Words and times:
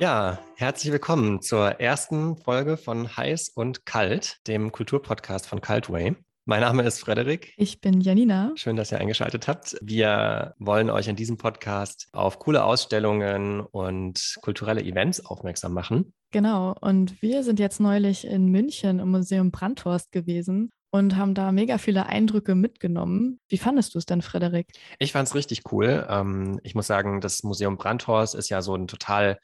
Ja, 0.00 0.38
herzlich 0.54 0.92
willkommen 0.92 1.42
zur 1.42 1.80
ersten 1.80 2.36
Folge 2.36 2.76
von 2.76 3.16
Heiß 3.16 3.48
und 3.48 3.84
Kalt, 3.84 4.36
dem 4.46 4.70
Kulturpodcast 4.70 5.48
von 5.48 5.60
Cultway. 5.60 6.14
Mein 6.44 6.60
Name 6.60 6.84
ist 6.84 7.00
Frederik. 7.00 7.52
Ich 7.56 7.80
bin 7.80 8.00
Janina. 8.00 8.52
Schön, 8.54 8.76
dass 8.76 8.92
ihr 8.92 9.00
eingeschaltet 9.00 9.48
habt. 9.48 9.76
Wir 9.82 10.54
wollen 10.60 10.88
euch 10.88 11.08
in 11.08 11.16
diesem 11.16 11.36
Podcast 11.36 12.06
auf 12.12 12.38
coole 12.38 12.62
Ausstellungen 12.62 13.60
und 13.60 14.36
kulturelle 14.40 14.84
Events 14.84 15.26
aufmerksam 15.26 15.74
machen. 15.74 16.12
Genau. 16.30 16.76
Und 16.80 17.20
wir 17.20 17.42
sind 17.42 17.58
jetzt 17.58 17.80
neulich 17.80 18.24
in 18.24 18.46
München 18.52 19.00
im 19.00 19.10
Museum 19.10 19.50
Brandhorst 19.50 20.12
gewesen 20.12 20.70
und 20.90 21.16
haben 21.16 21.34
da 21.34 21.50
mega 21.50 21.76
viele 21.76 22.06
Eindrücke 22.06 22.54
mitgenommen. 22.54 23.40
Wie 23.48 23.58
fandest 23.58 23.96
du 23.96 23.98
es 23.98 24.06
denn, 24.06 24.22
Frederik? 24.22 24.68
Ich 25.00 25.10
fand 25.10 25.26
es 25.26 25.34
richtig 25.34 25.72
cool. 25.72 26.06
Ähm, 26.08 26.60
ich 26.62 26.76
muss 26.76 26.86
sagen, 26.86 27.20
das 27.20 27.42
Museum 27.42 27.76
Brandhorst 27.76 28.36
ist 28.36 28.48
ja 28.48 28.62
so 28.62 28.76
ein 28.76 28.86
total 28.86 29.38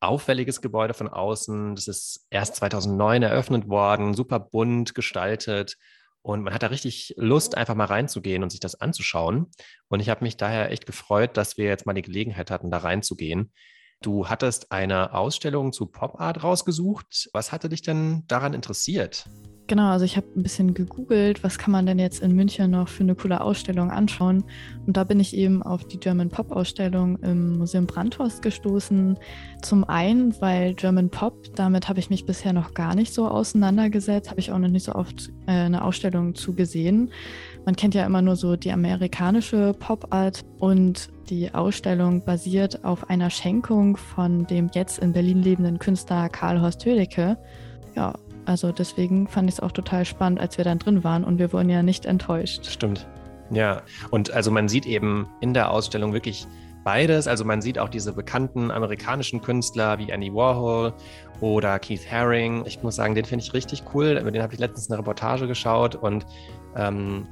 auffälliges 0.00 0.60
Gebäude 0.60 0.94
von 0.94 1.08
außen. 1.08 1.74
Das 1.74 1.88
ist 1.88 2.26
erst 2.30 2.56
2009 2.56 3.22
eröffnet 3.22 3.68
worden, 3.68 4.14
super 4.14 4.40
bunt 4.40 4.94
gestaltet. 4.94 5.76
Und 6.22 6.42
man 6.42 6.52
hat 6.52 6.62
da 6.62 6.68
richtig 6.68 7.14
Lust, 7.16 7.56
einfach 7.56 7.76
mal 7.76 7.84
reinzugehen 7.84 8.42
und 8.42 8.50
sich 8.50 8.58
das 8.58 8.80
anzuschauen. 8.80 9.46
Und 9.88 10.00
ich 10.00 10.08
habe 10.08 10.24
mich 10.24 10.36
daher 10.36 10.72
echt 10.72 10.84
gefreut, 10.84 11.36
dass 11.36 11.56
wir 11.56 11.66
jetzt 11.66 11.86
mal 11.86 11.92
die 11.92 12.02
Gelegenheit 12.02 12.50
hatten, 12.50 12.70
da 12.70 12.78
reinzugehen. 12.78 13.52
Du 14.02 14.28
hattest 14.28 14.72
eine 14.72 15.14
Ausstellung 15.14 15.72
zu 15.72 15.86
Pop 15.86 16.20
Art 16.20 16.42
rausgesucht. 16.42 17.28
Was 17.32 17.52
hatte 17.52 17.68
dich 17.68 17.82
denn 17.82 18.24
daran 18.28 18.54
interessiert? 18.54 19.24
Genau, 19.68 19.88
also 19.88 20.04
ich 20.04 20.16
habe 20.16 20.28
ein 20.36 20.44
bisschen 20.44 20.74
gegoogelt, 20.74 21.42
was 21.42 21.58
kann 21.58 21.72
man 21.72 21.86
denn 21.86 21.98
jetzt 21.98 22.22
in 22.22 22.36
München 22.36 22.70
noch 22.70 22.88
für 22.88 23.02
eine 23.02 23.16
coole 23.16 23.40
Ausstellung 23.40 23.90
anschauen. 23.90 24.44
Und 24.86 24.96
da 24.96 25.02
bin 25.02 25.18
ich 25.18 25.36
eben 25.36 25.60
auf 25.64 25.84
die 25.88 25.98
German 25.98 26.28
Pop 26.28 26.52
Ausstellung 26.52 27.18
im 27.22 27.58
Museum 27.58 27.86
Brandhorst 27.86 28.42
gestoßen. 28.42 29.18
Zum 29.62 29.82
einen, 29.82 30.40
weil 30.40 30.74
German 30.74 31.10
Pop, 31.10 31.52
damit 31.56 31.88
habe 31.88 31.98
ich 31.98 32.10
mich 32.10 32.26
bisher 32.26 32.52
noch 32.52 32.74
gar 32.74 32.94
nicht 32.94 33.12
so 33.12 33.26
auseinandergesetzt, 33.26 34.30
habe 34.30 34.38
ich 34.38 34.52
auch 34.52 34.58
noch 34.58 34.68
nicht 34.68 34.84
so 34.84 34.94
oft 34.94 35.30
äh, 35.48 35.52
eine 35.52 35.82
Ausstellung 35.82 36.36
zu 36.36 36.54
gesehen. 36.54 37.10
Man 37.64 37.74
kennt 37.74 37.94
ja 37.94 38.06
immer 38.06 38.22
nur 38.22 38.36
so 38.36 38.54
die 38.54 38.70
amerikanische 38.70 39.74
Pop 39.80 40.14
Art 40.14 40.44
und 40.60 41.08
die 41.28 41.52
Ausstellung 41.54 42.24
basiert 42.24 42.84
auf 42.84 43.10
einer 43.10 43.30
Schenkung 43.30 43.96
von 43.96 44.46
dem 44.46 44.70
jetzt 44.72 44.98
in 44.98 45.12
Berlin 45.12 45.42
lebenden 45.42 45.78
Künstler 45.78 46.28
Karl 46.28 46.60
Horst 46.60 46.84
Hödecke. 46.84 47.36
Ja, 47.94 48.14
also 48.44 48.72
deswegen 48.72 49.26
fand 49.26 49.48
ich 49.48 49.56
es 49.56 49.60
auch 49.60 49.72
total 49.72 50.04
spannend, 50.04 50.40
als 50.40 50.56
wir 50.56 50.64
dann 50.64 50.78
drin 50.78 51.04
waren 51.04 51.24
und 51.24 51.38
wir 51.38 51.52
wurden 51.52 51.68
ja 51.68 51.82
nicht 51.82 52.06
enttäuscht. 52.06 52.66
Stimmt. 52.66 53.06
Ja, 53.50 53.82
und 54.10 54.32
also 54.32 54.50
man 54.50 54.68
sieht 54.68 54.86
eben 54.86 55.28
in 55.40 55.54
der 55.54 55.70
Ausstellung 55.70 56.12
wirklich 56.12 56.46
beides. 56.84 57.26
Also 57.26 57.44
man 57.44 57.60
sieht 57.62 57.78
auch 57.78 57.88
diese 57.88 58.12
bekannten 58.12 58.70
amerikanischen 58.70 59.40
Künstler 59.42 59.98
wie 59.98 60.10
Andy 60.10 60.32
Warhol 60.32 60.94
oder 61.40 61.78
Keith 61.78 62.10
Haring. 62.10 62.64
Ich 62.66 62.82
muss 62.82 62.96
sagen, 62.96 63.14
den 63.14 63.24
finde 63.24 63.44
ich 63.44 63.52
richtig 63.52 63.82
cool. 63.92 64.18
Über 64.20 64.30
den 64.30 64.42
habe 64.42 64.54
ich 64.54 64.60
letztens 64.60 64.90
eine 64.90 64.98
Reportage 64.98 65.48
geschaut 65.48 65.96
und 65.96 66.26
ähm, 66.76 67.26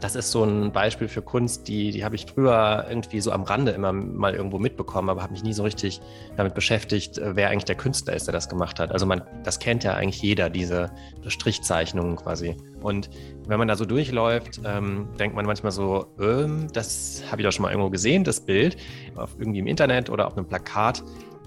das 0.00 0.14
ist 0.14 0.30
so 0.30 0.44
ein 0.44 0.72
Beispiel 0.72 1.08
für 1.08 1.22
Kunst, 1.22 1.68
die, 1.68 1.90
die 1.90 2.04
habe 2.04 2.14
ich 2.14 2.26
früher 2.26 2.86
irgendwie 2.88 3.20
so 3.20 3.32
am 3.32 3.42
Rande 3.42 3.72
immer 3.72 3.92
mal 3.92 4.34
irgendwo 4.34 4.58
mitbekommen, 4.58 5.08
aber 5.08 5.22
habe 5.22 5.32
mich 5.32 5.42
nie 5.42 5.52
so 5.52 5.62
richtig 5.62 6.00
damit 6.36 6.54
beschäftigt, 6.54 7.18
äh, 7.18 7.36
wer 7.36 7.50
eigentlich 7.50 7.64
der 7.64 7.76
Künstler 7.76 8.14
ist, 8.14 8.26
der 8.26 8.32
das 8.32 8.48
gemacht 8.48 8.78
hat. 8.80 8.92
Also 8.92 9.06
man, 9.06 9.22
das 9.44 9.58
kennt 9.58 9.84
ja 9.84 9.94
eigentlich 9.94 10.22
jeder, 10.22 10.50
diese 10.50 10.90
Strichzeichnungen 11.26 12.16
quasi. 12.16 12.56
Und 12.82 13.10
wenn 13.46 13.58
man 13.58 13.68
da 13.68 13.76
so 13.76 13.84
durchläuft, 13.84 14.60
ähm, 14.64 15.08
denkt 15.18 15.34
man 15.34 15.46
manchmal 15.46 15.72
so, 15.72 16.06
ähm, 16.20 16.68
das 16.72 17.22
habe 17.30 17.40
ich 17.40 17.46
doch 17.46 17.52
schon 17.52 17.62
mal 17.62 17.70
irgendwo 17.70 17.90
gesehen, 17.90 18.24
das 18.24 18.40
Bild, 18.40 18.76
auf 19.16 19.36
irgendwie 19.38 19.60
im 19.60 19.66
Internet 19.66 20.10
oder 20.10 20.26
auf 20.26 20.36
einem 20.36 20.46
Plakat. 20.46 21.02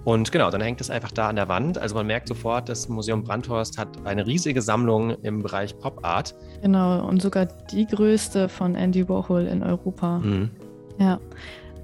Und 0.06 0.32
genau, 0.32 0.50
dann 0.50 0.62
hängt 0.62 0.82
es 0.82 0.90
einfach 0.90 1.12
da 1.12 1.30
an 1.30 1.36
der 1.36 1.48
Wand. 1.50 1.78
Also 1.78 1.96
man 1.96 2.08
merkt 2.08 2.28
sofort, 2.28 2.70
das 2.70 2.88
Museum 2.90 3.24
Brandhorst 3.24 3.78
hat 3.78 3.90
eine 4.06 4.26
riesige 4.26 4.62
Sammlung 4.62 5.12
im 5.22 5.44
Bereich 5.44 5.78
Pop 5.78 6.06
Art. 6.06 6.36
Genau, 6.62 7.06
und 7.08 7.22
sogar 7.22 7.46
die 7.46 7.86
größte 7.86 8.50
von 8.50 8.76
Andy 8.76 9.08
Warhol 9.08 9.46
in 9.46 9.62
Europa. 9.62 10.20
Mhm. 10.20 10.50
Ja. 11.00 11.20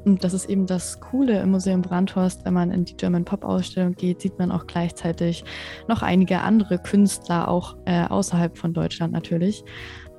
Und 0.05 0.23
das 0.23 0.35
ist 0.35 0.49
eben 0.49 0.67
das 0.67 0.99
Coole 0.99 1.41
im 1.41 1.51
Museum 1.51 1.81
Brandhorst. 1.81 2.45
Wenn 2.45 2.53
man 2.53 2.69
in 2.71 2.85
die 2.85 2.95
German 2.95 3.25
Pop 3.25 3.43
Ausstellung 3.43 3.95
geht, 3.95 4.21
sieht 4.21 4.37
man 4.37 4.51
auch 4.51 4.67
gleichzeitig 4.67 5.43
noch 5.87 6.03
einige 6.03 6.41
andere 6.41 6.77
Künstler, 6.77 7.47
auch 7.47 7.75
äh, 7.85 8.05
außerhalb 8.05 8.55
von 8.55 8.73
Deutschland 8.73 9.13
natürlich. 9.13 9.65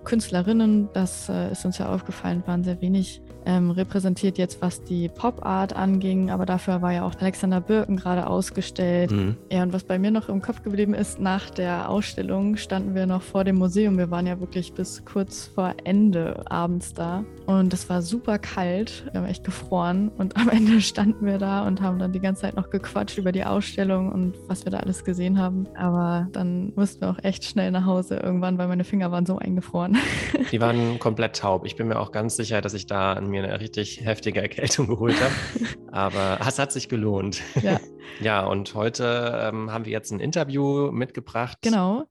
Künstlerinnen, 0.04 0.88
das 0.92 1.28
äh, 1.28 1.52
ist 1.52 1.64
uns 1.64 1.78
ja 1.78 1.92
aufgefallen, 1.92 2.42
waren 2.46 2.64
sehr 2.64 2.80
wenig 2.80 3.22
ähm, 3.46 3.70
repräsentiert 3.70 4.36
jetzt, 4.38 4.60
was 4.60 4.82
die 4.82 5.08
Pop-Art 5.08 5.74
anging, 5.74 6.30
aber 6.30 6.44
dafür 6.44 6.82
war 6.82 6.92
ja 6.92 7.06
auch 7.06 7.14
Alexander 7.20 7.60
Birken 7.60 7.96
gerade 7.96 8.26
ausgestellt. 8.26 9.12
Mhm. 9.12 9.36
Ja, 9.50 9.62
und 9.62 9.72
was 9.72 9.84
bei 9.84 9.98
mir 9.98 10.10
noch 10.10 10.28
im 10.28 10.42
Kopf 10.42 10.62
geblieben 10.62 10.94
ist, 10.94 11.20
nach 11.20 11.48
der 11.50 11.88
Ausstellung 11.88 12.56
standen 12.56 12.94
wir 12.94 13.06
noch 13.06 13.22
vor 13.22 13.44
dem 13.44 13.56
Museum. 13.56 13.96
Wir 13.98 14.10
waren 14.10 14.26
ja 14.26 14.40
wirklich 14.40 14.74
bis 14.74 15.04
kurz 15.04 15.46
vor 15.46 15.74
Ende 15.84 16.42
abends 16.50 16.92
da 16.92 17.24
und 17.46 17.72
es 17.72 17.88
war 17.88 18.02
super 18.02 18.38
kalt. 18.38 19.04
Wir 19.12 19.20
haben 19.20 19.28
echt 19.28 19.44
gefroren 19.44 20.10
und 20.18 20.36
am 20.36 20.48
Ende 20.48 20.80
standen 20.80 21.24
wir 21.24 21.38
da 21.38 21.66
und 21.66 21.80
haben 21.80 21.98
dann 21.98 22.12
die 22.12 22.20
ganze 22.20 22.42
Zeit 22.42 22.56
noch 22.56 22.70
gequatscht 22.70 23.18
über 23.18 23.30
die 23.30 23.44
Ausstellung 23.44 24.10
und 24.12 24.34
was 24.48 24.64
wir 24.64 24.72
da 24.72 24.78
alles 24.78 25.04
gesehen 25.04 25.38
haben. 25.38 25.68
Aber 25.76 26.26
dann 26.32 26.72
mussten 26.74 27.02
wir 27.02 27.10
auch 27.10 27.22
echt 27.22 27.44
schnell 27.44 27.70
nach 27.70 27.86
Hause 27.86 28.16
irgendwann, 28.16 28.58
weil 28.58 28.66
meine 28.66 28.84
Finger 28.84 29.12
waren 29.12 29.26
so 29.26 29.38
eingefroren. 29.38 29.96
Die 30.50 30.60
waren 30.60 30.98
komplett 30.98 31.36
taub. 31.36 31.64
Ich 31.64 31.76
bin 31.76 31.88
mir 31.88 32.00
auch 32.00 32.10
ganz 32.10 32.36
sicher, 32.36 32.60
dass 32.60 32.74
ich 32.74 32.86
da 32.86 33.12
an 33.12 33.28
mir 33.28 33.35
eine 33.44 33.60
richtig 33.60 34.04
heftige 34.04 34.40
Erkältung 34.42 34.86
geholt 34.86 35.16
habe. 35.20 35.34
Aber 35.92 36.38
es 36.46 36.58
hat 36.58 36.72
sich 36.72 36.88
gelohnt. 36.88 37.42
Ja, 37.62 37.80
ja 38.20 38.46
und 38.46 38.74
heute 38.74 39.40
ähm, 39.42 39.70
haben 39.70 39.84
wir 39.84 39.92
jetzt 39.92 40.10
ein 40.10 40.20
Interview 40.20 40.90
mitgebracht. 40.92 41.58
Genau. 41.62 42.04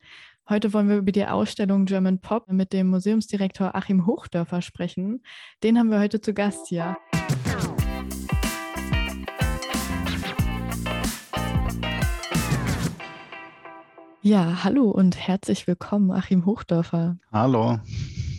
Heute 0.48 0.74
wollen 0.74 0.90
wir 0.90 0.98
über 0.98 1.12
die 1.12 1.26
Ausstellung 1.26 1.86
German 1.86 2.20
Pop 2.20 2.52
mit 2.52 2.72
dem 2.72 2.88
Museumsdirektor 2.88 3.76
Achim 3.76 4.06
Hochdörfer 4.06 4.62
sprechen. 4.62 5.24
Den 5.64 5.80
haben 5.80 5.90
wir 5.90 6.00
heute 6.00 6.22
zu 6.22 6.34
Gast 6.34 6.68
hier. 6.68 6.96
Ja, 14.22 14.64
hallo 14.64 14.90
und 14.90 15.16
herzlich 15.16 15.68
willkommen, 15.68 16.10
Achim 16.10 16.48
Hochdörfer. 16.48 17.18
Hallo. 17.32 17.80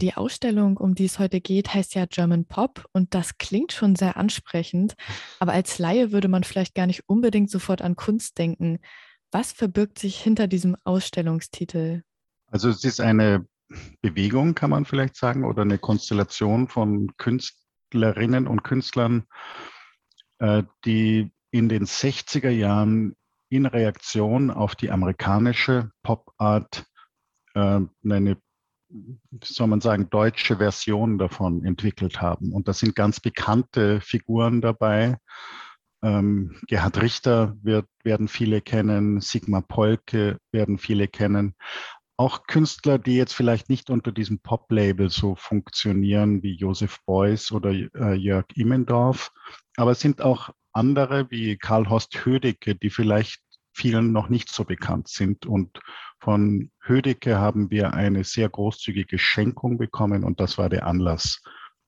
Die 0.03 0.15
Ausstellung, 0.15 0.77
um 0.77 0.95
die 0.95 1.07
es 1.07 1.19
heute 1.19 1.41
geht, 1.41 1.73
heißt 1.73 1.95
ja 1.95 2.05
German 2.05 2.45
Pop 2.45 2.85
und 2.93 3.15
das 3.15 3.39
klingt 3.39 3.73
schon 3.73 3.97
sehr 3.97 4.19
ansprechend, 4.19 4.95
aber 5.41 5.53
als 5.53 5.79
Laie 5.79 6.13
würde 6.13 6.29
man 6.29 6.45
vielleicht 6.45 6.75
gar 6.75 6.87
nicht 6.87 7.09
unbedingt 7.09 7.51
sofort 7.51 7.81
an 7.81 7.97
Kunst 7.97 8.37
denken. 8.37 8.79
Was 9.33 9.53
verbirgt 9.53 9.99
sich 9.99 10.21
hinter 10.21 10.49
diesem 10.49 10.77
Ausstellungstitel? 10.85 12.03
Also 12.49 12.69
es 12.69 12.85
ist 12.85 13.01
eine 13.01 13.47
Bewegung, 14.03 14.55
kann 14.55 14.71
man 14.71 14.85
vielleicht 14.85 15.17
sagen, 15.17 15.45
oder 15.45 15.63
eine 15.63 15.79
Konstellation 15.79 16.69
von 16.69 17.17
Künstlerinnen 17.17 18.47
und 18.47 18.63
Künstlern, 18.65 19.25
äh, 20.41 20.63
die 20.85 21.31
in 21.51 21.71
den 21.71 21.87
60er 21.87 22.51
Jahren 22.51 23.17
in 23.49 23.65
Reaktion 23.65 24.51
auf 24.51 24.75
die 24.75 24.91
amerikanische 24.91 25.91
Pop-Art 26.03 26.85
äh, 27.55 27.81
eine 28.05 28.37
wie 29.31 29.41
soll 29.43 29.67
man 29.67 29.81
sagen, 29.81 30.11
deutsche 30.11 30.57
Version 30.57 31.19
davon 31.19 31.65
entwickelt 31.65 32.21
haben. 32.21 32.53
Und 32.53 32.69
da 32.69 32.73
sind 32.73 32.95
ganz 32.95 33.21
bekannte 33.21 34.01
Figuren 34.01 34.61
dabei. 34.61 35.19
Ähm, 36.03 36.57
Gerhard 36.69 37.01
Richter 37.01 37.57
wird, 37.63 37.87
werden 38.05 38.29
viele 38.29 38.61
kennen, 38.61 39.21
Sigmar 39.21 39.63
Polke 39.63 40.39
werden 40.53 40.79
viele 40.79 41.09
kennen. 41.09 41.55
Auch 42.19 42.47
Künstler, 42.47 42.99
die 42.99 43.17
jetzt 43.17 43.35
vielleicht 43.35 43.69
nicht 43.69 43.91
unter 43.91 44.11
diesem 44.11 44.39
Pop-Label 44.39 45.11
so 45.11 45.35
funktionieren 45.35 46.43
wie 46.43 46.57
Josef 46.57 46.99
Beuys 47.05 47.53
oder 47.53 47.71
äh, 47.71 48.15
Jörg 48.15 48.47
Immendorf. 48.55 49.31
Aber 49.77 49.91
es 49.91 50.01
sind 50.01 50.23
auch 50.23 50.51
andere 50.73 51.31
wie 51.31 51.57
Karl 51.57 51.89
Horst 51.89 52.25
Hödecke, 52.25 52.75
die 52.75 52.91
vielleicht 52.91 53.41
vielen 53.77 54.13
noch 54.13 54.29
nicht 54.29 54.51
so 54.51 54.65
bekannt 54.65 55.09
sind 55.09 55.47
und 55.47 55.79
von 56.19 56.71
Hödecke 56.81 57.39
haben 57.39 57.71
wir 57.71 57.93
eine 57.93 58.25
sehr 58.25 58.49
großzügige 58.49 59.19
Schenkung 59.19 59.77
bekommen 59.77 60.25
und 60.25 60.41
das 60.41 60.57
war 60.57 60.69
der 60.69 60.87
Anlass 60.87 61.43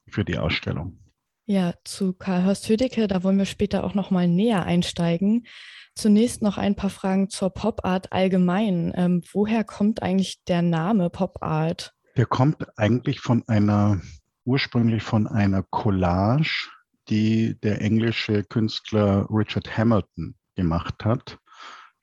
für 0.06 0.24
die 0.24 0.38
Ausstellung. 0.38 0.98
Ja, 1.46 1.72
zu 1.84 2.12
Karl 2.12 2.44
Horst 2.44 2.68
Hödecke, 2.68 3.08
da 3.08 3.24
wollen 3.24 3.38
wir 3.38 3.46
später 3.46 3.84
auch 3.84 3.94
noch 3.94 4.10
mal 4.10 4.28
näher 4.28 4.64
einsteigen. 4.64 5.46
Zunächst 5.94 6.42
noch 6.42 6.58
ein 6.58 6.76
paar 6.76 6.90
Fragen 6.90 7.30
zur 7.30 7.50
Pop 7.50 7.84
Art 7.84 8.12
allgemein. 8.12 8.92
Ähm, 8.94 9.22
woher 9.32 9.64
kommt 9.64 10.02
eigentlich 10.02 10.44
der 10.46 10.60
Name 10.60 11.08
Pop 11.08 11.38
Art? 11.40 11.94
Der 12.18 12.26
kommt 12.26 12.78
eigentlich 12.78 13.20
von 13.20 13.42
einer, 13.48 14.00
ursprünglich 14.44 15.02
von 15.02 15.26
einer 15.26 15.62
Collage, 15.62 16.68
die 17.08 17.58
der 17.62 17.80
englische 17.80 18.44
Künstler 18.44 19.26
Richard 19.30 19.76
Hamilton 19.76 20.34
gemacht 20.54 21.04
hat. 21.04 21.38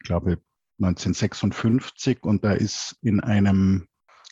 Glaube, 0.05 0.39
1956 0.79 2.23
und 2.23 2.43
da 2.43 2.53
ist 2.53 2.97
in 3.01 3.19
einem 3.19 3.87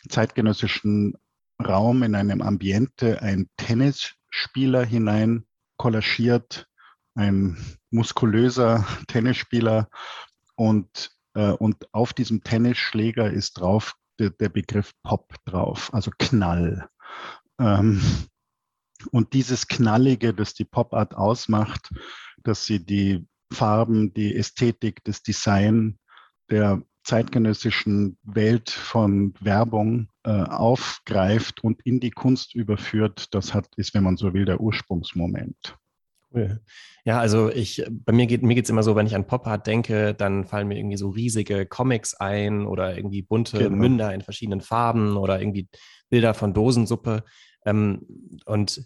zeitgenössischen 0.08 1.14
Raum, 1.62 2.02
in 2.02 2.14
einem 2.14 2.42
Ambiente 2.42 3.22
ein 3.22 3.48
Tennisspieler 3.56 4.84
hinein 4.84 5.46
kollagiert 5.76 6.68
ein 7.14 7.56
muskulöser 7.90 8.86
Tennisspieler 9.08 9.88
und, 10.56 11.10
äh, 11.34 11.50
und 11.50 11.92
auf 11.92 12.12
diesem 12.12 12.42
Tennisschläger 12.42 13.30
ist 13.30 13.54
drauf 13.54 13.94
der, 14.18 14.30
der 14.30 14.48
Begriff 14.48 14.92
Pop 15.02 15.34
drauf, 15.44 15.92
also 15.92 16.10
Knall. 16.18 16.88
Ähm, 17.58 18.00
und 19.10 19.32
dieses 19.32 19.66
Knallige, 19.68 20.32
das 20.32 20.54
die 20.54 20.64
Pop-Art 20.64 21.14
ausmacht, 21.14 21.90
dass 22.42 22.64
sie 22.64 22.84
die 22.84 23.26
Farben, 23.54 24.12
die 24.14 24.34
Ästhetik, 24.34 25.02
das 25.04 25.22
Design 25.22 25.98
der 26.50 26.82
zeitgenössischen 27.04 28.18
Welt 28.22 28.70
von 28.70 29.34
Werbung 29.40 30.08
äh, 30.24 30.30
aufgreift 30.30 31.62
und 31.62 31.80
in 31.84 32.00
die 32.00 32.10
Kunst 32.10 32.54
überführt, 32.54 33.34
das 33.34 33.52
hat, 33.52 33.68
ist, 33.76 33.94
wenn 33.94 34.04
man 34.04 34.16
so 34.16 34.32
will, 34.32 34.46
der 34.46 34.60
Ursprungsmoment. 34.60 35.76
Cool. 36.32 36.60
Ja, 37.04 37.20
also 37.20 37.50
ich, 37.50 37.84
bei 37.90 38.12
mir 38.12 38.26
geht 38.26 38.42
mir 38.42 38.54
geht's 38.54 38.70
immer 38.70 38.82
so, 38.82 38.96
wenn 38.96 39.06
ich 39.06 39.14
an 39.14 39.26
Pop 39.26 39.46
Art 39.46 39.66
denke, 39.66 40.14
dann 40.14 40.44
fallen 40.44 40.66
mir 40.66 40.78
irgendwie 40.78 40.96
so 40.96 41.10
riesige 41.10 41.66
Comics 41.66 42.14
ein 42.14 42.66
oder 42.66 42.96
irgendwie 42.96 43.22
bunte 43.22 43.58
genau. 43.58 43.76
Münder 43.76 44.12
in 44.12 44.22
verschiedenen 44.22 44.60
Farben 44.60 45.16
oder 45.16 45.38
irgendwie 45.40 45.68
Bilder 46.08 46.34
von 46.34 46.52
Dosensuppe. 46.52 47.22
Ähm, 47.64 48.06
und 48.46 48.84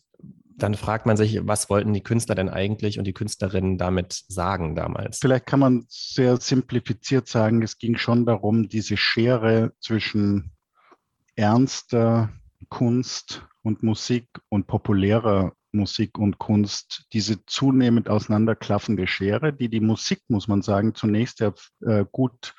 dann 0.58 0.74
fragt 0.74 1.06
man 1.06 1.16
sich, 1.16 1.40
was 1.46 1.70
wollten 1.70 1.92
die 1.92 2.02
Künstler 2.02 2.34
denn 2.34 2.48
eigentlich 2.48 2.98
und 2.98 3.04
die 3.04 3.12
Künstlerinnen 3.12 3.78
damit 3.78 4.24
sagen 4.28 4.74
damals? 4.74 5.18
Vielleicht 5.20 5.46
kann 5.46 5.60
man 5.60 5.84
sehr 5.88 6.36
simplifiziert 6.38 7.28
sagen, 7.28 7.62
es 7.62 7.78
ging 7.78 7.96
schon 7.96 8.26
darum, 8.26 8.68
diese 8.68 8.96
Schere 8.96 9.72
zwischen 9.80 10.52
ernster 11.36 12.30
Kunst 12.68 13.46
und 13.62 13.82
Musik 13.82 14.28
und 14.48 14.66
populärer 14.66 15.52
Musik 15.72 16.18
und 16.18 16.38
Kunst, 16.38 17.06
diese 17.12 17.44
zunehmend 17.44 18.08
auseinanderklaffende 18.08 19.06
Schere, 19.06 19.52
die 19.52 19.68
die 19.68 19.80
Musik, 19.80 20.22
muss 20.28 20.48
man 20.48 20.62
sagen, 20.62 20.94
zunächst 20.94 21.40
ja 21.40 21.52
äh, 21.82 22.04
gut 22.10 22.54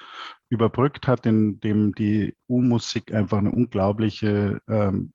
überbrückt 0.49 1.07
hat, 1.07 1.25
indem 1.25 1.93
die 1.93 2.35
U-Musik 2.47 3.13
einfach 3.13 3.39
eine 3.39 3.51
unglaubliche 3.51 4.61
ähm, 4.67 5.13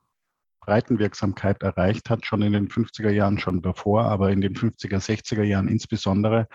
Breitenwirksamkeit 0.64 1.62
erreicht 1.62 2.10
hat, 2.10 2.26
schon 2.26 2.42
in 2.42 2.52
den 2.52 2.68
50er 2.68 3.10
Jahren, 3.10 3.38
schon 3.38 3.62
davor, 3.62 4.04
aber 4.04 4.30
in 4.30 4.40
den 4.40 4.54
50er, 4.54 4.98
60er 4.98 5.42
Jahren 5.42 5.68
insbesondere. 5.68 6.48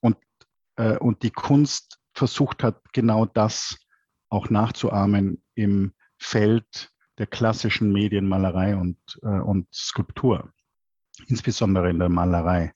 Und, 0.00 0.16
äh, 0.76 0.96
und 0.98 1.22
die 1.22 1.30
Kunst 1.30 1.98
versucht 2.14 2.62
hat, 2.62 2.80
genau 2.92 3.26
das 3.26 3.78
auch 4.28 4.50
nachzuahmen 4.50 5.42
im 5.54 5.92
Feld 6.18 6.90
der 7.18 7.26
klassischen 7.26 7.92
Medienmalerei 7.92 8.76
und, 8.76 8.98
äh, 9.22 9.40
und 9.40 9.66
Skulptur, 9.72 10.52
insbesondere 11.28 11.90
in 11.90 11.98
der 11.98 12.08
Malerei. 12.08 12.72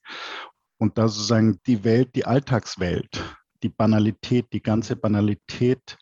Und 0.79 0.99
da 0.99 1.09
sozusagen 1.09 1.61
die 1.67 1.85
Welt, 1.85 2.15
die 2.15 2.27
Alltagswelt, 2.27 3.39
die 3.63 3.71
Banalität, 3.71 4.53
die 4.53 4.63
ganze 4.63 4.97
Banalität 4.97 5.97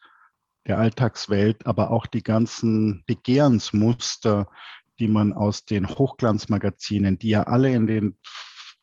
der 0.66 0.78
Alltagswelt, 0.78 1.66
aber 1.66 1.90
auch 1.90 2.06
die 2.06 2.22
ganzen 2.22 3.05
Begehrensmuster, 3.06 4.49
die 4.99 5.08
man 5.08 5.32
aus 5.32 5.64
den 5.64 5.88
Hochglanzmagazinen, 5.88 7.19
die 7.19 7.31
ja 7.31 7.44
alle 7.44 7.72
in 7.72 7.87
den 7.87 8.19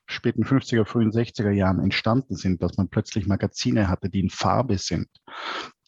späten 0.07 0.43
50er, 0.43 0.85
frühen 0.85 1.11
60er 1.11 1.51
Jahren 1.51 1.79
entstanden 1.79 2.35
sind, 2.35 2.61
dass 2.61 2.77
man 2.77 2.89
plötzlich 2.89 3.27
Magazine 3.27 3.87
hatte, 3.87 4.09
die 4.09 4.19
in 4.19 4.29
Farbe 4.29 4.77
sind, 4.77 5.07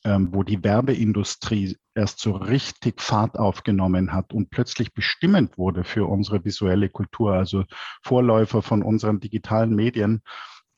ähm, 0.06 0.30
wo 0.32 0.44
die 0.44 0.64
Werbeindustrie 0.64 1.78
erst 1.94 2.20
so 2.20 2.32
richtig 2.32 3.02
Fahrt 3.02 3.38
aufgenommen 3.38 4.14
hat 4.14 4.34
und 4.34 4.50
plötzlich 4.50 4.94
bestimmend 4.94 5.58
wurde 5.58 5.84
für 5.84 6.06
unsere 6.08 6.44
visuelle 6.44 6.90
Kultur, 6.90 7.34
also 7.34 7.66
Vorläufer 8.02 8.62
von 8.62 8.82
unseren 8.82 9.20
digitalen 9.20 9.76
Medien. 9.76 10.22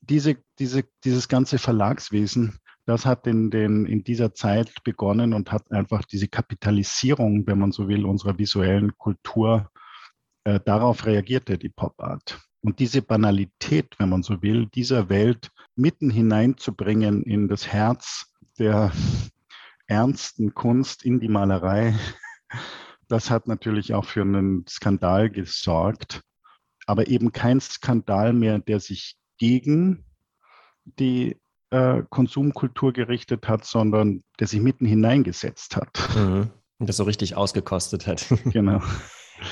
Diese, 0.02 0.38
diese, 0.60 0.84
dieses 1.04 1.28
ganze 1.28 1.58
Verlagswesen 1.58 2.60
das 2.86 3.06
hat 3.06 3.26
in, 3.28 3.50
den, 3.50 3.86
in 3.86 4.04
dieser 4.04 4.34
Zeit 4.34 4.84
begonnen 4.84 5.34
und 5.34 5.52
hat 5.52 5.72
einfach 5.72 6.04
diese 6.06 6.28
Kapitalisierung, 6.28 7.48
wenn 7.48 7.60
man 7.60 7.72
so 7.72 7.88
will, 7.88 8.06
unserer 8.06 8.38
visuellen 8.38 8.96
Kultur, 8.98 9.72
äh, 10.44 10.60
darauf 10.64 11.06
reagierte 11.06 11.58
die 11.58 11.70
Pop 11.70 12.00
Art. 12.00 12.40
Und 12.62 12.80
diese 12.80 13.02
Banalität, 13.02 13.96
wenn 14.00 14.10
man 14.10 14.24
so 14.24 14.42
will, 14.42 14.68
dieser 14.68 15.10
Welt 15.10 15.52
mitten 15.76 16.10
hineinzubringen 16.10 17.24
in 17.24 17.48
das 17.48 17.68
Herz 17.68 18.32
der 18.58 18.92
ernsten 19.88 20.54
Kunst, 20.54 21.04
in 21.04 21.20
die 21.20 21.28
Malerei, 21.28 21.96
das 23.08 23.30
hat 23.30 23.48
natürlich 23.48 23.94
auch 23.94 24.06
für 24.06 24.22
einen 24.22 24.66
Skandal 24.68 25.30
gesorgt. 25.30 26.22
Aber 26.88 27.08
eben 27.08 27.32
kein 27.32 27.60
Skandal 27.60 28.34
mehr, 28.34 28.60
der 28.60 28.80
sich 28.80 29.16
gegen 29.38 30.06
die 30.86 31.38
äh, 31.72 32.04
Konsumkultur 32.10 32.94
gerichtet 32.94 33.48
hat, 33.48 33.66
sondern 33.66 34.24
der 34.40 34.48
sich 34.48 34.62
mitten 34.62 34.86
hineingesetzt 34.86 35.76
hat. 35.76 35.98
Mhm. 36.16 36.50
Und 36.78 36.90
das 36.90 36.98
so 36.98 37.04
richtig 37.06 37.36
ausgekostet 37.36 38.06
hat. 38.08 38.28
Genau. 38.52 38.82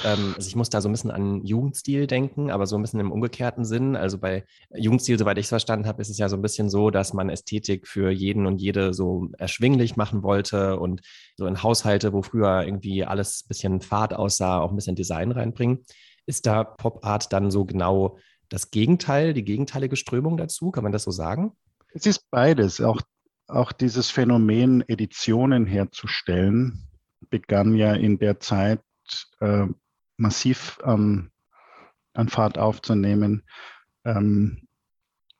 ähm, 0.06 0.34
also 0.36 0.48
ich 0.48 0.56
muss 0.56 0.70
da 0.70 0.82
so 0.82 0.90
ein 0.90 0.92
bisschen 0.92 1.12
an 1.12 1.44
Jugendstil 1.46 2.06
denken, 2.06 2.52
aber 2.52 2.68
so 2.68 2.76
ein 2.76 2.82
bisschen 2.82 3.00
im 3.00 3.12
umgekehrten 3.12 3.64
Sinn. 3.66 3.96
Also 3.96 4.18
bei 4.18 4.46
Jugendstil, 4.76 5.18
soweit 5.18 5.38
ich 5.38 5.46
es 5.46 5.50
verstanden 5.50 5.88
habe, 5.88 6.02
ist 6.02 6.10
es 6.10 6.18
ja 6.18 6.28
so 6.28 6.36
ein 6.36 6.42
bisschen 6.42 6.70
so, 6.70 6.90
dass 6.90 7.14
man 7.14 7.30
Ästhetik 7.30 7.88
für 7.88 8.12
jeden 8.12 8.46
und 8.46 8.60
jede 8.60 8.94
so 8.94 9.30
erschwinglich 9.38 9.96
machen 9.96 10.22
wollte 10.22 10.80
und 10.80 11.02
so 11.38 11.46
in 11.46 11.64
Haushalte, 11.64 12.12
wo 12.12 12.22
früher 12.22 12.64
irgendwie 12.64 13.06
alles 13.06 13.44
ein 13.44 13.48
bisschen 13.48 13.82
Fahrt 13.82 14.14
aussah, 14.14 14.60
auch 14.60 14.70
ein 14.70 14.76
bisschen 14.76 14.96
Design 14.96 15.32
reinbringen. 15.32 15.86
Ist 16.26 16.46
da 16.46 16.64
Pop 16.64 17.06
Art 17.06 17.32
dann 17.32 17.52
so 17.52 17.66
genau 17.66 18.18
das 18.50 18.70
Gegenteil, 18.70 19.34
die 19.34 19.46
gegenteilige 19.46 19.96
Strömung 19.96 20.38
dazu? 20.38 20.72
Kann 20.72 20.84
man 20.84 20.92
das 20.92 21.04
so 21.04 21.12
sagen? 21.12 21.54
Es 21.96 22.08
ist 22.08 22.30
beides. 22.32 22.82
Auch, 22.82 23.02
auch 23.48 23.72
dieses 23.72 24.10
Phänomen, 24.10 24.84
Editionen 24.88 25.68
herzustellen, 25.68 26.88
begann 27.30 27.76
ja 27.76 27.94
in 27.94 28.18
der 28.18 28.40
Zeit 28.40 28.82
äh, 29.40 29.68
massiv 30.18 30.80
ähm, 30.84 31.30
an 32.14 32.30
Fahrt 32.30 32.58
aufzunehmen, 32.58 33.44
ähm, 34.06 34.68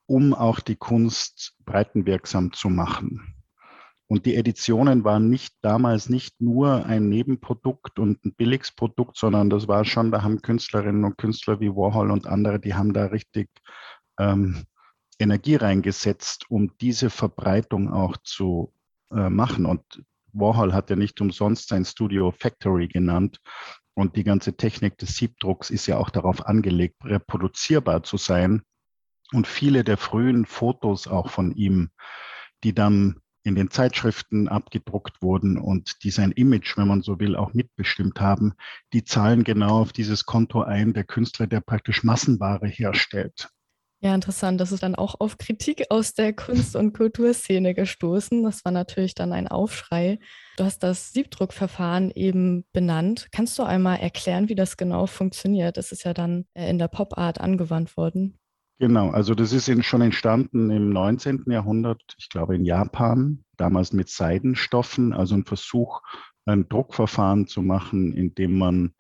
um 0.06 0.34
auch 0.36 0.60
die 0.60 0.76
Kunst 0.76 1.56
breitenwirksam 1.66 2.54
zu 2.54 2.70
machen. 2.70 3.36
Und 4.06 4.28
die 4.28 4.36
Editionen 4.36 5.04
waren 5.04 5.30
nicht 5.30 5.56
damals 5.62 6.08
nicht 6.08 6.40
nur 6.40 6.86
ein 6.86 7.10
Nebenprodukt 7.10 7.98
und 7.98 8.24
ein 8.26 8.36
Billigsprodukt, 8.36 9.18
sondern 9.18 9.50
das 9.50 9.68
war 9.68 9.86
schon, 9.86 10.12
da 10.12 10.22
haben 10.22 10.44
Künstlerinnen 10.44 11.04
und 11.04 11.18
Künstler 11.18 11.60
wie 11.60 11.72
Warhol 11.72 12.12
und 12.12 12.28
andere, 12.28 12.60
die 12.60 12.76
haben 12.76 12.94
da 12.94 13.06
richtig 13.06 13.50
ähm, 14.20 14.66
Energie 15.20 15.56
reingesetzt, 15.56 16.50
um 16.50 16.76
diese 16.80 17.10
Verbreitung 17.10 17.92
auch 17.92 18.18
zu 18.24 18.74
äh, 19.12 19.30
machen. 19.30 19.66
Und 19.66 20.04
Warhol 20.34 20.74
hat 20.74 20.90
ja 20.90 20.96
nicht 20.96 21.22
umsonst 21.22 21.70
sein 21.70 21.86
Studio 21.86 22.32
Factory 22.32 22.88
genannt. 22.88 23.40
Und 23.96 24.16
die 24.16 24.24
ganze 24.24 24.58
Technik 24.58 24.98
des 24.98 25.16
Siebdrucks 25.16 25.70
ist 25.70 25.86
ja 25.86 25.98
auch 25.98 26.10
darauf 26.10 26.46
angelegt, 26.46 26.96
reproduzierbar 27.04 28.04
zu 28.04 28.18
sein. 28.18 28.64
Und 29.32 29.48
viele 29.48 29.84
der 29.84 29.98
frühen 29.98 30.46
Fotos 30.46 31.08
auch 31.08 31.30
von 31.30 31.56
ihm, 31.56 31.90
die 32.64 32.74
dann 32.74 33.22
in 33.44 33.56
den 33.56 33.70
Zeitschriften 33.70 34.48
abgedruckt 34.48 35.22
wurden 35.22 35.58
und 35.58 36.04
die 36.04 36.12
sein 36.12 36.32
Image, 36.32 36.78
wenn 36.78 36.88
man 36.88 37.02
so 37.02 37.20
will, 37.20 37.36
auch 37.36 37.54
mitbestimmt 37.54 38.22
haben, 38.22 38.54
die 38.94 39.04
zahlen 39.04 39.44
genau 39.44 39.82
auf 39.82 39.92
dieses 39.92 40.26
Konto 40.26 40.62
ein, 40.62 40.94
der 40.94 41.04
Künstler, 41.04 41.46
der 41.46 41.60
praktisch 41.60 42.04
Massenware 42.04 42.68
herstellt. 42.68 43.50
Ja, 44.04 44.14
interessant. 44.14 44.60
Das 44.60 44.74
ist 44.74 44.84
dann 44.84 44.96
auch 44.96 45.16
auf 45.22 45.38
Kritik 45.38 45.86
aus 45.90 46.14
der 46.14 46.34
Kunst- 46.34 46.76
und 46.76 46.92
Kulturszene 46.92 47.74
gestoßen. 47.74 48.44
Das 48.44 48.66
war 48.66 48.74
natürlich 48.74 49.16
dann 49.16 49.32
ein 49.32 49.48
Aufschrei. 49.48 50.20
Du 50.58 50.66
hast 50.66 50.80
das 50.80 51.14
Siebdruckverfahren 51.14 52.12
eben 52.12 52.66
benannt. 52.74 53.30
Kannst 53.32 53.58
du 53.58 53.64
einmal 53.64 54.00
erklären, 54.00 54.50
wie 54.50 54.56
das 54.56 54.76
genau 54.76 55.06
funktioniert? 55.06 55.78
Das 55.78 55.94
ist 55.94 56.04
ja 56.04 56.14
dann 56.14 56.46
äh, 56.54 56.70
in 56.70 56.80
der 56.80 56.90
Pop-Art 56.90 57.40
angewandt 57.40 57.96
worden. 57.96 58.38
Genau, 58.78 59.10
also 59.10 59.36
das 59.36 59.54
ist 59.54 59.72
schon 59.86 60.02
entstanden 60.02 60.70
im 60.70 60.90
19. 60.90 61.46
Jahrhundert, 61.48 62.02
ich 62.18 62.28
glaube 62.28 62.56
in 62.56 62.66
Japan, 62.66 63.46
damals 63.56 63.94
mit 63.94 64.10
Seidenstoffen, 64.10 65.14
also 65.14 65.36
ein 65.36 65.46
Versuch, 65.46 66.02
ein 66.46 66.68
Druckverfahren 66.68 67.48
zu 67.48 67.62
machen, 67.62 68.12
indem 68.12 68.58
man 68.58 68.96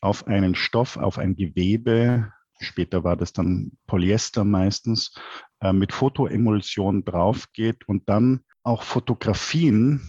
auf 0.00 0.26
einen 0.26 0.54
Stoff, 0.54 0.96
auf 0.96 1.18
ein 1.18 1.36
Gewebe 1.36 2.32
später 2.60 3.04
war 3.04 3.16
das 3.16 3.32
dann 3.32 3.72
Polyester 3.86 4.44
meistens, 4.44 5.14
äh, 5.60 5.72
mit 5.72 5.92
Fotoemulsion 5.92 7.04
drauf 7.04 7.46
geht 7.52 7.88
und 7.88 8.08
dann 8.08 8.40
auch 8.62 8.82
Fotografien 8.82 10.00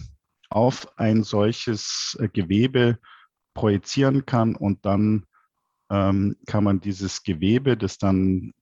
auf 0.50 0.98
ein 0.98 1.22
solches 1.22 2.16
äh, 2.20 2.28
Gewebe 2.28 2.98
projizieren 3.54 4.26
kann 4.26 4.54
und 4.54 4.84
dann 4.84 5.26
ähm, 5.90 6.36
kann 6.46 6.64
man 6.64 6.80
dieses 6.80 7.22
Gewebe, 7.22 7.76
das 7.76 7.98
dann, 7.98 8.52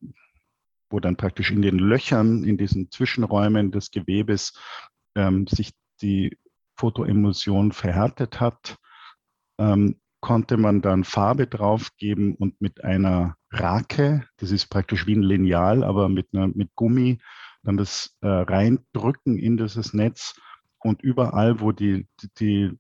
wo 0.91 1.01
dann 1.01 1.17
praktisch 1.17 1.51
in 1.51 1.63
den 1.63 1.79
Löchern, 1.79 2.45
in 2.45 2.57
diesen 2.57 2.91
Zwischenräumen 2.91 3.71
des 3.71 3.91
Gewebes 3.91 4.59
ähm, 5.15 5.47
sich 5.47 5.73
die 6.01 6.39
Fotoemulsion 6.77 7.73
verhärtet 7.73 8.41
hat, 8.41 8.79
ähm, 9.59 10.01
konnte 10.21 10.57
man 10.57 10.81
dann 10.81 11.05
Farbe 11.05 11.47
draufgeben 11.47 12.35
und 12.35 12.61
mit 12.61 12.83
einer 12.83 13.37
Rake, 13.51 14.27
das 14.37 14.51
ist 14.51 14.67
praktisch 14.67 15.07
wie 15.07 15.15
ein 15.15 15.23
Lineal, 15.23 15.83
aber 15.83 16.09
mit, 16.09 16.29
einer, 16.33 16.49
mit 16.49 16.75
Gummi, 16.75 17.21
dann 17.63 17.77
das 17.77 18.17
äh, 18.21 18.29
reindrücken 18.29 19.39
in 19.39 19.57
dieses 19.57 19.93
Netz 19.95 20.39
und 20.79 21.03
überall, 21.03 21.61
wo 21.61 21.73
die, 21.73 22.07
die 22.39 22.79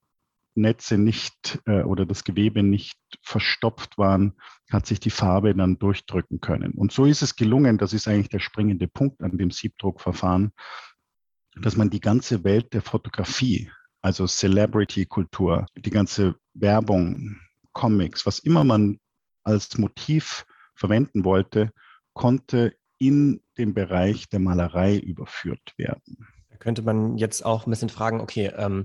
Netze 0.54 0.98
nicht 0.98 1.60
äh, 1.66 1.82
oder 1.82 2.04
das 2.04 2.24
Gewebe 2.24 2.62
nicht 2.62 2.98
verstopft 3.22 3.96
waren, 3.96 4.34
hat 4.70 4.86
sich 4.86 5.00
die 5.00 5.10
Farbe 5.10 5.54
dann 5.54 5.78
durchdrücken 5.78 6.40
können. 6.40 6.72
Und 6.72 6.92
so 6.92 7.06
ist 7.06 7.22
es 7.22 7.36
gelungen, 7.36 7.78
das 7.78 7.92
ist 7.92 8.08
eigentlich 8.08 8.28
der 8.28 8.40
springende 8.40 8.88
Punkt 8.88 9.22
an 9.22 9.38
dem 9.38 9.50
Siebdruckverfahren, 9.50 10.52
dass 11.60 11.76
man 11.76 11.90
die 11.90 12.00
ganze 12.00 12.44
Welt 12.44 12.72
der 12.72 12.82
Fotografie, 12.82 13.70
also 14.00 14.26
Celebrity-Kultur, 14.26 15.66
die 15.76 15.90
ganze 15.90 16.36
Werbung, 16.54 17.36
Comics, 17.72 18.26
was 18.26 18.38
immer 18.40 18.64
man 18.64 18.98
als 19.44 19.78
Motiv 19.78 20.44
verwenden 20.78 21.24
wollte, 21.24 21.70
konnte 22.14 22.74
in 22.98 23.40
den 23.58 23.74
Bereich 23.74 24.28
der 24.28 24.40
Malerei 24.40 24.96
überführt 24.96 25.74
werden. 25.76 26.26
Da 26.50 26.56
könnte 26.56 26.82
man 26.82 27.16
jetzt 27.18 27.44
auch 27.44 27.66
ein 27.66 27.70
bisschen 27.70 27.88
fragen, 27.88 28.20
okay, 28.20 28.52
ähm, 28.56 28.84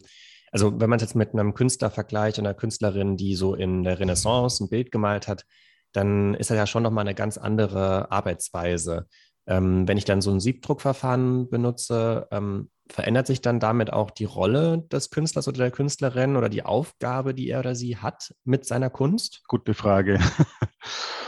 also 0.51 0.79
wenn 0.79 0.89
man 0.89 0.97
es 0.97 1.03
jetzt 1.03 1.15
mit 1.15 1.33
einem 1.33 1.53
Künstler 1.53 1.89
vergleicht, 1.89 2.37
einer 2.37 2.53
Künstlerin, 2.53 3.17
die 3.17 3.35
so 3.35 3.55
in 3.55 3.83
der 3.83 3.99
Renaissance 3.99 4.63
ein 4.63 4.69
Bild 4.69 4.91
gemalt 4.91 5.27
hat, 5.27 5.45
dann 5.93 6.35
ist 6.35 6.49
das 6.49 6.57
ja 6.57 6.67
schon 6.67 6.83
nochmal 6.83 7.05
eine 7.05 7.15
ganz 7.15 7.37
andere 7.37 8.11
Arbeitsweise. 8.11 9.07
Ähm, 9.45 9.87
wenn 9.87 9.97
ich 9.97 10.05
dann 10.05 10.21
so 10.21 10.31
ein 10.31 10.39
Siebdruckverfahren 10.39 11.49
benutze, 11.49 12.27
ähm, 12.31 12.69
verändert 12.87 13.27
sich 13.27 13.41
dann 13.41 13.59
damit 13.59 13.91
auch 13.91 14.11
die 14.11 14.25
Rolle 14.25 14.85
des 14.91 15.09
Künstlers 15.09 15.47
oder 15.47 15.57
der 15.57 15.71
Künstlerin 15.71 16.35
oder 16.35 16.49
die 16.49 16.63
Aufgabe, 16.63 17.33
die 17.33 17.49
er 17.49 17.59
oder 17.59 17.75
sie 17.75 17.97
hat 17.97 18.33
mit 18.43 18.65
seiner 18.65 18.89
Kunst? 18.89 19.43
Gute 19.47 19.73
Frage. 19.73 20.19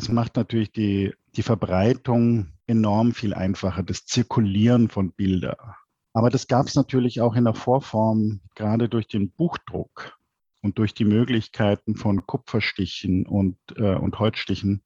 Es 0.00 0.08
macht 0.08 0.36
natürlich 0.36 0.72
die, 0.72 1.12
die 1.36 1.42
Verbreitung 1.42 2.54
enorm 2.66 3.12
viel 3.12 3.34
einfacher, 3.34 3.82
das 3.82 4.06
Zirkulieren 4.06 4.88
von 4.88 5.12
Bildern. 5.12 5.74
Aber 6.14 6.30
das 6.30 6.48
gab 6.48 6.68
es 6.68 6.74
natürlich 6.74 7.20
auch 7.20 7.36
in 7.36 7.44
der 7.44 7.52
Vorform, 7.52 8.40
gerade 8.54 8.88
durch 8.88 9.08
den 9.08 9.30
Buchdruck 9.30 10.18
und 10.62 10.78
durch 10.78 10.94
die 10.94 11.04
Möglichkeiten 11.04 11.96
von 11.96 12.26
Kupferstichen 12.26 13.26
und, 13.26 13.58
äh, 13.76 13.94
und 13.94 14.18
Holzstichen. 14.18 14.82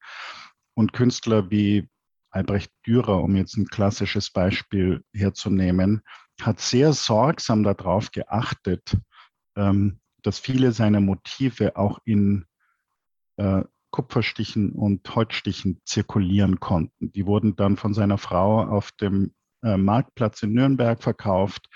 Und 0.75 0.93
Künstler 0.93 1.49
wie 1.49 1.89
Albrecht 2.31 2.73
Dürer, 2.85 3.23
um 3.23 3.37
jetzt 3.37 3.57
ein 3.57 3.69
klassisches 3.69 4.31
Beispiel 4.31 5.05
herzunehmen, 5.13 6.03
hat 6.41 6.59
sehr 6.59 6.93
sorgsam 6.93 7.63
darauf 7.63 8.11
geachtet, 8.11 8.97
ähm, 9.55 10.01
dass 10.23 10.41
viele 10.41 10.73
seiner 10.73 11.01
Motive 11.01 11.77
auch 11.77 12.01
in 12.05 12.47
äh, 13.37 13.63
Kupferstichen 13.95 14.73
und 14.73 15.15
Holzstichen 15.15 15.81
zirkulieren 15.85 16.59
konnten. 16.59 17.13
Die 17.13 17.27
wurden 17.27 17.55
dann 17.55 17.77
von 17.77 17.95
seiner 17.95 18.19
Frau 18.19 18.61
auf 18.61 18.91
dem 18.91 19.35
äh, 19.63 19.77
Marktplatz 19.77 20.43
in 20.43 20.53
Nürnberg 20.53 21.01
verkauft. 21.01 21.69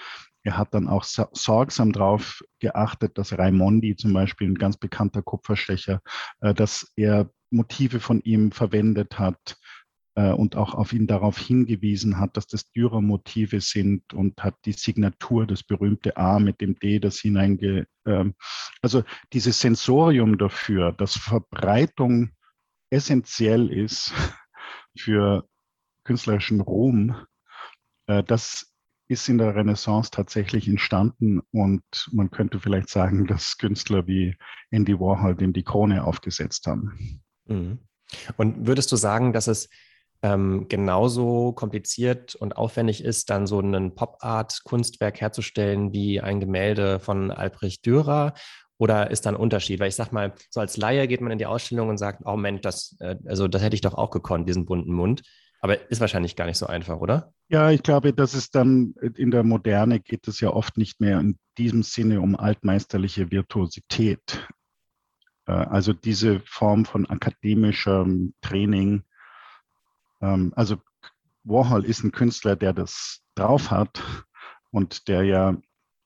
Er 0.42 0.58
hat 0.58 0.74
dann 0.74 0.88
auch 0.88 1.04
sorgsam 1.04 1.92
darauf 1.92 2.42
geachtet, 2.58 3.18
dass 3.18 3.38
Raimondi 3.38 3.94
zum 3.94 4.12
Beispiel 4.14 4.48
ein 4.48 4.56
ganz 4.56 4.76
bekannter 4.76 5.22
Kupferstecher, 5.22 6.00
äh, 6.40 6.52
dass 6.54 6.90
er 6.96 7.30
Motive 7.50 8.00
von 8.00 8.20
ihm 8.22 8.50
verwendet 8.50 9.20
hat 9.20 9.56
und 10.20 10.56
auch 10.56 10.74
auf 10.74 10.92
ihn 10.92 11.06
darauf 11.06 11.38
hingewiesen 11.38 12.18
hat, 12.18 12.36
dass 12.36 12.46
das 12.46 12.70
Dürer-Motive 12.72 13.60
sind 13.60 14.12
und 14.14 14.42
hat 14.42 14.56
die 14.64 14.72
Signatur, 14.72 15.46
das 15.46 15.62
berühmte 15.62 16.16
A 16.16 16.38
mit 16.38 16.60
dem 16.60 16.78
D, 16.78 16.98
das 16.98 17.18
hineinge... 17.18 17.86
Ähm, 18.06 18.34
also 18.82 19.04
dieses 19.32 19.60
Sensorium 19.60 20.38
dafür, 20.38 20.92
dass 20.92 21.16
Verbreitung 21.16 22.30
essentiell 22.90 23.70
ist 23.70 24.12
für 24.98 25.46
künstlerischen 26.04 26.60
Ruhm, 26.60 27.14
äh, 28.06 28.22
das 28.24 28.74
ist 29.08 29.28
in 29.28 29.38
der 29.38 29.54
Renaissance 29.54 30.10
tatsächlich 30.10 30.68
entstanden 30.68 31.40
und 31.50 31.82
man 32.12 32.30
könnte 32.30 32.60
vielleicht 32.60 32.90
sagen, 32.90 33.26
dass 33.26 33.56
Künstler 33.56 34.06
wie 34.06 34.36
Andy 34.70 34.98
Warhol 34.98 35.34
dem 35.34 35.52
die 35.52 35.64
Krone 35.64 36.04
aufgesetzt 36.04 36.66
haben. 36.66 37.22
Mhm. 37.46 37.78
Und 38.36 38.66
würdest 38.66 38.90
du 38.92 38.96
sagen, 38.96 39.32
dass 39.32 39.46
es 39.46 39.68
ähm, 40.22 40.66
genauso 40.68 41.52
kompliziert 41.52 42.34
und 42.34 42.56
aufwendig 42.56 43.04
ist, 43.04 43.30
dann 43.30 43.46
so 43.46 43.60
ein 43.60 43.94
Pop-Art-Kunstwerk 43.94 45.20
herzustellen 45.20 45.92
wie 45.92 46.20
ein 46.20 46.40
Gemälde 46.40 46.98
von 47.00 47.30
Albrecht 47.30 47.86
Dürer? 47.86 48.34
Oder 48.78 49.10
ist 49.10 49.26
da 49.26 49.30
ein 49.30 49.36
Unterschied? 49.36 49.80
Weil 49.80 49.88
ich 49.88 49.96
sag 49.96 50.12
mal, 50.12 50.34
so 50.50 50.60
als 50.60 50.76
Laie 50.76 51.08
geht 51.08 51.20
man 51.20 51.32
in 51.32 51.38
die 51.38 51.46
Ausstellung 51.46 51.88
und 51.88 51.98
sagt, 51.98 52.22
oh 52.24 52.30
Moment, 52.30 52.64
das, 52.64 52.96
äh, 53.00 53.16
also 53.26 53.48
das 53.48 53.62
hätte 53.62 53.74
ich 53.74 53.80
doch 53.80 53.94
auch 53.94 54.10
gekonnt, 54.10 54.48
diesen 54.48 54.66
bunten 54.66 54.92
Mund. 54.92 55.22
Aber 55.60 55.90
ist 55.90 56.00
wahrscheinlich 56.00 56.36
gar 56.36 56.46
nicht 56.46 56.58
so 56.58 56.66
einfach, 56.66 56.98
oder? 56.98 57.32
Ja, 57.48 57.70
ich 57.70 57.82
glaube, 57.82 58.12
dass 58.12 58.34
es 58.34 58.50
dann 58.50 58.94
in 59.16 59.32
der 59.32 59.42
Moderne 59.42 59.98
geht 59.98 60.28
es 60.28 60.40
ja 60.40 60.50
oft 60.50 60.76
nicht 60.76 61.00
mehr 61.00 61.18
in 61.18 61.36
diesem 61.58 61.82
Sinne 61.82 62.20
um 62.20 62.36
altmeisterliche 62.36 63.32
Virtuosität. 63.32 64.48
Äh, 65.46 65.52
also 65.52 65.92
diese 65.92 66.40
Form 66.40 66.84
von 66.84 67.06
akademischem 67.06 68.34
Training. 68.40 69.02
Ähm, 70.20 70.52
also 70.56 70.76
Warhol 71.44 71.84
ist 71.84 72.04
ein 72.04 72.12
Künstler, 72.12 72.56
der 72.56 72.72
das 72.72 73.22
drauf 73.34 73.70
hat 73.70 74.02
und 74.70 75.08
der 75.08 75.24
ja 75.24 75.56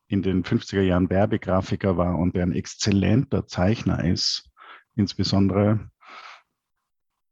in 0.09 0.23
den 0.23 0.45
50er 0.45 0.83
Jahren 0.83 1.09
Werbegrafiker 1.09 1.97
war 1.97 2.19
und 2.19 2.37
der 2.37 2.45
ein 2.45 2.53
exzellenter 2.53 3.47
Zeichner 3.47 4.05
ist, 4.05 4.51
insbesondere. 4.95 5.91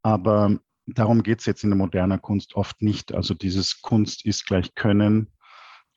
Aber 0.03 0.59
darum 0.87 1.23
geht 1.23 1.41
es 1.41 1.47
jetzt 1.47 1.63
in 1.63 1.71
der 1.71 1.77
modernen 1.77 2.23
Kunst 2.23 2.55
oft 2.55 2.81
nicht. 2.81 3.13
Also 3.13 3.35
dieses 3.35 3.83
Kunst 3.83 4.25
ist 4.25 4.47
gleich 4.47 4.75
Können, 4.75 5.31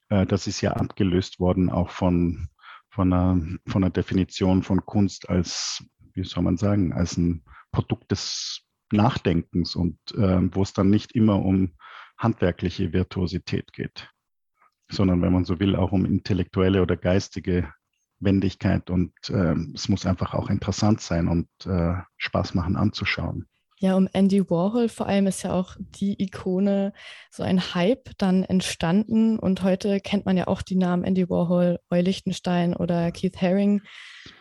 äh, 0.10 0.26
das 0.26 0.48
ist 0.48 0.62
ja 0.62 0.74
abgelöst 0.74 1.40
worden 1.40 1.70
auch 1.70 1.90
von, 1.90 2.50
von, 2.90 3.14
einer, 3.14 3.42
von 3.68 3.84
einer 3.84 3.92
Definition 3.92 4.62
von 4.62 4.86
Kunst 4.86 5.30
als, 5.30 5.86
wie 6.14 6.24
soll 6.24 6.44
man 6.44 6.58
sagen, 6.58 6.94
als 6.94 7.18
ein 7.18 7.44
Produkt 7.72 8.12
des 8.12 8.66
Nachdenkens 8.94 9.76
und 9.76 9.98
äh, 10.14 10.40
wo 10.56 10.62
es 10.62 10.74
dann 10.74 10.90
nicht 10.90 11.14
immer 11.14 11.44
um 11.44 11.74
handwerkliche 12.18 12.94
Virtuosität 12.94 13.74
geht, 13.74 14.10
sondern 14.90 15.22
wenn 15.22 15.34
man 15.34 15.46
so 15.46 15.60
will, 15.60 15.76
auch 15.76 15.92
um 15.92 16.06
intellektuelle 16.06 16.82
oder 16.82 16.96
geistige 16.96 17.74
Wendigkeit 18.20 18.90
und 18.90 19.14
äh, 19.30 19.56
es 19.74 19.90
muss 19.90 20.06
einfach 20.06 20.34
auch 20.34 20.50
interessant 20.50 21.02
sein 21.02 21.28
und 21.28 21.48
äh, 21.66 21.96
Spaß 22.18 22.54
machen 22.54 22.78
anzuschauen. 22.78 23.48
Ja, 23.80 23.98
um 23.98 24.08
Andy 24.14 24.50
Warhol 24.50 24.88
vor 24.88 25.08
allem 25.08 25.28
ist 25.28 25.44
ja 25.44 25.52
auch 25.52 25.76
die 25.78 26.16
Ikone, 26.24 26.94
so 27.30 27.44
ein 27.44 27.74
Hype 27.76 28.12
dann 28.18 28.44
entstanden. 28.44 29.38
Und 29.38 29.62
heute 29.62 30.00
kennt 30.00 30.26
man 30.26 30.38
ja 30.38 30.48
auch 30.48 30.62
die 30.62 30.78
Namen 30.78 31.04
Andy 31.04 31.30
Warhol, 31.30 31.80
Roy 31.92 32.00
Lichtenstein 32.00 32.74
oder 32.78 33.12
Keith 33.12 33.42
Haring. 33.42 33.82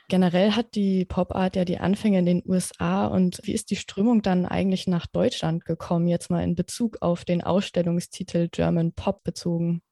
Generell 0.09 0.52
hat 0.52 0.75
die 0.75 1.04
Pop 1.04 1.35
Art 1.35 1.56
ja 1.56 1.64
die 1.64 1.78
Anfänge 1.78 2.18
in 2.18 2.26
den 2.26 2.42
USA. 2.47 3.06
Und 3.06 3.40
wie 3.44 3.52
ist 3.52 3.71
die 3.71 3.76
Strömung 3.76 4.23
dann 4.23 4.47
eigentlich 4.47 4.87
nach 4.87 5.06
Deutschland 5.06 5.64
gekommen, 5.64 6.09
jetzt 6.09 6.30
mal 6.30 6.42
in 6.42 6.54
Bezug 6.54 6.99
auf 7.00 7.25
den 7.25 7.42
Ausstellungstitel 7.42 8.49
German 8.50 8.92
Pop 8.92 9.23
bezogen? 9.25 9.82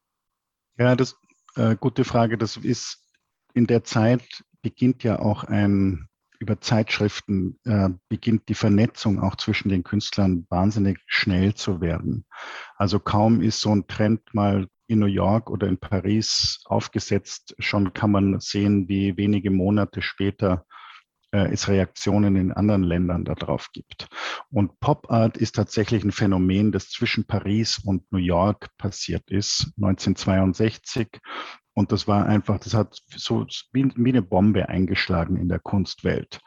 Ja, 0.79 0.97
das 0.97 1.17
äh, 1.57 1.77
gute 1.77 2.05
Frage. 2.05 2.39
Das 2.39 2.57
ist 2.57 3.03
in 3.55 3.67
der 3.67 3.85
Zeit 3.85 4.23
beginnt 4.63 5.03
ja 5.03 5.19
auch 5.19 5.45
ein 5.45 6.07
über 6.41 6.59
Zeitschriften 6.59 7.59
äh, 7.65 7.91
beginnt 8.09 8.49
die 8.49 8.55
Vernetzung 8.55 9.21
auch 9.21 9.37
zwischen 9.37 9.69
den 9.69 9.85
Künstlern 9.85 10.47
wahnsinnig 10.49 10.99
schnell 11.07 11.55
zu 11.55 11.83
werden. 11.83 12.25
Also 12.77 12.99
kaum 12.99 13.43
ist 13.43 13.61
so 13.61 13.75
ein 13.75 13.87
Trend 13.87 14.23
mal 14.33 14.67
in 14.91 14.99
New 14.99 15.07
York 15.07 15.51
oder 15.51 15.69
in 15.69 15.79
Paris 15.79 16.61
aufgesetzt, 16.65 17.55
schon 17.59 17.93
kann 17.93 18.11
man 18.11 18.41
sehen, 18.41 18.89
wie 18.89 19.17
wenige 19.17 19.51
Monate 19.51 20.03
später 20.03 20.67
äh, 21.33 21.53
es 21.53 21.69
Reaktionen 21.69 22.35
in 22.35 22.53
anderen 22.53 22.83
Ländern 22.83 23.25
darauf 23.25 23.71
gibt. 23.73 24.09
Und 24.51 24.81
Pop 24.81 25.11
Art 25.11 25.37
ist 25.37 25.55
tatsächlich 25.55 26.03
ein 26.03 26.11
Phänomen, 26.11 26.73
das 26.73 26.91
zwischen 26.91 27.25
Paris 27.25 27.79
und 27.85 28.11
New 28.11 28.19
York 28.19 28.69
passiert 28.79 29.31
ist, 29.31 29.73
1962. 29.77 31.09
Und 31.73 31.93
das 31.93 32.09
war 32.09 32.27
einfach, 32.27 32.59
das 32.59 32.75
hat 32.75 33.01
so 33.15 33.47
wie, 33.73 33.93
wie 33.95 34.11
eine 34.11 34.23
Bombe 34.23 34.69
eingeschlagen 34.69 35.37
in 35.37 35.49
der 35.49 35.61
Kunstwelt. 35.61 36.41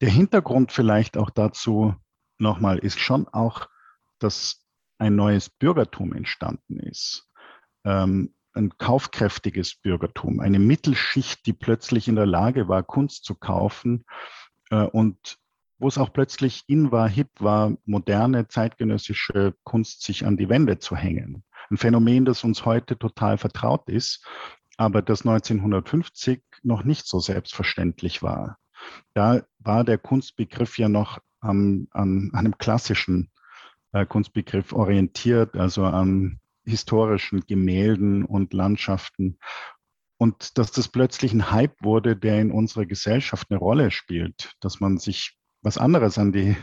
Der 0.00 0.10
Hintergrund 0.10 0.70
vielleicht 0.70 1.16
auch 1.16 1.30
dazu 1.30 1.94
nochmal 2.38 2.78
ist 2.78 3.00
schon 3.00 3.26
auch, 3.28 3.66
dass 4.20 4.64
ein 4.98 5.16
neues 5.16 5.50
Bürgertum 5.50 6.12
entstanden 6.12 6.78
ist. 6.78 7.28
Ähm, 7.84 8.34
ein 8.54 8.76
kaufkräftiges 8.76 9.76
Bürgertum, 9.76 10.40
eine 10.40 10.58
Mittelschicht, 10.58 11.46
die 11.46 11.52
plötzlich 11.52 12.08
in 12.08 12.16
der 12.16 12.26
Lage 12.26 12.68
war, 12.68 12.82
Kunst 12.82 13.24
zu 13.24 13.34
kaufen 13.34 14.04
äh, 14.70 14.84
und 14.84 15.38
wo 15.78 15.88
es 15.88 15.98
auch 15.98 16.12
plötzlich 16.12 16.62
in 16.68 16.92
war, 16.92 17.08
hip 17.08 17.30
war, 17.40 17.76
moderne 17.84 18.46
zeitgenössische 18.46 19.54
Kunst 19.64 20.02
sich 20.02 20.24
an 20.24 20.36
die 20.36 20.48
Wände 20.48 20.78
zu 20.78 20.94
hängen. 20.96 21.42
Ein 21.70 21.76
Phänomen, 21.76 22.24
das 22.24 22.44
uns 22.44 22.64
heute 22.64 22.96
total 22.96 23.36
vertraut 23.36 23.88
ist, 23.88 24.24
aber 24.76 25.02
das 25.02 25.26
1950 25.26 26.42
noch 26.62 26.84
nicht 26.84 27.06
so 27.06 27.18
selbstverständlich 27.18 28.22
war. 28.22 28.58
Da 29.14 29.42
war 29.58 29.82
der 29.82 29.98
Kunstbegriff 29.98 30.78
ja 30.78 30.88
noch 30.88 31.18
an, 31.40 31.88
an 31.90 32.30
einem 32.32 32.58
klassischen 32.58 33.32
äh, 33.92 34.06
Kunstbegriff 34.06 34.72
orientiert, 34.72 35.56
also 35.56 35.84
an 35.84 36.38
historischen 36.64 37.40
Gemälden 37.46 38.24
und 38.24 38.52
Landschaften. 38.52 39.38
Und 40.18 40.58
dass 40.58 40.70
das 40.70 40.88
plötzlich 40.88 41.32
ein 41.32 41.50
Hype 41.50 41.82
wurde, 41.82 42.16
der 42.16 42.40
in 42.40 42.52
unserer 42.52 42.86
Gesellschaft 42.86 43.48
eine 43.50 43.58
Rolle 43.58 43.90
spielt, 43.90 44.52
dass 44.60 44.80
man 44.80 44.98
sich 44.98 45.36
was 45.62 45.78
anderes 45.78 46.18
an 46.18 46.32
die 46.32 46.56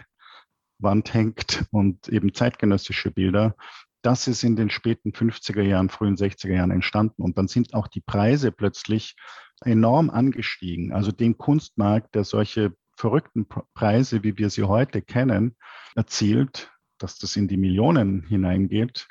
Wand 0.77 1.13
hängt 1.13 1.65
und 1.72 2.08
eben 2.08 2.34
zeitgenössische 2.34 3.12
Bilder, 3.12 3.56
das 4.01 4.27
ist 4.27 4.44
in 4.44 4.56
den 4.56 4.70
späten 4.70 5.12
50er 5.12 5.62
Jahren, 5.62 5.89
frühen 5.89 6.15
60er 6.15 6.53
Jahren 6.53 6.72
entstanden. 6.72 7.22
Und 7.22 7.38
dann 7.38 7.48
sind 7.48 7.74
auch 7.74 7.88
die 7.88 8.01
Preise 8.01 8.51
plötzlich 8.51 9.15
enorm 9.62 10.10
angestiegen. 10.10 10.94
Also 10.94 11.12
den 11.12 11.38
Kunstmarkt, 11.38 12.15
der 12.15 12.24
solche 12.24 12.74
verrückten 12.96 13.46
Preise, 13.74 14.24
wie 14.24 14.38
wir 14.38 14.50
sie 14.50 14.63
heute 14.63 15.01
kennen, 15.01 15.56
erzielt, 15.96 16.72
dass 16.98 17.18
das 17.18 17.36
in 17.36 17.48
die 17.48 17.58
Millionen 17.58 18.24
hineingeht, 18.24 19.08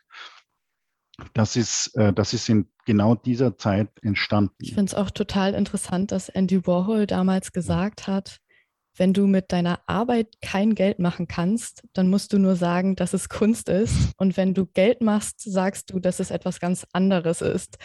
das 1.34 1.56
ist, 1.56 1.96
äh, 1.96 2.12
das 2.12 2.32
ist 2.32 2.48
in 2.48 2.68
genau 2.86 3.14
dieser 3.14 3.56
Zeit 3.56 3.90
entstanden. 4.02 4.54
Ich 4.60 4.74
finde 4.74 4.90
es 4.90 4.94
auch 4.94 5.10
total 5.10 5.54
interessant, 5.54 6.12
dass 6.12 6.28
Andy 6.28 6.66
Warhol 6.66 7.06
damals 7.06 7.52
gesagt 7.52 8.06
hat, 8.06 8.38
wenn 8.96 9.12
du 9.12 9.26
mit 9.26 9.52
deiner 9.52 9.80
Arbeit 9.86 10.28
kein 10.40 10.74
Geld 10.74 10.98
machen 10.98 11.28
kannst, 11.28 11.84
dann 11.92 12.10
musst 12.10 12.32
du 12.32 12.38
nur 12.38 12.56
sagen, 12.56 12.96
dass 12.96 13.14
es 13.14 13.28
Kunst 13.28 13.68
ist. 13.68 13.94
Und 14.16 14.36
wenn 14.36 14.54
du 14.54 14.66
Geld 14.66 15.02
machst, 15.02 15.40
sagst 15.40 15.90
du, 15.90 16.00
dass 16.00 16.20
es 16.20 16.30
etwas 16.30 16.60
ganz 16.60 16.86
anderes 16.92 17.40
ist. 17.40 17.78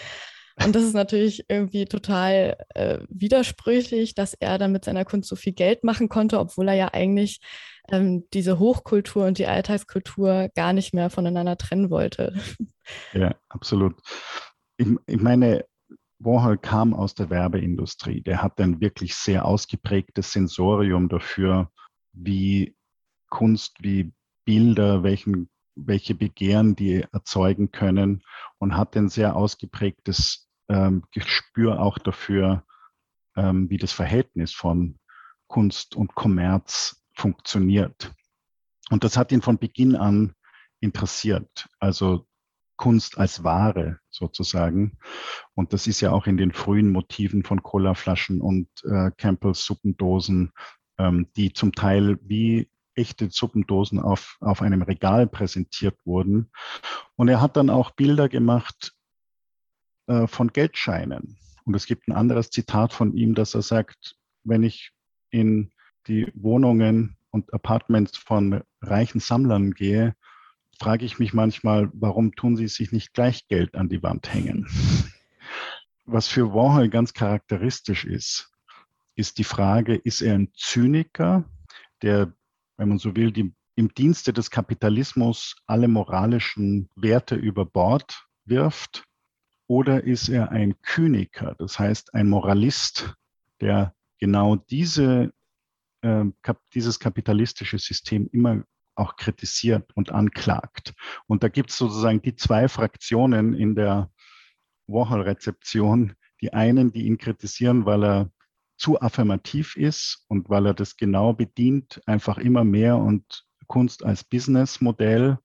Und 0.64 0.76
das 0.76 0.84
ist 0.84 0.94
natürlich 0.94 1.46
irgendwie 1.50 1.86
total 1.86 2.58
äh, 2.76 3.00
widersprüchlich, 3.10 4.14
dass 4.14 4.36
er 4.36 4.60
dann 4.60 4.72
mit 4.72 4.86
seiner 4.86 5.04
Kunst 5.04 5.30
so 5.30 5.36
viel 5.36 5.54
Geld 5.54 5.84
machen 5.84 6.10
konnte, 6.10 6.40
obwohl 6.40 6.68
er 6.68 6.76
ja 6.76 6.94
eigentlich 6.94 7.40
ähm, 7.90 8.24
diese 8.34 8.60
Hochkultur 8.60 9.26
und 9.26 9.38
die 9.38 9.48
Alltagskultur 9.48 10.50
gar 10.56 10.74
nicht 10.74 10.94
mehr 10.94 11.10
voneinander 11.10 11.58
trennen 11.58 11.90
wollte. 11.90 12.34
Ja, 13.14 13.34
absolut. 13.48 13.96
Ich, 14.76 14.90
ich 15.08 15.22
meine, 15.22 15.64
Warhol 16.20 16.58
kam 16.58 16.94
aus 16.94 17.16
der 17.16 17.30
Werbeindustrie. 17.30 18.20
Der 18.22 18.42
hat 18.42 18.60
ein 18.60 18.82
wirklich 18.82 19.16
sehr 19.16 19.46
ausgeprägtes 19.46 20.34
Sensorium 20.34 21.08
dafür, 21.08 21.72
wie 22.12 22.76
Kunst, 23.30 23.78
wie 23.82 24.12
Bilder, 24.46 25.04
welchen, 25.04 25.50
welche 25.76 26.14
Begehren 26.14 26.76
die 26.76 27.06
erzeugen 27.14 27.72
können 27.72 28.24
und 28.58 28.76
hat 28.76 28.98
ein 28.98 29.08
sehr 29.08 29.36
ausgeprägtes 29.36 30.50
ähm, 30.70 31.04
Gespür 31.12 31.80
auch 31.80 31.98
dafür, 31.98 32.66
ähm, 33.36 33.70
wie 33.70 33.78
das 33.78 33.92
Verhältnis 33.92 34.54
von 34.54 35.00
Kunst 35.48 35.96
und 35.96 36.16
Kommerz 36.16 37.03
funktioniert. 37.14 38.14
Und 38.90 39.04
das 39.04 39.18
hat 39.18 39.32
ihn 39.32 39.42
von 39.42 39.58
Beginn 39.58 39.96
an 39.96 40.34
interessiert. 40.80 41.68
Also 41.80 42.28
Kunst 42.76 43.18
als 43.18 43.44
Ware 43.44 44.00
sozusagen. 44.10 44.98
Und 45.54 45.74
das 45.74 45.88
ist 45.88 46.02
ja 46.02 46.12
auch 46.12 46.28
in 46.28 46.38
den 46.38 46.52
frühen 46.52 46.92
Motiven 46.92 47.44
von 47.44 47.64
Colaflaschen 47.64 48.42
und 48.42 48.68
äh, 48.84 49.12
Campbells 49.18 49.64
Suppendosen, 49.64 50.52
ähm, 50.98 51.28
die 51.36 51.54
zum 51.54 51.72
Teil 51.72 52.18
wie 52.24 52.70
echte 52.96 53.30
Suppendosen 53.30 54.00
auf, 54.00 54.38
auf 54.42 54.62
einem 54.62 54.82
Regal 54.82 55.28
präsentiert 55.28 55.98
wurden. 56.06 56.52
Und 57.16 57.30
er 57.30 57.42
hat 57.42 57.58
dann 57.58 57.70
auch 57.70 57.92
Bilder 57.92 58.30
gemacht 58.30 58.94
äh, 60.08 60.28
von 60.28 60.50
Geldscheinen. 60.50 61.38
Und 61.66 61.76
es 61.76 61.86
gibt 61.86 62.08
ein 62.08 62.14
anderes 62.14 62.50
Zitat 62.50 62.94
von 62.94 63.14
ihm, 63.14 63.36
dass 63.36 63.56
er 63.56 63.62
sagt, 63.62 64.16
wenn 64.44 64.64
ich 64.64 64.92
in 65.30 65.72
die 66.08 66.32
Wohnungen 66.36 67.18
und 67.32 67.54
Apartments 67.54 68.18
von 68.18 68.64
reichen 68.82 69.20
Sammlern 69.20 69.74
gehe, 69.74 70.16
frage 70.80 71.06
ich 71.06 71.20
mich 71.20 71.34
manchmal, 71.34 71.90
warum 71.94 72.36
tun 72.36 72.58
sie 72.58 72.68
sich 72.68 72.92
nicht 72.92 73.14
gleich 73.14 73.48
Geld 73.48 73.76
an 73.76 73.90
die 73.90 74.04
Wand 74.04 74.34
hängen? 74.34 74.68
Was 76.06 76.28
für 76.28 76.54
Warhol 76.54 76.90
ganz 76.90 77.14
charakteristisch 77.14 78.04
ist, 78.06 78.52
ist 79.16 79.38
die 79.38 79.44
Frage, 79.44 79.96
ist 79.96 80.22
er 80.22 80.36
ein 80.36 80.50
Zyniker, 80.54 81.46
der, 82.02 82.34
wenn 82.78 82.90
man 82.90 82.98
so 82.98 83.16
will, 83.16 83.32
die, 83.32 83.54
im 83.76 83.94
Dienste 83.94 84.34
des 84.34 84.52
Kapitalismus 84.52 85.56
alle 85.66 85.88
moralischen 85.88 86.90
Werte 86.96 87.36
über 87.36 87.66
Bord 87.66 88.28
wirft? 88.46 89.06
Oder 89.68 90.04
ist 90.04 90.28
er 90.28 90.52
ein 90.52 90.80
Kyniker, 90.82 91.56
das 91.58 91.80
heißt 91.80 92.14
ein 92.14 92.28
Moralist, 92.28 93.16
der 93.62 93.96
genau 94.20 94.58
diese, 94.58 95.34
äh, 96.04 96.26
kap 96.42 96.62
dieses 96.74 97.00
kapitalistische 97.00 97.80
System 97.80 98.30
immer 98.32 98.64
auch 98.96 99.16
kritisiert 99.16 99.92
und 99.96 100.12
anklagt. 100.12 100.94
Und 101.28 101.44
da 101.44 101.48
gibt 101.48 101.72
es 101.72 101.78
sozusagen 101.78 102.22
die 102.22 102.36
zwei 102.36 102.68
Fraktionen 102.68 103.54
in 103.54 103.76
der 103.76 104.12
Warhol-Rezeption. 104.88 106.14
Die 106.42 106.54
einen, 106.54 106.92
die 106.92 107.08
ihn 107.08 107.18
kritisieren, 107.18 107.86
weil 107.86 108.04
er 108.04 108.32
zu 108.78 109.00
affirmativ 109.02 109.76
ist 109.78 110.26
und 110.28 110.50
weil 110.50 110.68
er 110.68 110.74
das 110.74 110.98
genau 110.98 111.34
bedient, 111.34 112.02
einfach 112.06 112.38
immer 112.38 112.64
mehr 112.64 112.98
und 112.98 113.46
Kunst 113.68 114.04
als 114.04 114.24
Businessmodell. 114.24 115.40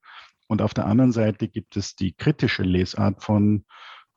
Und 0.49 0.63
auf 0.63 0.75
der 0.75 0.87
anderen 0.87 1.13
Seite 1.13 1.49
gibt 1.49 1.77
es 1.77 1.95
die 1.95 2.13
kritische 2.15 2.63
Lesart 2.63 3.23
von 3.23 3.65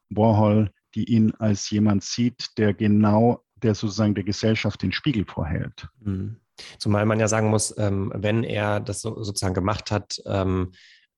Warhol, 0.09 0.71
die 0.95 1.05
ihn 1.05 1.33
als 1.35 1.69
jemand 1.69 2.03
sieht, 2.03 2.57
der 2.57 2.73
genau, 2.73 3.43
der 3.63 3.75
sozusagen 3.75 4.15
der 4.15 4.23
Gesellschaft 4.23 4.81
den 4.81 4.91
Spiegel 4.91 5.25
vorhält. 5.25 5.87
Mhm. 5.99 6.37
Zumal 6.77 7.05
man 7.05 7.19
ja 7.19 7.27
sagen 7.27 7.49
muss, 7.49 7.75
ähm, 7.77 8.11
wenn 8.15 8.43
er 8.43 8.79
das 8.79 9.01
so, 9.01 9.23
sozusagen 9.23 9.53
gemacht 9.53 9.91
hat, 9.91 10.21
ähm, 10.25 10.71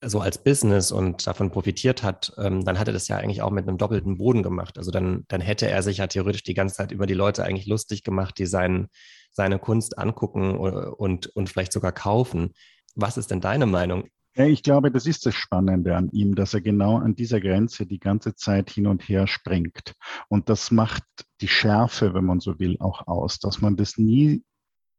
so 0.05 0.19
als 0.19 0.37
Business 0.37 0.91
und 0.91 1.25
davon 1.25 1.51
profitiert 1.51 2.03
hat, 2.03 2.33
ähm, 2.37 2.65
dann 2.65 2.77
hat 2.77 2.87
er 2.87 2.93
das 2.93 3.07
ja 3.07 3.17
eigentlich 3.17 3.41
auch 3.41 3.51
mit 3.51 3.67
einem 3.67 3.77
doppelten 3.77 4.17
Boden 4.17 4.43
gemacht. 4.43 4.77
Also 4.77 4.91
dann, 4.91 5.23
dann 5.27 5.41
hätte 5.41 5.67
er 5.69 5.81
sich 5.81 5.97
ja 5.97 6.07
theoretisch 6.07 6.43
die 6.43 6.53
ganze 6.53 6.75
Zeit 6.75 6.91
über 6.91 7.05
die 7.05 7.13
Leute 7.13 7.43
eigentlich 7.43 7.67
lustig 7.67 8.03
gemacht, 8.03 8.37
die 8.37 8.45
sein, 8.45 8.87
seine 9.31 9.59
Kunst 9.59 9.97
angucken 9.97 10.57
und, 10.57 11.27
und 11.27 11.49
vielleicht 11.49 11.71
sogar 11.71 11.91
kaufen. 11.91 12.53
Was 12.95 13.17
ist 13.17 13.31
denn 13.31 13.41
deine 13.41 13.65
Meinung? 13.65 14.09
Ich 14.35 14.63
glaube, 14.63 14.89
das 14.89 15.05
ist 15.05 15.25
das 15.25 15.35
Spannende 15.35 15.95
an 15.95 16.09
ihm, 16.11 16.33
dass 16.33 16.53
er 16.53 16.61
genau 16.61 16.97
an 16.97 17.15
dieser 17.15 17.39
Grenze 17.39 17.85
die 17.85 17.99
ganze 17.99 18.35
Zeit 18.35 18.71
hin 18.71 18.87
und 18.87 19.07
her 19.07 19.27
springt. 19.27 19.93
Und 20.27 20.49
das 20.49 20.71
macht 20.71 21.03
die 21.41 21.47
Schärfe, 21.47 22.13
wenn 22.15 22.25
man 22.25 22.39
so 22.39 22.57
will, 22.57 22.77
auch 22.79 23.07
aus, 23.07 23.39
dass 23.39 23.61
man 23.61 23.75
das 23.75 23.97
nie 23.97 24.43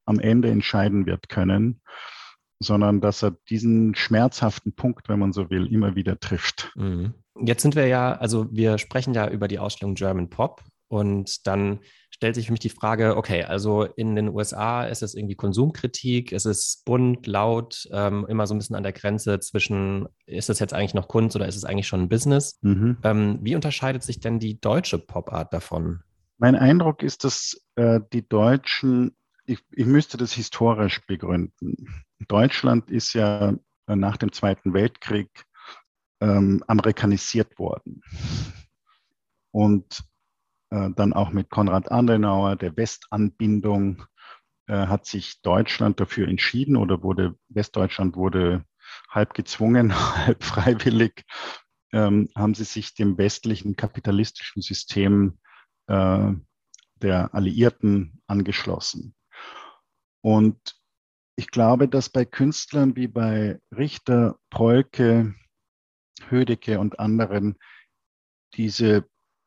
am 0.06 0.20
Ende 0.20 0.50
entscheiden 0.50 1.06
wird 1.06 1.28
können, 1.28 1.80
sondern 2.60 3.00
dass 3.00 3.22
er 3.22 3.32
diesen 3.48 3.94
schmerzhaften 3.96 4.74
Punkt, 4.74 5.08
wenn 5.08 5.18
man 5.18 5.32
so 5.32 5.50
will, 5.50 5.66
immer 5.66 5.96
wieder 5.96 6.20
trifft. 6.20 6.72
Mhm. 6.76 7.14
Jetzt 7.44 7.62
sind 7.62 7.74
wir 7.74 7.88
ja, 7.88 8.12
also 8.12 8.46
wir 8.52 8.78
sprechen 8.78 9.14
ja 9.14 9.28
über 9.28 9.48
die 9.48 9.58
Ausstellung 9.58 9.96
German 9.96 10.30
Pop 10.30 10.62
und 10.86 11.46
dann 11.48 11.80
stellt 12.14 12.36
sich 12.36 12.46
für 12.46 12.52
mich 12.52 12.60
die 12.60 12.68
Frage, 12.68 13.16
okay, 13.16 13.42
also 13.42 13.82
in 13.82 14.14
den 14.14 14.28
USA 14.28 14.84
ist 14.84 15.02
es 15.02 15.16
irgendwie 15.16 15.34
Konsumkritik, 15.34 16.32
es 16.32 16.46
ist 16.46 16.84
bunt, 16.84 17.26
laut, 17.26 17.88
ähm, 17.90 18.24
immer 18.28 18.46
so 18.46 18.54
ein 18.54 18.58
bisschen 18.58 18.76
an 18.76 18.84
der 18.84 18.92
Grenze 18.92 19.40
zwischen, 19.40 20.06
ist 20.24 20.48
es 20.48 20.60
jetzt 20.60 20.72
eigentlich 20.72 20.94
noch 20.94 21.08
Kunst 21.08 21.34
oder 21.34 21.48
ist 21.48 21.56
es 21.56 21.64
eigentlich 21.64 21.88
schon 21.88 22.02
ein 22.02 22.08
Business? 22.08 22.58
Mhm. 22.62 22.98
Ähm, 23.02 23.38
wie 23.42 23.56
unterscheidet 23.56 24.04
sich 24.04 24.20
denn 24.20 24.38
die 24.38 24.60
deutsche 24.60 24.98
Pop-Art 24.98 25.52
davon? 25.52 26.02
Mein 26.38 26.54
Eindruck 26.54 27.02
ist, 27.02 27.24
dass 27.24 27.60
äh, 27.74 27.98
die 28.12 28.28
Deutschen 28.28 29.16
ich, 29.46 29.58
ich 29.72 29.84
müsste 29.84 30.16
das 30.16 30.32
historisch 30.32 31.04
begründen. 31.06 32.04
Deutschland 32.28 32.90
ist 32.90 33.12
ja 33.12 33.54
äh, 33.86 33.96
nach 33.96 34.16
dem 34.16 34.32
Zweiten 34.32 34.72
Weltkrieg 34.72 35.28
ähm, 36.20 36.64
amerikanisiert 36.66 37.58
worden. 37.58 38.00
Und 39.50 40.02
dann 40.96 41.12
auch 41.12 41.30
mit 41.30 41.50
Konrad 41.50 41.92
Adenauer, 41.92 42.56
der 42.56 42.76
Westanbindung, 42.76 44.04
äh, 44.66 44.86
hat 44.86 45.04
sich 45.04 45.42
Deutschland 45.42 46.00
dafür 46.00 46.26
entschieden 46.28 46.76
oder 46.76 47.02
wurde, 47.02 47.36
Westdeutschland 47.48 48.16
wurde 48.16 48.64
halb 49.10 49.34
gezwungen, 49.34 49.94
halb 50.26 50.42
freiwillig, 50.42 51.24
ähm, 51.92 52.30
haben 52.34 52.54
sie 52.54 52.64
sich 52.64 52.94
dem 52.94 53.18
westlichen 53.18 53.76
kapitalistischen 53.76 54.62
System 54.62 55.38
äh, 55.86 56.32
der 56.96 57.34
Alliierten 57.34 58.22
angeschlossen. 58.26 59.14
Und 60.22 60.58
ich 61.36 61.50
glaube, 61.50 61.88
dass 61.88 62.08
bei 62.08 62.24
Künstlern 62.24 62.96
wie 62.96 63.08
bei 63.08 63.60
Richter, 63.76 64.38
Polke, 64.48 65.34
Hödecke 66.30 66.78
und 66.78 67.00
anderen 67.00 67.58
diese 68.54 69.04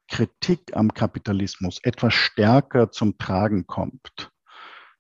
Kritik 0.08 0.76
am 0.76 0.94
Kapitalismus 0.94 1.80
etwas 1.84 2.14
stärker 2.14 2.92
zum 2.92 3.18
Tragen 3.18 3.68
kommt. 3.68 4.32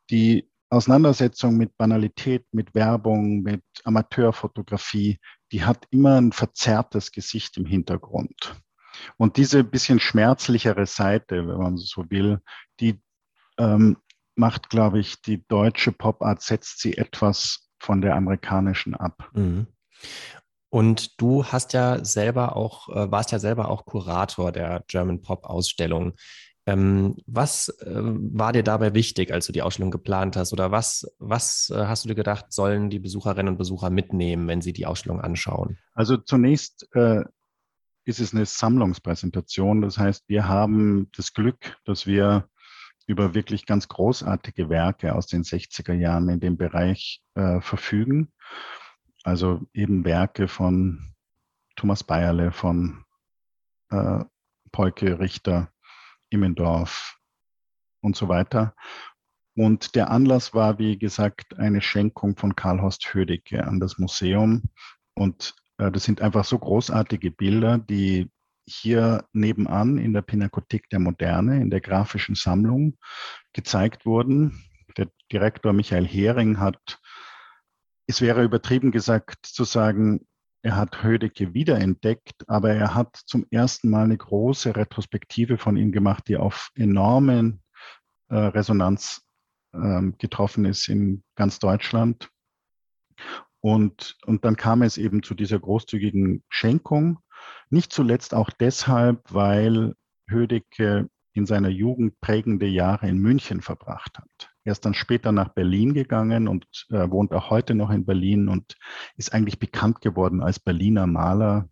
Die 0.09 0.49
Auseinandersetzung 0.69 1.55
mit 1.55 1.77
Banalität, 1.77 2.45
mit 2.51 2.75
Werbung, 2.75 3.41
mit 3.41 3.63
Amateurfotografie, 3.85 5.19
die 5.51 5.63
hat 5.63 5.85
immer 5.91 6.19
ein 6.19 6.33
verzerrtes 6.33 7.11
Gesicht 7.11 7.57
im 7.57 7.65
Hintergrund. 7.65 8.55
Und 9.15 9.37
diese 9.37 9.63
bisschen 9.63 9.99
schmerzlichere 9.99 10.85
Seite, 10.85 11.47
wenn 11.47 11.57
man 11.57 11.77
so 11.77 12.09
will, 12.09 12.41
die 12.79 12.99
ähm, 13.57 13.97
macht, 14.35 14.69
glaube 14.69 14.99
ich, 14.99 15.21
die 15.21 15.45
deutsche 15.47 15.91
Pop-Art, 15.91 16.41
setzt 16.41 16.79
sie 16.79 16.97
etwas 16.97 17.69
von 17.79 18.01
der 18.01 18.15
amerikanischen 18.15 18.95
ab. 18.95 19.29
Mhm. 19.33 19.67
Und 20.77 21.19
du 21.19 21.43
hast 21.43 21.73
ja 21.73 22.05
selber 22.05 22.55
auch, 22.55 22.87
äh, 22.89 23.11
warst 23.11 23.31
ja 23.31 23.39
selber 23.39 23.69
auch 23.69 23.85
Kurator 23.85 24.51
der 24.51 24.83
German 24.87 25.23
Pop 25.23 25.43
Ausstellung. 25.45 26.13
Ähm, 26.67 27.15
was 27.25 27.69
äh, 27.81 27.95
war 27.95 28.53
dir 28.53 28.61
dabei 28.61 28.93
wichtig, 28.93 29.33
als 29.33 29.47
du 29.47 29.51
die 29.51 29.63
Ausstellung 29.63 29.89
geplant 29.89 30.35
hast? 30.35 30.53
Oder 30.53 30.69
was, 30.69 31.11
was 31.17 31.71
äh, 31.73 31.87
hast 31.87 32.05
du 32.05 32.09
dir 32.09 32.13
gedacht, 32.13 32.53
sollen 32.53 32.91
die 32.91 32.99
Besucherinnen 32.99 33.53
und 33.53 33.57
Besucher 33.57 33.89
mitnehmen, 33.89 34.47
wenn 34.47 34.61
sie 34.61 34.71
die 34.71 34.85
Ausstellung 34.85 35.19
anschauen? 35.19 35.79
Also 35.95 36.15
zunächst 36.15 36.87
äh, 36.93 37.23
ist 38.05 38.19
es 38.19 38.35
eine 38.35 38.45
Sammlungspräsentation. 38.45 39.81
Das 39.81 39.97
heißt, 39.97 40.25
wir 40.29 40.47
haben 40.47 41.09
das 41.17 41.33
Glück, 41.33 41.75
dass 41.85 42.05
wir 42.05 42.49
über 43.07 43.33
wirklich 43.33 43.65
ganz 43.65 43.87
großartige 43.87 44.69
Werke 44.69 45.15
aus 45.15 45.25
den 45.25 45.41
60er 45.41 45.93
Jahren 45.93 46.29
in 46.29 46.39
dem 46.39 46.55
Bereich 46.55 47.23
äh, 47.33 47.61
verfügen. 47.61 48.31
Also 49.27 49.67
eben 49.73 50.05
Werke 50.05 50.47
von 50.47 51.13
Thomas 51.75 52.01
Bayerle, 52.01 52.53
von 52.53 53.03
äh, 53.89 54.23
Polke 54.71 55.19
Richter, 55.19 55.69
Immendorf 56.29 57.19
und 57.99 58.15
so 58.15 58.29
weiter. 58.29 58.73
Und 59.53 59.95
der 59.95 60.11
Anlass 60.11 60.53
war, 60.53 60.79
wie 60.79 60.97
gesagt, 60.97 61.59
eine 61.59 61.81
Schenkung 61.81 62.37
von 62.37 62.55
Karl 62.55 62.81
Horst 62.81 63.13
Hödecke 63.13 63.67
an 63.67 63.81
das 63.81 63.97
Museum. 63.97 64.63
Und 65.13 65.55
äh, 65.77 65.91
das 65.91 66.05
sind 66.05 66.21
einfach 66.21 66.45
so 66.45 66.57
großartige 66.57 67.29
Bilder, 67.31 67.79
die 67.79 68.31
hier 68.65 69.25
nebenan 69.33 69.97
in 69.97 70.13
der 70.13 70.21
Pinakothek 70.21 70.89
der 70.89 70.99
Moderne, 70.99 71.61
in 71.61 71.69
der 71.69 71.81
grafischen 71.81 72.35
Sammlung 72.35 72.97
gezeigt 73.51 74.05
wurden. 74.05 74.63
Der 74.95 75.09
Direktor 75.33 75.73
Michael 75.73 76.07
Hering 76.07 76.61
hat, 76.61 77.01
es 78.07 78.21
wäre 78.21 78.43
übertrieben 78.43 78.91
gesagt 78.91 79.45
zu 79.45 79.65
sagen, 79.65 80.25
er 80.63 80.75
hat 80.75 81.03
Hödecke 81.03 81.53
wiederentdeckt, 81.53 82.47
aber 82.49 82.71
er 82.71 82.95
hat 82.95 83.15
zum 83.25 83.45
ersten 83.51 83.89
Mal 83.89 84.05
eine 84.05 84.17
große 84.17 84.75
Retrospektive 84.75 85.57
von 85.57 85.77
ihm 85.77 85.91
gemacht, 85.91 86.27
die 86.27 86.37
auf 86.37 86.71
enormen 86.75 87.61
äh, 88.29 88.35
Resonanz 88.35 89.21
äh, 89.73 90.01
getroffen 90.17 90.65
ist 90.65 90.87
in 90.87 91.23
ganz 91.35 91.59
Deutschland. 91.59 92.29
Und, 93.59 94.17
und 94.25 94.45
dann 94.45 94.55
kam 94.55 94.81
es 94.81 94.97
eben 94.97 95.23
zu 95.23 95.33
dieser 95.35 95.59
großzügigen 95.59 96.43
Schenkung. 96.49 97.19
Nicht 97.69 97.91
zuletzt 97.91 98.33
auch 98.33 98.49
deshalb, 98.49 99.21
weil 99.33 99.95
Hödecke 100.27 101.09
in 101.33 101.45
seiner 101.45 101.69
Jugend 101.69 102.19
prägende 102.19 102.67
Jahre 102.67 103.07
in 103.07 103.19
München 103.19 103.61
verbracht 103.61 104.17
hat. 104.17 104.49
Er 104.67 104.73
ist 104.73 104.83
dann 104.83 104.93
später 104.93 105.31
nach 105.31 105.53
Berlin 105.53 105.93
gegangen 105.93 106.49
und 106.49 106.65
äh, 106.89 107.09
wohnt 107.09 107.31
auch 107.31 107.49
heute 107.49 107.73
noch 107.73 107.89
in 107.89 108.05
Berlin 108.05 108.49
und 108.49 108.75
ist 109.15 109.33
eigentlich 109.33 109.59
bekannt 109.59 110.01
geworden 110.01 110.43
als 110.43 110.59
Berliner 110.59 111.07
Maler 111.07 111.69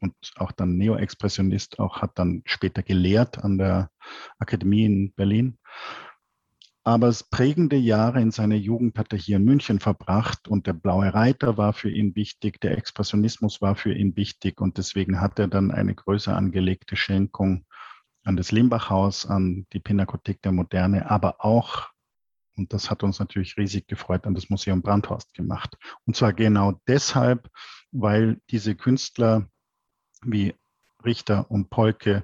und 0.00 0.14
auch 0.36 0.50
dann 0.50 0.78
Neoexpressionist, 0.78 1.78
auch 1.78 2.00
hat 2.00 2.18
dann 2.18 2.40
später 2.46 2.82
gelehrt 2.82 3.44
an 3.44 3.58
der 3.58 3.90
Akademie 4.38 4.86
in 4.86 5.12
Berlin. 5.12 5.58
Aber 6.82 7.08
es 7.08 7.24
prägende 7.24 7.76
Jahre 7.76 8.22
in 8.22 8.30
seiner 8.30 8.54
Jugend 8.54 8.96
hat 8.96 9.12
er 9.12 9.18
hier 9.18 9.36
in 9.36 9.44
München 9.44 9.78
verbracht 9.78 10.48
und 10.48 10.66
der 10.66 10.72
Blaue 10.72 11.12
Reiter 11.12 11.58
war 11.58 11.74
für 11.74 11.90
ihn 11.90 12.16
wichtig, 12.16 12.58
der 12.62 12.78
Expressionismus 12.78 13.60
war 13.60 13.76
für 13.76 13.92
ihn 13.92 14.16
wichtig 14.16 14.62
und 14.62 14.78
deswegen 14.78 15.20
hat 15.20 15.38
er 15.38 15.48
dann 15.48 15.70
eine 15.70 15.94
größer 15.94 16.34
angelegte 16.34 16.96
Schenkung 16.96 17.66
an 18.24 18.38
das 18.38 18.50
Limbach-Haus, 18.50 19.26
an 19.26 19.66
die 19.74 19.80
Pinakothek 19.80 20.40
der 20.40 20.52
Moderne, 20.52 21.10
aber 21.10 21.44
auch 21.44 21.90
und 22.60 22.74
das 22.74 22.90
hat 22.90 23.02
uns 23.02 23.18
natürlich 23.18 23.56
riesig 23.56 23.88
gefreut, 23.88 24.26
an 24.26 24.34
das 24.34 24.50
Museum 24.50 24.82
Brandhorst 24.82 25.32
gemacht. 25.32 25.78
Und 26.04 26.14
zwar 26.14 26.34
genau 26.34 26.78
deshalb, 26.86 27.48
weil 27.90 28.38
diese 28.50 28.74
Künstler 28.74 29.48
wie 30.22 30.54
Richter 31.02 31.50
und 31.50 31.70
Polke 31.70 32.22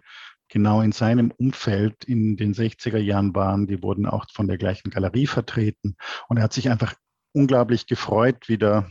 genau 0.48 0.82
in 0.82 0.92
seinem 0.92 1.30
Umfeld 1.30 2.04
in 2.04 2.36
den 2.36 2.52
60er 2.52 2.98
Jahren 2.98 3.34
waren. 3.34 3.66
Die 3.66 3.82
wurden 3.82 4.04
auch 4.04 4.26
von 4.30 4.46
der 4.46 4.58
gleichen 4.58 4.90
Galerie 4.90 5.26
vertreten. 5.26 5.96
Und 6.28 6.36
er 6.36 6.42
hat 6.44 6.52
sich 6.52 6.68
einfach 6.68 6.94
unglaublich 7.32 7.86
gefreut, 7.86 8.46
wieder 8.46 8.90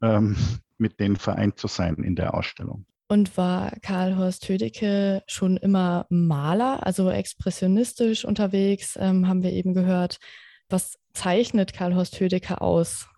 ähm, 0.00 0.36
mit 0.78 0.98
denen 1.00 1.16
vereint 1.16 1.58
zu 1.58 1.68
sein 1.68 1.96
in 1.96 2.16
der 2.16 2.32
Ausstellung. 2.32 2.86
Und 3.08 3.36
war 3.36 3.72
Karl 3.82 4.16
Horst 4.16 4.48
Hödecke 4.48 5.22
schon 5.26 5.58
immer 5.58 6.06
Maler, 6.08 6.84
also 6.84 7.10
expressionistisch 7.10 8.24
unterwegs, 8.24 8.96
ähm, 8.98 9.28
haben 9.28 9.42
wir 9.42 9.52
eben 9.52 9.74
gehört. 9.74 10.18
Was 10.68 10.98
zeichnet 11.12 11.72
Karl 11.72 11.94
Horst 11.94 12.18
Hödecke 12.18 12.60
aus? 12.60 13.08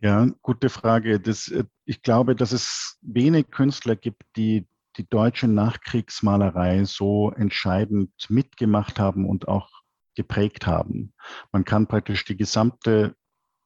Ja, 0.00 0.26
gute 0.42 0.68
Frage. 0.68 1.20
Das, 1.20 1.48
äh, 1.48 1.64
ich 1.84 2.02
glaube, 2.02 2.34
dass 2.34 2.52
es 2.52 2.98
wenig 3.02 3.50
Künstler 3.50 3.96
gibt, 3.96 4.22
die 4.36 4.66
die 4.96 5.08
deutsche 5.08 5.48
Nachkriegsmalerei 5.48 6.84
so 6.84 7.30
entscheidend 7.30 8.12
mitgemacht 8.28 8.98
haben 8.98 9.26
und 9.26 9.48
auch 9.48 9.70
geprägt 10.14 10.66
haben. 10.66 11.14
Man 11.50 11.64
kann 11.64 11.86
praktisch 11.86 12.24
die 12.24 12.36
gesamte 12.36 13.16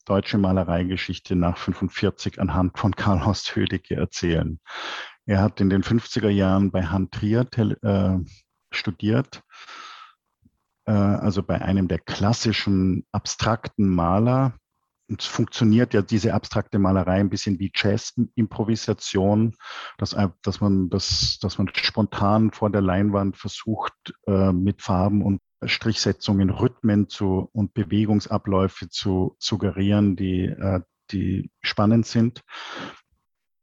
deutsche 0.05 0.39
Malereigeschichte 0.39 1.35
nach 1.35 1.59
45 1.59 2.41
anhand 2.41 2.79
von 2.79 2.95
Karl 2.95 3.25
Horst 3.25 3.57
Hödecke 3.57 3.97
erzählen. 3.97 4.61
Er 5.25 5.43
hat 5.43 5.61
in 5.61 5.71
den 5.71 5.83
50er 5.83 6.29
Jahren 6.29 6.71
bei 6.71 6.85
Han 6.85 7.11
Trier 7.11 7.47
äh, 7.83 8.19
studiert, 8.71 9.43
also 10.93 11.43
bei 11.43 11.61
einem 11.61 11.89
der 11.89 11.99
klassischen 11.99 13.05
abstrakten 13.13 13.89
Maler. 13.89 14.55
Und 15.09 15.21
es 15.21 15.27
funktioniert 15.27 15.95
ja 15.95 16.03
diese 16.03 16.35
abstrakte 16.35 16.79
Malerei 16.79 17.21
ein 17.21 17.31
bisschen 17.31 17.61
wie 17.61 17.71
Jazz-Improvisation, 17.75 19.55
dass, 19.99 20.17
dass, 20.43 20.61
man 20.61 20.91
das, 20.91 21.39
dass 21.41 21.59
man 21.59 21.71
spontan 21.75 22.51
vor 22.51 22.71
der 22.71 22.81
Leinwand 22.81 23.37
versucht, 23.37 23.93
äh, 24.27 24.53
mit 24.53 24.83
Farben 24.83 25.23
und 25.23 25.41
Strichsetzungen, 25.65 26.51
Rhythmen 26.51 27.09
zu, 27.09 27.49
und 27.53 27.73
Bewegungsabläufe 27.75 28.89
zu 28.89 29.37
suggerieren, 29.39 30.17
die, 30.17 30.45
äh, 30.47 30.81
die 31.11 31.51
spannend 31.63 32.07
sind. 32.07 32.43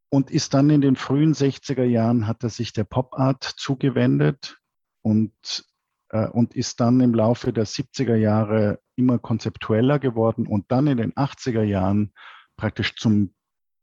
Und 0.10 0.32
ist 0.32 0.54
dann 0.54 0.70
in 0.70 0.82
den 0.82 0.96
frühen 0.96 1.34
60er 1.34 1.84
Jahren, 1.84 2.28
hat 2.28 2.44
er 2.44 2.50
sich 2.50 2.72
der 2.72 2.84
Pop-Art 2.84 3.44
zugewendet 3.44 4.60
und 5.02 5.34
äh, 5.42 5.73
und 6.20 6.56
ist 6.56 6.80
dann 6.80 7.00
im 7.00 7.14
Laufe 7.14 7.52
der 7.52 7.66
70er 7.66 8.16
Jahre 8.16 8.80
immer 8.96 9.18
konzeptueller 9.18 10.00
geworden 10.00 10.46
und 10.48 10.72
dann 10.72 10.88
in 10.88 10.98
den 10.98 11.14
80er 11.14 11.64
Jahren 11.64 12.14
praktisch 12.56 12.96
zum, 12.96 13.34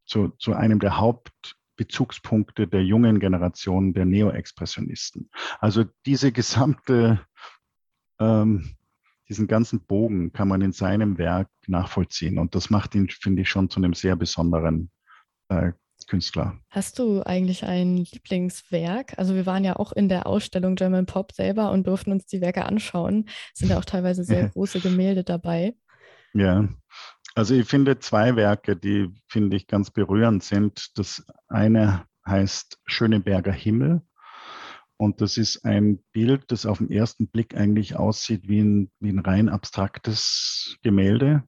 zu, 0.06 0.28
zu 0.38 0.54
einem 0.54 0.78
der 0.78 0.98
Hauptbezugspunkte 0.98 2.68
der 2.68 2.84
jungen 2.84 3.18
Generation 3.18 3.92
der 3.92 4.04
Neo-Expressionisten. 4.04 5.30
Also 5.58 5.84
diese 6.06 6.30
gesamte, 6.30 7.20
ähm, 8.20 8.76
diesen 9.28 9.48
ganzen 9.48 9.84
Bogen 9.86 10.32
kann 10.32 10.48
man 10.48 10.60
in 10.60 10.72
seinem 10.72 11.18
Werk 11.18 11.48
nachvollziehen 11.66 12.38
und 12.38 12.54
das 12.54 12.70
macht 12.70 12.94
ihn, 12.94 13.08
finde 13.08 13.42
ich, 13.42 13.50
schon 13.50 13.70
zu 13.70 13.80
einem 13.80 13.94
sehr 13.94 14.14
besonderen 14.14 14.90
äh, 15.48 15.72
Künstler. 16.10 16.58
Hast 16.70 16.98
du 16.98 17.22
eigentlich 17.22 17.64
ein 17.64 17.98
Lieblingswerk? 17.98 19.16
Also 19.16 19.36
wir 19.36 19.46
waren 19.46 19.62
ja 19.62 19.76
auch 19.76 19.92
in 19.92 20.08
der 20.08 20.26
Ausstellung 20.26 20.74
German 20.74 21.06
Pop 21.06 21.30
selber 21.30 21.70
und 21.70 21.86
durften 21.86 22.10
uns 22.10 22.26
die 22.26 22.40
Werke 22.40 22.64
anschauen. 22.64 23.28
Es 23.54 23.60
sind 23.60 23.68
ja 23.68 23.78
auch 23.78 23.84
teilweise 23.84 24.24
sehr 24.24 24.48
große 24.52 24.80
Gemälde 24.80 25.22
dabei. 25.22 25.76
Ja, 26.34 26.68
also 27.36 27.54
ich 27.54 27.68
finde 27.68 28.00
zwei 28.00 28.34
Werke, 28.34 28.74
die 28.74 29.08
finde 29.28 29.56
ich 29.56 29.68
ganz 29.68 29.92
berührend 29.92 30.42
sind. 30.42 30.98
Das 30.98 31.24
eine 31.46 32.06
heißt 32.26 32.80
Schöneberger 32.86 33.52
Himmel. 33.52 34.02
Und 34.96 35.20
das 35.20 35.36
ist 35.36 35.64
ein 35.64 36.02
Bild, 36.10 36.50
das 36.50 36.66
auf 36.66 36.78
den 36.78 36.90
ersten 36.90 37.28
Blick 37.28 37.56
eigentlich 37.56 37.94
aussieht 37.94 38.48
wie 38.48 38.60
ein, 38.60 38.90
wie 38.98 39.10
ein 39.10 39.20
rein 39.20 39.48
abstraktes 39.48 40.76
Gemälde 40.82 41.44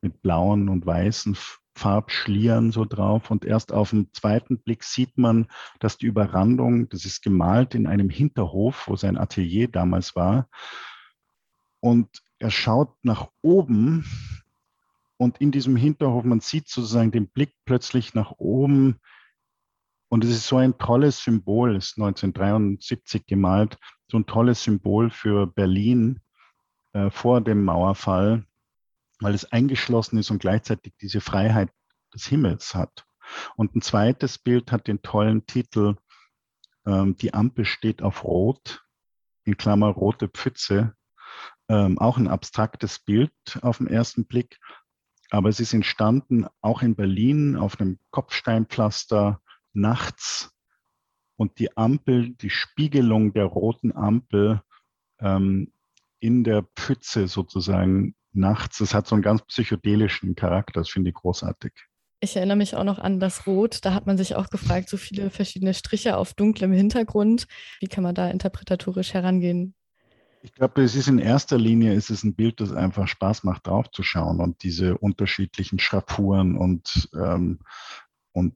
mit 0.00 0.20
blauen 0.20 0.68
und 0.68 0.84
weißen 0.84 1.36
Farbschlieren 1.74 2.70
so 2.70 2.84
drauf. 2.84 3.30
Und 3.30 3.44
erst 3.44 3.72
auf 3.72 3.90
den 3.90 4.12
zweiten 4.12 4.58
Blick 4.58 4.84
sieht 4.84 5.18
man, 5.18 5.48
dass 5.80 5.98
die 5.98 6.06
Überrandung, 6.06 6.88
das 6.88 7.04
ist 7.04 7.22
gemalt 7.22 7.74
in 7.74 7.86
einem 7.86 8.10
Hinterhof, 8.10 8.88
wo 8.88 8.96
sein 8.96 9.18
Atelier 9.18 9.68
damals 9.68 10.14
war. 10.14 10.48
Und 11.80 12.08
er 12.38 12.50
schaut 12.50 12.94
nach 13.02 13.28
oben 13.42 14.04
und 15.16 15.40
in 15.40 15.50
diesem 15.50 15.76
Hinterhof, 15.76 16.24
man 16.24 16.40
sieht 16.40 16.68
sozusagen 16.68 17.10
den 17.10 17.28
Blick 17.28 17.54
plötzlich 17.64 18.14
nach 18.14 18.32
oben. 18.38 19.00
Und 20.08 20.24
es 20.24 20.30
ist 20.30 20.46
so 20.46 20.56
ein 20.56 20.78
tolles 20.78 21.22
Symbol, 21.22 21.76
ist 21.76 21.98
1973 21.98 23.26
gemalt, 23.26 23.78
so 24.10 24.18
ein 24.18 24.26
tolles 24.26 24.62
Symbol 24.62 25.10
für 25.10 25.46
Berlin 25.46 26.20
äh, 26.92 27.10
vor 27.10 27.40
dem 27.40 27.64
Mauerfall 27.64 28.44
weil 29.20 29.34
es 29.34 29.50
eingeschlossen 29.52 30.18
ist 30.18 30.30
und 30.30 30.38
gleichzeitig 30.38 30.94
diese 31.00 31.20
Freiheit 31.20 31.70
des 32.12 32.26
Himmels 32.26 32.74
hat. 32.74 33.06
Und 33.56 33.74
ein 33.74 33.82
zweites 33.82 34.38
Bild 34.38 34.72
hat 34.72 34.86
den 34.86 35.02
tollen 35.02 35.46
Titel, 35.46 35.96
ähm, 36.86 37.16
die 37.16 37.32
Ampel 37.34 37.64
steht 37.64 38.02
auf 38.02 38.24
Rot, 38.24 38.84
in 39.44 39.56
Klammer 39.56 39.88
rote 39.88 40.28
Pfütze. 40.28 40.94
ähm, 41.68 41.98
auch 41.98 42.18
ein 42.18 42.28
abstraktes 42.28 42.98
Bild 42.98 43.32
auf 43.62 43.78
den 43.78 43.86
ersten 43.86 44.26
Blick, 44.26 44.60
aber 45.30 45.48
es 45.48 45.60
ist 45.60 45.72
entstanden 45.72 46.46
auch 46.60 46.82
in 46.82 46.94
Berlin 46.94 47.56
auf 47.56 47.80
einem 47.80 47.98
Kopfsteinpflaster 48.10 49.40
nachts 49.72 50.52
und 51.36 51.58
die 51.58 51.76
Ampel, 51.76 52.30
die 52.30 52.50
Spiegelung 52.50 53.32
der 53.32 53.46
roten 53.46 53.96
Ampel 53.96 54.62
ähm, 55.20 55.72
in 56.20 56.44
der 56.44 56.64
Pfütze 56.76 57.28
sozusagen 57.28 58.14
nachts, 58.34 58.78
das 58.78 58.94
hat 58.94 59.06
so 59.06 59.14
einen 59.14 59.22
ganz 59.22 59.42
psychedelischen 59.42 60.34
Charakter, 60.34 60.80
das 60.80 60.88
finde 60.88 61.10
ich 61.10 61.16
großartig. 61.16 61.72
Ich 62.20 62.36
erinnere 62.36 62.56
mich 62.56 62.74
auch 62.74 62.84
noch 62.84 62.98
an 62.98 63.20
das 63.20 63.46
Rot. 63.46 63.84
Da 63.84 63.92
hat 63.92 64.06
man 64.06 64.16
sich 64.16 64.34
auch 64.34 64.48
gefragt, 64.48 64.88
so 64.88 64.96
viele 64.96 65.28
verschiedene 65.28 65.74
Striche 65.74 66.16
auf 66.16 66.32
dunklem 66.32 66.72
Hintergrund. 66.72 67.46
Wie 67.80 67.86
kann 67.86 68.02
man 68.02 68.14
da 68.14 68.30
interpretatorisch 68.30 69.12
herangehen? 69.12 69.74
Ich 70.40 70.52
glaube, 70.52 70.82
es 70.82 70.94
ist 70.94 71.08
in 71.08 71.18
erster 71.18 71.58
Linie 71.58 71.94
ist 71.94 72.10
es 72.10 72.22
ein 72.22 72.34
Bild, 72.34 72.60
das 72.60 72.72
einfach 72.72 73.08
Spaß 73.08 73.44
macht, 73.44 73.66
draufzuschauen 73.66 74.40
und 74.40 74.62
diese 74.62 74.96
unterschiedlichen 74.96 75.78
Schraffuren 75.78 76.56
und, 76.56 77.10
ähm, 77.14 77.60
und 78.32 78.54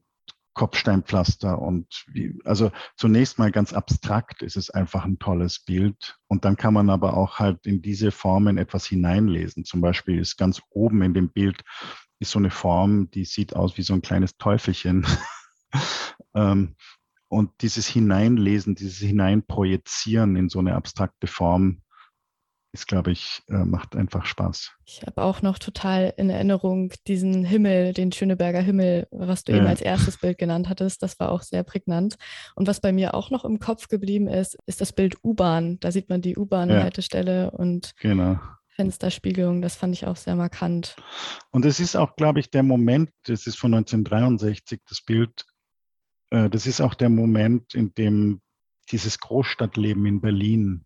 Kopfsteinpflaster 0.59 1.57
und 1.57 2.03
wie, 2.11 2.37
also 2.43 2.69
zunächst 2.97 3.39
mal 3.39 3.49
ganz 3.49 3.71
abstrakt 3.71 4.41
ist 4.41 4.57
es 4.57 4.69
einfach 4.69 5.05
ein 5.05 5.17
tolles 5.17 5.59
Bild 5.59 6.17
und 6.27 6.43
dann 6.43 6.57
kann 6.57 6.73
man 6.73 6.89
aber 6.89 7.15
auch 7.15 7.39
halt 7.39 7.65
in 7.65 7.81
diese 7.81 8.11
Formen 8.11 8.57
etwas 8.57 8.85
hineinlesen. 8.85 9.63
Zum 9.63 9.79
Beispiel 9.79 10.19
ist 10.19 10.35
ganz 10.35 10.61
oben 10.69 11.01
in 11.01 11.13
dem 11.13 11.29
Bild 11.29 11.61
ist 12.19 12.31
so 12.31 12.39
eine 12.39 12.51
Form, 12.51 13.09
die 13.11 13.23
sieht 13.23 13.55
aus 13.55 13.77
wie 13.77 13.83
so 13.83 13.93
ein 13.93 14.01
kleines 14.01 14.35
Teufelchen. 14.35 15.07
ähm, 16.35 16.75
und 17.29 17.51
dieses 17.61 17.87
Hineinlesen, 17.87 18.75
dieses 18.75 18.97
Hineinprojizieren 18.97 20.35
in 20.35 20.49
so 20.49 20.59
eine 20.59 20.75
abstrakte 20.75 21.27
Form, 21.27 21.83
ist, 22.71 22.87
glaube 22.87 23.11
ich, 23.11 23.41
äh, 23.49 23.65
macht 23.65 23.95
einfach 23.95 24.25
Spaß. 24.25 24.71
Ich 24.85 25.01
habe 25.05 25.21
auch 25.23 25.41
noch 25.41 25.57
total 25.57 26.13
in 26.17 26.29
Erinnerung 26.29 26.93
diesen 27.07 27.43
Himmel, 27.43 27.93
den 27.93 28.11
Schöneberger 28.11 28.61
Himmel, 28.61 29.07
was 29.11 29.43
du 29.43 29.53
ja. 29.53 29.59
eben 29.59 29.67
als 29.67 29.81
erstes 29.81 30.17
Bild 30.17 30.37
genannt 30.37 30.69
hattest. 30.69 31.01
Das 31.01 31.19
war 31.19 31.31
auch 31.31 31.41
sehr 31.41 31.63
prägnant. 31.63 32.15
Und 32.55 32.67
was 32.67 32.79
bei 32.79 32.91
mir 32.91 33.15
auch 33.15 33.31
noch 33.31 33.43
im 33.43 33.59
Kopf 33.59 33.87
geblieben 33.87 34.27
ist, 34.27 34.57
ist 34.67 34.81
das 34.81 34.93
Bild 34.93 35.17
U-Bahn. 35.23 35.79
Da 35.79 35.91
sieht 35.91 36.09
man 36.09 36.21
die 36.21 36.37
U-Bahn-Haltestelle 36.37 37.43
ja. 37.43 37.49
und 37.49 37.93
genau. 37.99 38.39
Fensterspiegelung. 38.75 39.61
Das 39.61 39.75
fand 39.75 39.93
ich 39.95 40.05
auch 40.05 40.15
sehr 40.15 40.35
markant. 40.35 40.95
Und 41.51 41.65
es 41.65 41.79
ist 41.79 41.95
auch, 41.95 42.15
glaube 42.15 42.39
ich, 42.39 42.51
der 42.51 42.63
Moment, 42.63 43.09
das 43.23 43.47
ist 43.47 43.57
von 43.57 43.73
1963, 43.73 44.81
das 44.87 45.01
Bild, 45.01 45.45
äh, 46.29 46.49
das 46.49 46.67
ist 46.67 46.81
auch 46.81 46.93
der 46.93 47.09
Moment, 47.09 47.73
in 47.73 47.93
dem 47.95 48.41
dieses 48.91 49.19
Großstadtleben 49.19 50.05
in 50.05 50.21
Berlin, 50.21 50.85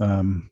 ähm, 0.00 0.50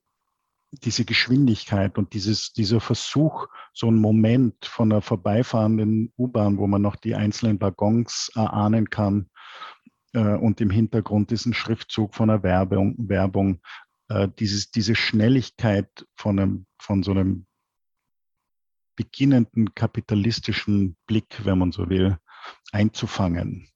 diese 0.82 1.04
Geschwindigkeit 1.04 1.98
und 1.98 2.12
dieses, 2.14 2.52
dieser 2.52 2.80
Versuch, 2.80 3.46
so 3.72 3.90
ein 3.90 3.96
Moment 3.96 4.64
von 4.64 4.90
einer 4.90 5.02
vorbeifahrenden 5.02 6.12
U-Bahn, 6.18 6.58
wo 6.58 6.66
man 6.66 6.82
noch 6.82 6.96
die 6.96 7.14
einzelnen 7.14 7.60
Waggons 7.60 8.30
erahnen 8.34 8.90
kann, 8.90 9.30
äh, 10.14 10.36
und 10.36 10.60
im 10.60 10.70
Hintergrund 10.70 11.30
ein 11.32 11.54
Schriftzug 11.54 12.14
von 12.14 12.30
einer 12.30 12.42
Werbung, 12.42 12.94
Werbung 12.98 13.60
äh, 14.08 14.28
dieses, 14.38 14.70
diese 14.70 14.94
Schnelligkeit 14.94 16.06
von, 16.16 16.38
einem, 16.38 16.66
von 16.78 17.02
so 17.02 17.10
einem 17.10 17.46
beginnenden 18.96 19.74
kapitalistischen 19.74 20.96
Blick, 21.06 21.44
wenn 21.44 21.58
man 21.58 21.72
so 21.72 21.90
will, 21.90 22.18
einzufangen. 22.72 23.68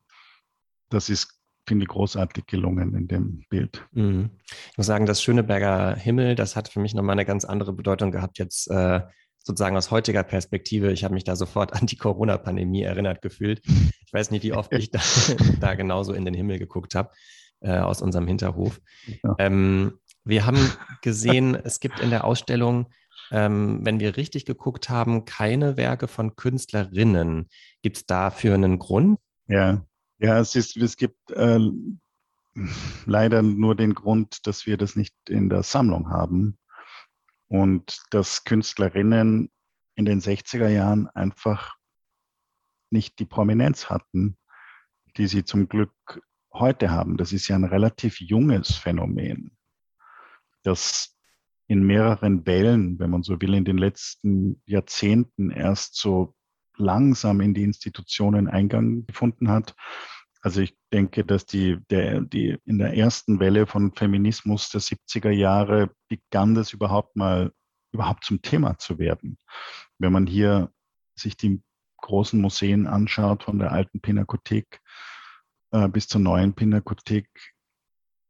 Das 0.91 1.09
ist, 1.09 1.38
finde 1.69 1.85
ich, 1.85 1.89
großartig 1.89 2.47
gelungen 2.47 2.95
in 2.95 3.09
dem 3.09 3.45
Bild. 3.49 3.87
Mhm. 3.93 4.31
Ich 4.73 4.77
muss 4.77 4.87
sagen, 4.87 5.07
das 5.07 5.23
Schöneberger 5.23 5.95
Himmel, 5.95 6.35
das 6.35 6.57
hat 6.57 6.69
für 6.69 6.81
mich 6.81 6.95
nochmal 6.95 7.15
eine 7.15 7.25
ganz 7.25 7.45
andere 7.45 7.73
Bedeutung 7.73 8.11
gehabt, 8.11 8.39
jetzt 8.39 8.69
äh, 8.71 9.01
sozusagen 9.39 9.77
aus 9.77 9.91
heutiger 9.91 10.25
Perspektive. 10.25 10.93
Ich 10.93 11.05
habe 11.05 11.15
mich 11.15 11.25
da 11.25 11.37
sofort 11.37 11.73
an 11.75 11.87
die 11.87 11.97
Corona-Pandemie 11.97 12.83
erinnert 12.83 13.23
gefühlt. 13.23 13.63
Ich 14.05 14.13
weiß 14.13 14.31
nicht, 14.31 14.43
wie 14.43 14.53
oft 14.53 14.73
ich 14.73 14.91
da, 14.91 15.01
da 15.61 15.75
genauso 15.75 16.13
in 16.13 16.25
den 16.25 16.35
Himmel 16.35 16.59
geguckt 16.59 16.95
habe. 16.95 17.11
Äh, 17.61 17.79
aus 17.79 18.03
unserem 18.03 18.29
Hinterhof. 18.29 18.81
Ja. 19.25 19.35
Ähm, 19.41 19.99
wir 20.25 20.47
haben 20.47 20.71
gesehen, 21.03 21.57
es 21.57 21.81
gibt 21.81 21.99
in 21.99 22.11
der 22.11 22.23
Ausstellung, 22.23 22.87
ähm, 23.33 23.81
wenn 23.83 23.99
wir 23.99 24.17
richtig 24.17 24.45
geguckt 24.45 24.89
haben, 24.89 25.25
keine 25.25 25.77
Werke 25.77 26.07
von 26.07 26.37
Künstlerinnen. 26.37 27.49
Gibt 27.83 27.97
es 27.97 28.07
dafür 28.07 28.55
einen 28.55 28.79
Grund? 28.79 29.19
Ja, 29.49 29.85
ja 30.19 30.39
es, 30.39 30.55
ist, 30.55 30.77
es 30.77 30.97
gibt 30.97 31.31
äh, 31.31 31.59
leider 33.07 33.43
nur 33.43 33.75
den 33.75 33.95
Grund, 33.95 34.47
dass 34.47 34.67
wir 34.67 34.77
das 34.77 34.97
nicht 34.97 35.15
in 35.29 35.49
der 35.49 35.63
Sammlung 35.63 36.11
haben 36.11 36.59
und 37.49 38.03
dass 38.11 38.45
Künstlerinnen 38.45 39.51
in 39.95 40.05
den 40.05 40.21
60er 40.21 40.69
Jahren 40.69 41.09
einfach 41.09 41.77
nicht 42.91 43.19
die 43.19 43.27
Prominenz 43.27 43.91
hatten, 43.91 44.37
die 45.17 45.27
sie 45.27 45.45
zum 45.45 45.69
Glück 45.69 45.93
heute 46.53 46.91
haben. 46.91 47.17
Das 47.17 47.33
ist 47.33 47.49
ja 47.49 47.57
ein 47.57 47.65
relativ 47.65 48.21
junges 48.21 48.75
Phänomen 48.75 49.59
das 50.63 51.17
in 51.67 51.83
mehreren 51.85 52.47
Wellen, 52.47 52.99
wenn 52.99 53.11
man 53.11 53.23
so 53.23 53.41
will, 53.41 53.55
in 53.55 53.65
den 53.65 53.79
letzten 53.79 54.63
Jahrzehnten 54.67 55.51
erst 55.51 55.97
so 55.97 56.35
langsam 56.79 57.41
in 57.41 57.55
die 57.55 57.65
Institutionen 57.65 58.49
Eingang 58.49 59.07
gefunden 59.07 59.49
hat. 59.49 59.75
Also 60.41 60.61
ich 60.61 60.77
denke, 60.93 61.25
dass 61.25 61.47
die, 61.47 61.79
der, 61.91 62.21
die 62.21 62.57
in 62.65 62.79
der 62.79 62.97
ersten 62.97 63.41
Welle 63.41 63.67
von 63.67 63.93
Feminismus 63.93 64.71
der 64.71 64.81
70er 64.81 65.31
Jahre 65.31 65.91
begann 66.09 66.55
das 66.55 66.73
überhaupt 66.73 67.17
mal 67.17 67.53
überhaupt 67.93 68.25
zum 68.25 68.43
Thema 68.43 68.79
zu 68.79 68.99
werden. 68.99 69.39
Wenn 69.99 70.13
man 70.13 70.27
hier 70.27 70.71
sich 71.15 71.37
die 71.37 71.63
großen 71.99 72.41
Museen 72.41 72.87
anschaut, 72.87 73.45
von 73.45 73.59
der 73.59 73.73
alten 73.73 74.01
Pinakothek 74.01 74.81
äh, 75.73 75.89
bis 75.89 76.07
zur 76.07 76.21
neuen 76.21 76.55
Pinakothek, 76.55 77.29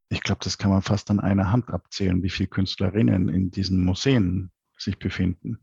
ich 0.08 0.22
glaube, 0.22 0.40
das 0.42 0.56
kann 0.56 0.70
man 0.70 0.82
fast 0.82 1.10
an 1.10 1.20
einer 1.20 1.52
Hand 1.52 1.70
abzählen, 1.70 2.22
wie 2.22 2.30
viele 2.30 2.48
Künstlerinnen 2.48 3.28
in 3.28 3.50
diesen 3.50 3.84
Museen 3.84 4.50
sich 4.78 4.98
befinden. 4.98 5.58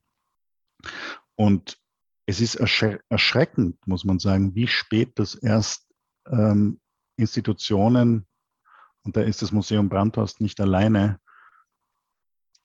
Und 1.35 1.79
es 2.25 2.41
ist 2.41 2.55
erschreckend, 2.55 3.85
muss 3.87 4.03
man 4.03 4.19
sagen, 4.19 4.55
wie 4.55 4.67
spät 4.67 5.19
das 5.19 5.35
erst 5.35 5.87
ähm, 6.27 6.79
Institutionen, 7.17 8.25
und 9.03 9.15
da 9.15 9.21
ist 9.21 9.41
das 9.41 9.51
Museum 9.51 9.89
Brandhorst 9.89 10.41
nicht 10.41 10.59
alleine, 10.59 11.19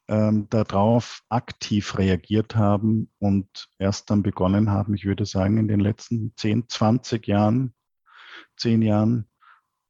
ähm, 0.08 0.48
darauf 0.50 1.22
aktiv 1.28 1.96
reagiert 1.96 2.56
haben 2.56 3.12
und 3.18 3.68
erst 3.78 4.10
dann 4.10 4.22
begonnen 4.22 4.70
haben, 4.70 4.94
ich 4.94 5.04
würde 5.04 5.24
sagen, 5.24 5.58
in 5.58 5.68
den 5.68 5.80
letzten 5.80 6.32
10, 6.36 6.68
20 6.68 7.28
Jahren, 7.28 7.74
10 8.56 8.82
Jahren, 8.82 9.29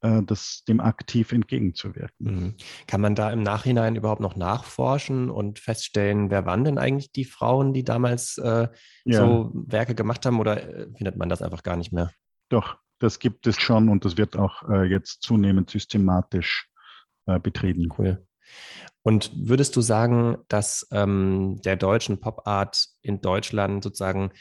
das, 0.00 0.64
dem 0.66 0.80
aktiv 0.80 1.30
entgegenzuwirken. 1.32 2.26
Mhm. 2.26 2.54
Kann 2.86 3.00
man 3.02 3.14
da 3.14 3.30
im 3.30 3.42
Nachhinein 3.42 3.96
überhaupt 3.96 4.22
noch 4.22 4.34
nachforschen 4.34 5.28
und 5.30 5.58
feststellen, 5.58 6.30
wer 6.30 6.46
waren 6.46 6.64
denn 6.64 6.78
eigentlich 6.78 7.12
die 7.12 7.24
Frauen, 7.26 7.74
die 7.74 7.84
damals 7.84 8.38
äh, 8.38 8.68
ja. 9.04 9.18
so 9.18 9.50
Werke 9.52 9.94
gemacht 9.94 10.24
haben 10.24 10.40
oder 10.40 10.62
äh, 10.62 10.86
findet 10.96 11.16
man 11.16 11.28
das 11.28 11.42
einfach 11.42 11.62
gar 11.62 11.76
nicht 11.76 11.92
mehr? 11.92 12.10
Doch, 12.48 12.78
das 12.98 13.18
gibt 13.18 13.46
es 13.46 13.60
schon 13.60 13.88
und 13.88 14.04
das 14.04 14.16
wird 14.16 14.36
auch 14.36 14.68
äh, 14.68 14.84
jetzt 14.84 15.22
zunehmend 15.22 15.70
systematisch 15.70 16.68
äh, 17.26 17.38
betrieben. 17.38 17.88
Cool. 17.98 18.26
Und 19.02 19.30
würdest 19.34 19.76
du 19.76 19.80
sagen, 19.80 20.38
dass 20.48 20.86
ähm, 20.92 21.60
der 21.64 21.76
deutschen 21.76 22.20
Pop 22.20 22.46
Art 22.46 22.88
in 23.00 23.20
Deutschland 23.20 23.82
sozusagen 23.82 24.30
äh, 24.30 24.34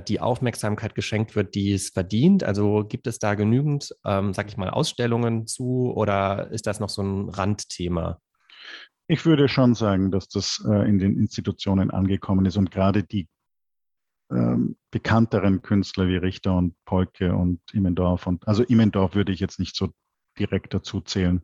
die 0.00 0.20
Aufmerksamkeit 0.20 0.94
geschenkt 0.94 1.34
wird, 1.34 1.54
die 1.54 1.72
es 1.72 1.90
verdient? 1.90 2.44
Also 2.44 2.84
gibt 2.86 3.06
es 3.06 3.18
da 3.18 3.34
genügend, 3.34 3.94
ähm, 4.04 4.34
sag 4.34 4.48
ich 4.48 4.56
mal, 4.56 4.70
Ausstellungen 4.70 5.46
zu 5.46 5.92
oder 5.94 6.50
ist 6.50 6.66
das 6.66 6.80
noch 6.80 6.90
so 6.90 7.02
ein 7.02 7.28
Randthema? 7.30 8.20
Ich 9.06 9.24
würde 9.24 9.48
schon 9.48 9.74
sagen, 9.74 10.10
dass 10.10 10.28
das 10.28 10.62
äh, 10.68 10.88
in 10.88 10.98
den 10.98 11.18
Institutionen 11.18 11.90
angekommen 11.90 12.44
ist 12.44 12.58
und 12.58 12.70
gerade 12.70 13.02
die 13.02 13.28
ähm, 14.30 14.76
bekannteren 14.90 15.62
Künstler 15.62 16.08
wie 16.08 16.16
Richter 16.16 16.54
und 16.54 16.74
Polke 16.84 17.34
und 17.34 17.60
Immendorf 17.72 18.26
und 18.26 18.46
also 18.46 18.62
Immendorf 18.62 19.14
würde 19.14 19.32
ich 19.32 19.40
jetzt 19.40 19.58
nicht 19.58 19.74
so 19.74 19.88
direkt 20.38 20.74
dazu 20.74 21.00
zählen. 21.00 21.42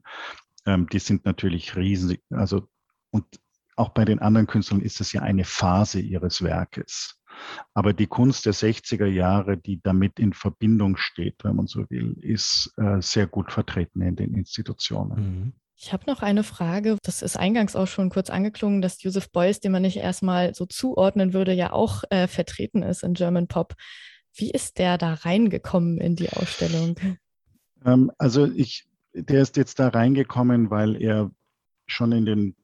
Ähm, 0.66 0.86
die 0.92 0.98
sind 0.98 1.24
natürlich 1.24 1.76
riesig, 1.76 2.22
also 2.28 2.68
und 3.10 3.24
auch 3.76 3.90
bei 3.90 4.04
den 4.04 4.18
anderen 4.18 4.46
Künstlern 4.46 4.82
ist 4.82 5.00
es 5.00 5.12
ja 5.12 5.22
eine 5.22 5.44
Phase 5.44 6.00
ihres 6.00 6.42
Werkes. 6.42 7.20
Aber 7.72 7.92
die 7.92 8.06
Kunst 8.06 8.46
der 8.46 8.54
60er 8.54 9.06
Jahre, 9.06 9.56
die 9.56 9.80
damit 9.82 10.18
in 10.18 10.32
Verbindung 10.32 10.96
steht, 10.96 11.36
wenn 11.42 11.56
man 11.56 11.66
so 11.66 11.88
will, 11.90 12.16
ist 12.20 12.72
äh, 12.76 13.00
sehr 13.00 13.26
gut 13.26 13.52
vertreten 13.52 14.00
in 14.00 14.16
den 14.16 14.34
Institutionen. 14.34 15.16
Mhm. 15.16 15.52
Ich 15.76 15.92
habe 15.92 16.04
noch 16.06 16.22
eine 16.22 16.44
Frage. 16.44 16.96
Das 17.02 17.20
ist 17.20 17.36
eingangs 17.36 17.74
auch 17.74 17.88
schon 17.88 18.08
kurz 18.08 18.30
angeklungen, 18.30 18.80
dass 18.80 19.02
Joseph 19.02 19.30
Beuys, 19.32 19.60
den 19.60 19.72
man 19.72 19.82
nicht 19.82 19.96
erstmal 19.96 20.54
so 20.54 20.66
zuordnen 20.66 21.32
würde, 21.32 21.52
ja 21.52 21.72
auch 21.72 22.04
äh, 22.10 22.28
vertreten 22.28 22.82
ist 22.82 23.02
in 23.02 23.14
German 23.14 23.48
Pop. 23.48 23.74
Wie 24.34 24.50
ist 24.50 24.78
der 24.78 24.98
da 24.98 25.14
reingekommen 25.14 25.98
in 25.98 26.16
die 26.16 26.30
Ausstellung? 26.30 26.96
Ähm, 27.84 28.10
also 28.18 28.46
ich, 28.46 28.86
der 29.12 29.42
ist 29.42 29.56
jetzt 29.56 29.78
da 29.78 29.88
reingekommen, 29.88 30.70
weil 30.70 31.00
er 31.02 31.30
schon 31.86 32.12
in 32.12 32.24
den 32.24 32.56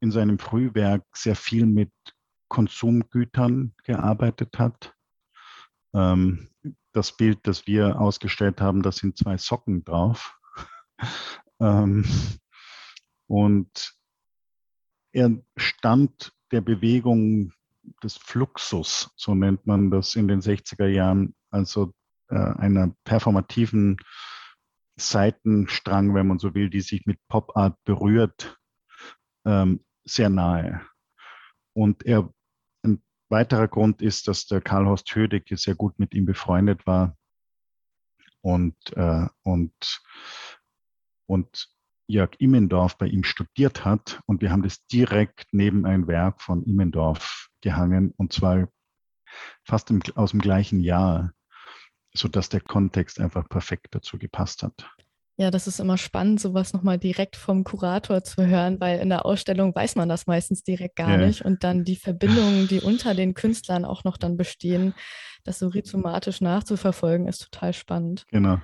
in 0.00 0.10
seinem 0.10 0.38
Frühwerk 0.38 1.02
sehr 1.14 1.34
viel 1.34 1.64
mit 1.64 1.90
Konsumgütern 2.54 3.74
gearbeitet 3.82 4.60
hat. 4.60 4.94
Ähm, 5.92 6.50
das 6.92 7.16
Bild, 7.16 7.40
das 7.42 7.66
wir 7.66 8.00
ausgestellt 8.00 8.60
haben, 8.60 8.82
da 8.82 8.92
sind 8.92 9.18
zwei 9.18 9.36
Socken 9.38 9.84
drauf. 9.84 10.38
ähm, 11.60 12.04
und 13.26 13.94
er 15.10 15.32
stand 15.56 16.32
der 16.52 16.60
Bewegung 16.60 17.52
des 18.04 18.16
Fluxus, 18.16 19.10
so 19.16 19.34
nennt 19.34 19.66
man 19.66 19.90
das 19.90 20.14
in 20.14 20.28
den 20.28 20.40
60er 20.40 20.86
Jahren, 20.86 21.34
also 21.50 21.92
äh, 22.28 22.36
einer 22.36 22.94
performativen 23.02 23.96
Seitenstrang, 24.94 26.14
wenn 26.14 26.28
man 26.28 26.38
so 26.38 26.54
will, 26.54 26.70
die 26.70 26.82
sich 26.82 27.04
mit 27.04 27.18
Pop 27.26 27.56
Art 27.56 27.76
berührt, 27.82 28.60
ähm, 29.44 29.84
sehr 30.04 30.30
nahe. 30.30 30.82
Und 31.72 32.06
er, 32.06 32.32
weiterer 33.28 33.68
Grund 33.68 34.02
ist, 34.02 34.28
dass 34.28 34.46
der 34.46 34.60
Karl-Horst 34.60 35.14
Hödecke 35.14 35.56
sehr 35.56 35.74
gut 35.74 35.98
mit 35.98 36.14
ihm 36.14 36.26
befreundet 36.26 36.86
war 36.86 37.16
und, 38.40 38.76
äh, 38.96 39.26
und, 39.42 40.02
und 41.26 41.68
Jörg 42.06 42.30
Immendorf 42.38 42.98
bei 42.98 43.06
ihm 43.06 43.24
studiert 43.24 43.84
hat. 43.84 44.20
Und 44.26 44.42
wir 44.42 44.50
haben 44.50 44.62
das 44.62 44.86
direkt 44.86 45.48
neben 45.52 45.86
ein 45.86 46.06
Werk 46.06 46.42
von 46.42 46.62
Immendorf 46.64 47.48
gehangen, 47.62 48.12
und 48.16 48.32
zwar 48.32 48.68
fast 49.64 49.90
im, 49.90 50.02
aus 50.14 50.32
dem 50.32 50.40
gleichen 50.40 50.80
Jahr, 50.80 51.32
sodass 52.12 52.50
der 52.50 52.60
Kontext 52.60 53.20
einfach 53.20 53.48
perfekt 53.48 53.88
dazu 53.92 54.18
gepasst 54.18 54.62
hat. 54.62 54.88
Ja, 55.36 55.50
das 55.50 55.66
ist 55.66 55.80
immer 55.80 55.98
spannend, 55.98 56.40
sowas 56.40 56.72
nochmal 56.72 56.96
direkt 56.98 57.34
vom 57.34 57.64
Kurator 57.64 58.22
zu 58.22 58.46
hören, 58.46 58.80
weil 58.80 59.00
in 59.00 59.08
der 59.08 59.26
Ausstellung 59.26 59.74
weiß 59.74 59.96
man 59.96 60.08
das 60.08 60.28
meistens 60.28 60.62
direkt 60.62 60.94
gar 60.94 61.18
ja. 61.18 61.26
nicht. 61.26 61.44
Und 61.44 61.64
dann 61.64 61.84
die 61.84 61.96
Verbindungen, 61.96 62.68
die 62.68 62.80
unter 62.80 63.14
den 63.14 63.34
Künstlern 63.34 63.84
auch 63.84 64.04
noch 64.04 64.16
dann 64.16 64.36
bestehen, 64.36 64.94
das 65.42 65.58
so 65.58 65.68
rhizomatisch 65.68 66.40
nachzuverfolgen, 66.40 67.26
ist 67.26 67.50
total 67.50 67.72
spannend. 67.72 68.24
Genau. 68.30 68.58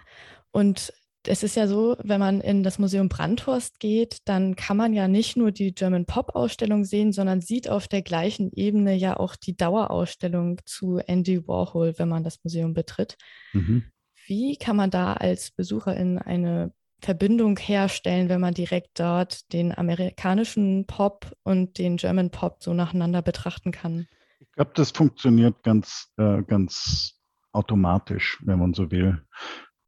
Und 0.52 0.92
es 1.26 1.42
ist 1.42 1.56
ja 1.56 1.66
so, 1.66 1.96
wenn 2.02 2.20
man 2.20 2.40
in 2.40 2.62
das 2.62 2.78
Museum 2.78 3.08
Brandhorst 3.08 3.78
geht, 3.78 4.18
dann 4.24 4.56
kann 4.56 4.76
man 4.76 4.94
ja 4.94 5.06
nicht 5.06 5.36
nur 5.36 5.50
die 5.50 5.74
German 5.74 6.06
Pop 6.06 6.34
Ausstellung 6.34 6.84
sehen, 6.84 7.12
sondern 7.12 7.40
sieht 7.40 7.68
auf 7.68 7.88
der 7.88 8.02
gleichen 8.02 8.50
Ebene 8.52 8.94
ja 8.94 9.18
auch 9.18 9.36
die 9.36 9.56
Dauerausstellung 9.56 10.60
zu 10.64 10.98
Andy 10.98 11.46
Warhol, 11.46 11.94
wenn 11.98 12.08
man 12.08 12.24
das 12.24 12.42
Museum 12.42 12.72
betritt. 12.72 13.16
Mhm. 13.52 13.84
Wie 14.30 14.56
kann 14.56 14.76
man 14.76 14.92
da 14.92 15.14
als 15.14 15.50
Besucherin 15.50 16.16
eine 16.16 16.72
Verbindung 17.00 17.58
herstellen, 17.58 18.28
wenn 18.28 18.40
man 18.40 18.54
direkt 18.54 19.00
dort 19.00 19.52
den 19.52 19.76
amerikanischen 19.76 20.86
Pop 20.86 21.36
und 21.42 21.78
den 21.78 21.96
German 21.96 22.30
Pop 22.30 22.62
so 22.62 22.72
nacheinander 22.72 23.22
betrachten 23.22 23.72
kann? 23.72 24.06
Ich 24.38 24.52
glaube, 24.52 24.70
das 24.76 24.92
funktioniert 24.92 25.64
ganz, 25.64 26.12
äh, 26.16 26.44
ganz 26.44 27.18
automatisch, 27.50 28.38
wenn 28.44 28.60
man 28.60 28.72
so 28.72 28.92
will. 28.92 29.20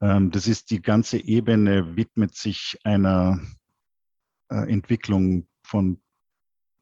Ähm, 0.01 0.33
das 0.33 0.49
ist 0.49 0.73
die 0.73 0.83
ganze 0.83 1.19
Ebene, 1.19 1.95
widmet 1.95 2.35
sich 2.35 2.81
einer 2.83 3.41
äh, 4.51 4.69
Entwicklung 4.69 5.47
von 5.63 6.03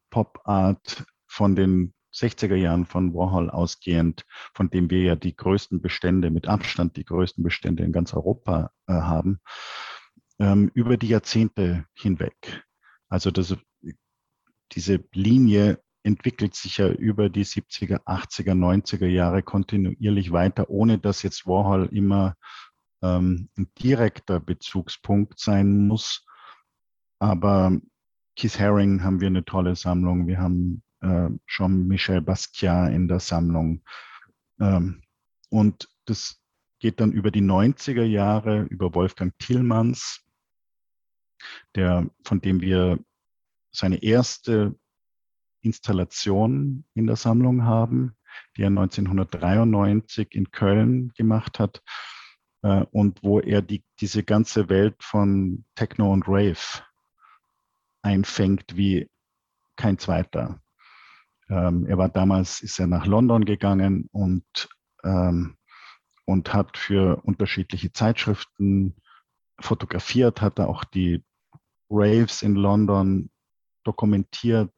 Pop 0.09 0.39
Art 0.45 1.05
von 1.27 1.55
den 1.55 1.93
60er 2.13 2.55
Jahren 2.55 2.85
von 2.85 3.13
Warhol 3.13 3.49
ausgehend, 3.49 4.25
von 4.53 4.69
dem 4.69 4.89
wir 4.89 5.01
ja 5.01 5.15
die 5.15 5.35
größten 5.35 5.81
Bestände, 5.81 6.29
mit 6.29 6.47
Abstand 6.47 6.97
die 6.97 7.05
größten 7.05 7.43
Bestände 7.43 7.83
in 7.83 7.91
ganz 7.91 8.13
Europa 8.13 8.71
äh, 8.87 8.93
haben, 8.93 9.39
ähm, 10.39 10.71
über 10.73 10.97
die 10.97 11.07
Jahrzehnte 11.07 11.85
hinweg. 11.93 12.63
Also 13.09 13.31
das, 13.31 13.55
diese 14.71 15.03
Linie 15.13 15.79
entwickelt 16.03 16.55
sich 16.55 16.77
ja 16.77 16.89
über 16.89 17.29
die 17.29 17.45
70er, 17.45 18.03
80er, 18.05 18.53
90er 18.53 19.07
Jahre 19.07 19.43
kontinuierlich 19.43 20.31
weiter, 20.31 20.69
ohne 20.69 20.97
dass 20.97 21.23
jetzt 21.23 21.45
Warhol 21.45 21.89
immer 21.91 22.35
ähm, 23.01 23.49
ein 23.57 23.71
direkter 23.81 24.39
Bezugspunkt 24.39 25.39
sein 25.39 25.87
muss. 25.87 26.25
Aber 27.19 27.77
Keith 28.35 28.59
Haring 28.59 29.03
haben 29.03 29.21
wir 29.21 29.27
eine 29.27 29.45
tolle 29.45 29.75
Sammlung. 29.75 30.27
Wir 30.27 30.39
haben 30.39 30.83
äh, 31.01 31.29
Jean-Michel 31.47 32.21
Basquiat 32.21 32.93
in 32.93 33.07
der 33.07 33.19
Sammlung. 33.19 33.83
Ähm, 34.59 35.01
und 35.49 35.89
das 36.05 36.41
geht 36.79 36.99
dann 36.99 37.11
über 37.11 37.31
die 37.31 37.41
90er 37.41 38.03
Jahre, 38.03 38.63
über 38.63 38.93
Wolfgang 38.95 39.37
Tillmanns, 39.37 40.25
der, 41.75 42.09
von 42.23 42.41
dem 42.41 42.61
wir 42.61 42.99
seine 43.71 44.01
erste 44.01 44.75
Installation 45.61 46.85
in 46.93 47.07
der 47.07 47.15
Sammlung 47.15 47.63
haben, 47.63 48.15
die 48.57 48.63
er 48.63 48.67
1993 48.67 50.33
in 50.33 50.51
Köln 50.51 51.13
gemacht 51.15 51.59
hat 51.59 51.83
äh, 52.63 52.83
und 52.91 53.23
wo 53.23 53.39
er 53.39 53.61
die, 53.61 53.83
diese 53.99 54.23
ganze 54.23 54.69
Welt 54.69 54.95
von 55.03 55.65
Techno 55.75 56.11
und 56.11 56.27
Rave 56.27 56.83
einfängt 58.01 58.75
wie 58.75 59.09
kein 59.75 59.97
zweiter. 59.97 60.61
Ähm, 61.51 61.85
er 61.85 61.97
war 61.97 62.07
damals, 62.07 62.61
ist 62.61 62.79
er 62.79 62.87
nach 62.87 63.05
London 63.05 63.43
gegangen 63.43 64.07
und, 64.13 64.69
ähm, 65.03 65.57
und 66.23 66.53
hat 66.53 66.77
für 66.77 67.21
unterschiedliche 67.25 67.91
Zeitschriften 67.91 68.95
fotografiert, 69.59 70.39
hat 70.41 70.59
er 70.59 70.69
auch 70.69 70.85
die 70.85 71.25
Raves 71.89 72.41
in 72.41 72.55
London 72.55 73.29
dokumentiert 73.83 74.71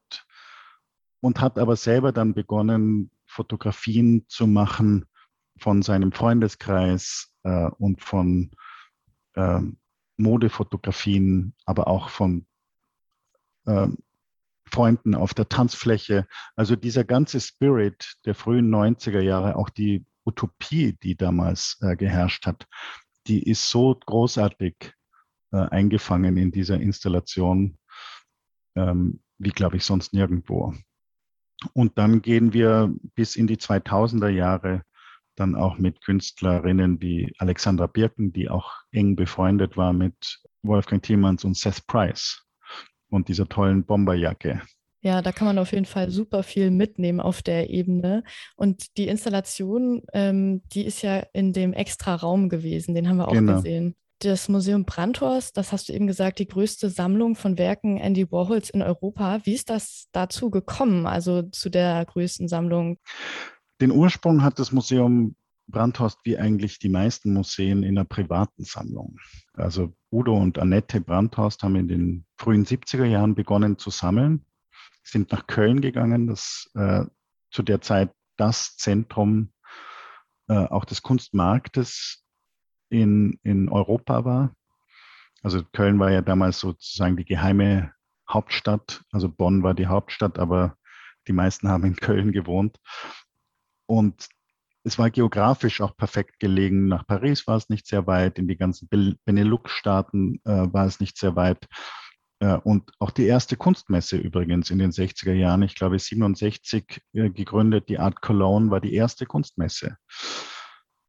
und 1.22 1.40
hat 1.40 1.60
aber 1.60 1.76
selber 1.76 2.12
dann 2.12 2.34
begonnen, 2.34 3.12
Fotografien 3.28 4.26
zu 4.28 4.48
machen 4.48 5.06
von 5.60 5.84
seinem 5.84 6.12
Freundeskreis 6.12 7.36
äh, 7.44 7.70
und 7.78 8.02
von 8.02 8.50
äh, 9.36 9.62
Modefotografien, 10.18 11.54
aber 11.66 11.88
auch 11.88 12.10
von 12.10 12.48
äh, 13.66 13.88
Freunden 14.72 15.16
auf 15.16 15.34
der 15.34 15.50
Tanzfläche. 15.50 16.28
Also 16.56 16.76
dieser 16.76 17.04
ganze 17.04 17.40
Spirit 17.40 18.16
der 18.26 18.36
frühen 18.36 18.74
90er 18.74 19.22
Jahre, 19.22 19.56
auch 19.56 19.70
die 19.70 20.06
Utopie, 20.26 20.98
die 21.04 21.16
damals 21.16 21.78
äh, 21.82 21.96
geherrscht 21.96 22.46
hat, 22.46 22.68
die 23.28 23.44
ist 23.44 23.70
so 23.70 23.96
großartig 24.06 24.94
äh, 25.52 25.58
eingefangen 25.58 26.38
in 26.38 26.52
dieser 26.52 26.80
Installation, 26.80 27.78
ähm, 28.76 29.22
wie, 29.38 29.52
glaube 29.52 29.78
ich, 29.78 29.86
sonst 29.86 30.14
nirgendwo. 30.14 30.74
Und 31.74 31.98
dann 31.98 32.22
gehen 32.22 32.54
wir 32.54 32.94
bis 33.16 33.36
in 33.36 33.48
die 33.48 33.58
2000er 33.58 34.30
Jahre 34.30 34.84
dann 35.36 35.56
auch 35.56 35.78
mit 35.78 36.02
Künstlerinnen 36.02 37.02
wie 37.02 37.34
Alexandra 37.38 37.88
Birken, 37.88 38.34
die 38.34 38.50
auch 38.50 38.72
eng 38.92 39.16
befreundet 39.16 39.78
war 39.78 39.94
mit 39.94 40.42
Wolfgang 40.62 41.02
Thielmanns 41.02 41.44
und 41.44 41.58
Seth 41.58 41.86
Price 41.88 42.43
und 43.14 43.28
dieser 43.28 43.48
tollen 43.48 43.86
Bomberjacke. 43.86 44.62
Ja, 45.02 45.22
da 45.22 45.34
kann 45.34 45.48
man 45.48 45.60
auf 45.60 45.74
jeden 45.74 45.86
Fall 45.86 46.10
super 46.10 46.44
viel 46.44 46.72
mitnehmen 46.72 47.20
auf 47.20 47.42
der 47.42 47.70
Ebene. 47.70 48.24
Und 48.56 48.98
die 48.98 49.08
Installation, 49.08 50.02
ähm, 50.14 50.62
die 50.72 50.86
ist 50.86 51.02
ja 51.02 51.18
in 51.34 51.52
dem 51.52 51.74
extra 51.74 52.16
Raum 52.16 52.48
gewesen, 52.48 52.96
den 52.96 53.10
haben 53.10 53.18
wir 53.18 53.28
auch 53.28 53.34
genau. 53.34 53.56
gesehen. 53.56 53.96
Das 54.20 54.48
Museum 54.48 54.86
Brandhorst, 54.86 55.58
das 55.58 55.74
hast 55.74 55.90
du 55.90 55.94
eben 55.94 56.08
gesagt, 56.08 56.40
die 56.40 56.48
größte 56.48 56.90
Sammlung 56.90 57.36
von 57.36 57.58
Werken 57.58 57.98
Andy 57.98 58.32
Warhols 58.32 58.70
in 58.70 58.82
Europa. 58.82 59.42
Wie 59.44 59.54
ist 59.54 59.70
das 59.70 60.08
dazu 60.14 60.50
gekommen, 60.50 61.06
also 61.06 61.42
zu 61.42 61.70
der 61.70 62.06
größten 62.06 62.48
Sammlung? 62.48 62.98
Den 63.82 63.92
Ursprung 63.92 64.42
hat 64.42 64.58
das 64.58 64.72
Museum 64.72 65.36
Brandhorst 65.68 66.20
wie 66.24 66.38
eigentlich 66.38 66.80
die 66.80 66.90
meisten 66.90 67.34
Museen 67.34 67.84
in 67.84 67.98
einer 67.98 68.06
privaten 68.06 68.64
Sammlung. 68.64 69.18
Also 69.54 69.96
Udo 70.12 70.38
und 70.38 70.60
Annette 70.60 71.02
Brandhorst 71.02 71.64
haben 71.64 71.76
in 71.76 71.88
den 71.88 72.26
frühen 72.38 72.66
70er 72.66 73.06
Jahren 73.06 73.36
begonnen 73.36 73.78
zu 73.78 73.90
sammeln, 73.90 74.46
sind 75.04 75.32
nach 75.32 75.48
Köln 75.48 75.82
gegangen, 75.82 76.28
das 76.28 76.70
äh, 76.76 77.06
zu 77.52 77.64
der 77.64 77.82
Zeit 77.82 78.12
das 78.38 78.76
Zentrum 78.78 79.54
äh, 80.48 80.54
auch 80.54 80.86
des 80.86 81.02
Kunstmarktes 81.02 82.24
in, 82.90 83.40
in 83.44 83.70
Europa 83.70 84.26
war. 84.26 84.56
Also 85.42 85.64
Köln 85.64 86.00
war 86.00 86.12
ja 86.12 86.22
damals 86.22 86.60
sozusagen 86.60 87.18
die 87.18 87.26
geheime 87.26 87.94
Hauptstadt. 88.30 89.04
Also 89.12 89.30
Bonn 89.30 89.64
war 89.64 89.74
die 89.74 89.88
Hauptstadt, 89.88 90.40
aber 90.40 90.78
die 91.28 91.34
meisten 91.34 91.68
haben 91.68 91.86
in 91.86 91.96
Köln 91.96 92.32
gewohnt. 92.32 92.80
Und 93.86 94.30
es 94.84 95.00
war 95.00 95.10
geografisch 95.10 95.82
auch 95.82 95.96
perfekt 95.96 96.40
gelegen. 96.40 96.88
Nach 96.88 97.08
Paris 97.08 97.48
war 97.48 97.58
es 97.58 97.70
nicht 97.70 97.88
sehr 97.88 98.06
weit, 98.06 98.38
in 98.38 98.48
die 98.48 98.58
ganzen 98.58 98.90
Benelux-Staaten 99.26 100.42
äh, 100.44 100.74
war 100.74 100.86
es 100.86 101.00
nicht 101.00 101.18
sehr 101.18 101.36
weit. 101.36 101.68
Äh, 102.40 102.58
und 102.58 102.92
auch 103.00 103.12
die 103.12 103.26
erste 103.26 103.56
Kunstmesse 103.56 104.18
übrigens 104.18 104.70
in 104.70 104.80
den 104.80 104.92
60er 104.92 105.34
Jahren, 105.34 105.62
ich 105.64 105.76
glaube 105.76 105.98
67 105.98 107.02
äh, 107.14 107.30
gegründet, 107.30 107.88
die 107.88 108.00
Art 108.00 108.22
Cologne 108.22 108.70
war 108.72 108.82
die 108.82 108.94
erste 108.94 109.26
Kunstmesse. 109.26 109.98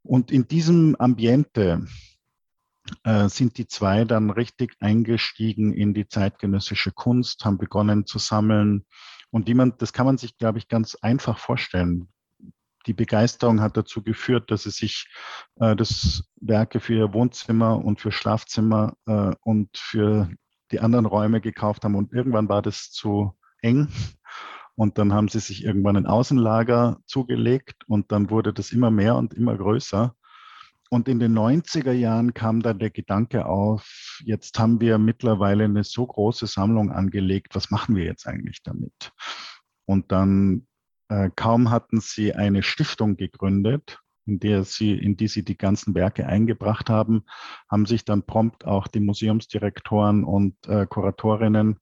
Und 0.02 0.30
in 0.30 0.46
diesem 0.46 0.94
Ambiente 0.96 1.86
äh, 3.02 3.28
sind 3.28 3.58
die 3.58 3.66
zwei 3.66 4.04
dann 4.04 4.30
richtig 4.30 4.76
eingestiegen 4.78 5.72
in 5.72 5.94
die 5.94 6.06
zeitgenössische 6.06 6.92
Kunst, 6.92 7.44
haben 7.44 7.58
begonnen 7.58 8.06
zu 8.06 8.18
sammeln. 8.18 8.84
Und 9.30 9.48
wie 9.48 9.54
man, 9.54 9.76
das 9.78 9.92
kann 9.92 10.06
man 10.06 10.18
sich, 10.18 10.38
glaube 10.38 10.58
ich, 10.58 10.68
ganz 10.68 10.94
einfach 10.96 11.38
vorstellen. 11.38 12.08
Die 12.86 12.92
Begeisterung 12.92 13.60
hat 13.60 13.76
dazu 13.76 14.02
geführt, 14.02 14.50
dass 14.50 14.64
sie 14.64 14.70
sich 14.70 15.08
äh, 15.56 15.74
das 15.74 16.24
Werke 16.40 16.80
für 16.80 16.94
ihr 16.94 17.14
Wohnzimmer 17.14 17.82
und 17.82 18.00
für 18.00 18.12
Schlafzimmer 18.12 18.96
äh, 19.06 19.34
und 19.42 19.76
für 19.76 20.28
die 20.70 20.80
anderen 20.80 21.06
Räume 21.06 21.40
gekauft 21.40 21.84
haben. 21.84 21.94
Und 21.94 22.12
irgendwann 22.12 22.48
war 22.48 22.62
das 22.62 22.90
zu 22.90 23.34
eng. 23.62 23.88
Und 24.76 24.98
dann 24.98 25.12
haben 25.12 25.28
sie 25.28 25.40
sich 25.40 25.64
irgendwann 25.64 25.96
ein 25.96 26.06
Außenlager 26.06 26.98
zugelegt 27.06 27.84
und 27.86 28.10
dann 28.10 28.28
wurde 28.30 28.52
das 28.52 28.72
immer 28.72 28.90
mehr 28.90 29.14
und 29.16 29.32
immer 29.32 29.56
größer. 29.56 30.16
Und 30.90 31.08
in 31.08 31.18
den 31.18 31.36
90er 31.36 31.92
Jahren 31.92 32.34
kam 32.34 32.60
dann 32.60 32.78
der 32.78 32.90
Gedanke 32.90 33.46
auf, 33.46 34.20
jetzt 34.24 34.58
haben 34.58 34.80
wir 34.80 34.98
mittlerweile 34.98 35.64
eine 35.64 35.84
so 35.84 36.06
große 36.06 36.46
Sammlung 36.46 36.90
angelegt, 36.90 37.54
was 37.54 37.70
machen 37.70 37.96
wir 37.96 38.04
jetzt 38.04 38.26
eigentlich 38.26 38.62
damit? 38.62 39.12
Und 39.86 40.12
dann 40.12 40.66
äh, 41.08 41.30
kaum 41.34 41.70
hatten 41.70 42.00
sie 42.00 42.34
eine 42.34 42.62
Stiftung 42.62 43.16
gegründet, 43.16 44.00
in 44.26 44.40
der 44.40 44.64
sie, 44.64 44.92
in 44.92 45.16
die 45.16 45.28
sie 45.28 45.44
die 45.44 45.58
ganzen 45.58 45.94
Werke 45.94 46.26
eingebracht 46.26 46.88
haben, 46.88 47.24
haben 47.70 47.86
sich 47.86 48.04
dann 48.04 48.24
prompt 48.24 48.64
auch 48.64 48.86
die 48.86 49.00
Museumsdirektoren 49.00 50.24
und 50.24 50.56
äh, 50.66 50.86
Kuratorinnen 50.86 51.78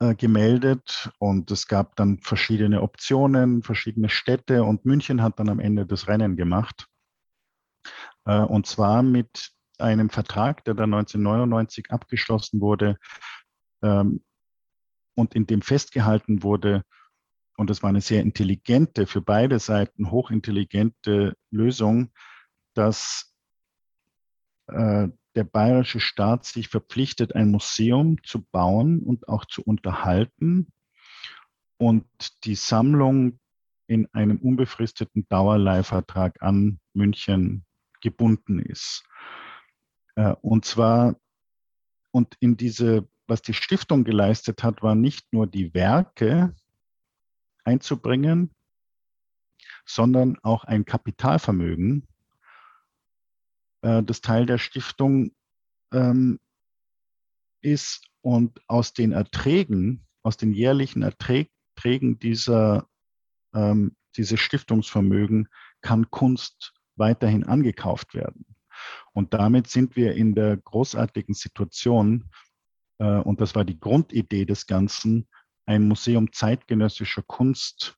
äh, 0.00 0.14
gemeldet 0.16 1.10
und 1.18 1.50
es 1.50 1.68
gab 1.68 1.94
dann 1.96 2.18
verschiedene 2.18 2.82
Optionen, 2.82 3.62
verschiedene 3.62 4.08
Städte 4.08 4.64
und 4.64 4.84
München 4.84 5.22
hat 5.22 5.38
dann 5.38 5.48
am 5.48 5.60
Ende 5.60 5.86
das 5.86 6.08
Rennen 6.08 6.36
gemacht. 6.36 6.88
Äh, 8.24 8.40
und 8.40 8.66
zwar 8.66 9.02
mit 9.02 9.52
einem 9.78 10.10
Vertrag, 10.10 10.64
der 10.64 10.74
dann 10.74 10.94
1999 10.94 11.90
abgeschlossen 11.90 12.60
wurde 12.60 12.98
ähm, 13.82 14.24
und 15.14 15.34
in 15.34 15.46
dem 15.46 15.62
festgehalten 15.62 16.42
wurde, 16.42 16.84
und 17.56 17.70
das 17.70 17.82
war 17.82 17.90
eine 17.90 18.00
sehr 18.00 18.22
intelligente, 18.22 19.06
für 19.06 19.20
beide 19.20 19.58
Seiten 19.58 20.10
hochintelligente 20.10 21.36
Lösung, 21.50 22.10
dass 22.74 23.32
äh, 24.66 25.08
der 25.34 25.44
bayerische 25.44 26.00
Staat 26.00 26.44
sich 26.44 26.68
verpflichtet, 26.68 27.34
ein 27.34 27.50
Museum 27.50 28.22
zu 28.22 28.42
bauen 28.42 29.00
und 29.00 29.28
auch 29.28 29.44
zu 29.44 29.62
unterhalten 29.62 30.68
und 31.76 32.06
die 32.44 32.54
Sammlung 32.54 33.38
in 33.86 34.06
einem 34.14 34.38
unbefristeten 34.38 35.26
Dauerleihvertrag 35.28 36.42
an 36.42 36.80
München 36.92 37.64
gebunden 38.00 38.58
ist. 38.58 39.04
Äh, 40.16 40.34
und 40.40 40.64
zwar, 40.64 41.16
und 42.10 42.36
in 42.40 42.56
diese, 42.56 43.08
was 43.26 43.42
die 43.42 43.54
Stiftung 43.54 44.04
geleistet 44.04 44.62
hat, 44.62 44.82
war 44.82 44.94
nicht 44.94 45.32
nur 45.32 45.46
die 45.46 45.74
Werke 45.74 46.54
einzubringen, 47.64 48.50
sondern 49.84 50.38
auch 50.42 50.64
ein 50.64 50.84
Kapitalvermögen, 50.84 52.06
äh, 53.82 54.02
das 54.02 54.20
Teil 54.20 54.46
der 54.46 54.58
Stiftung 54.58 55.32
ähm, 55.92 56.40
ist 57.60 58.06
und 58.22 58.60
aus 58.68 58.92
den 58.92 59.12
Erträgen, 59.12 60.06
aus 60.22 60.36
den 60.36 60.52
jährlichen 60.52 61.02
Erträgen 61.02 62.18
dieser, 62.18 62.88
ähm, 63.54 63.96
dieses 64.16 64.40
Stiftungsvermögen 64.40 65.48
kann 65.80 66.10
Kunst 66.10 66.72
weiterhin 66.96 67.44
angekauft 67.44 68.14
werden. 68.14 68.46
Und 69.12 69.34
damit 69.34 69.68
sind 69.68 69.96
wir 69.96 70.14
in 70.14 70.34
der 70.34 70.56
großartigen 70.56 71.34
Situation, 71.34 72.30
äh, 72.98 73.04
und 73.04 73.40
das 73.40 73.54
war 73.54 73.64
die 73.64 73.78
Grundidee 73.78 74.44
des 74.44 74.66
Ganzen, 74.66 75.28
ein 75.66 75.88
Museum 75.88 76.32
zeitgenössischer 76.32 77.22
Kunst 77.22 77.96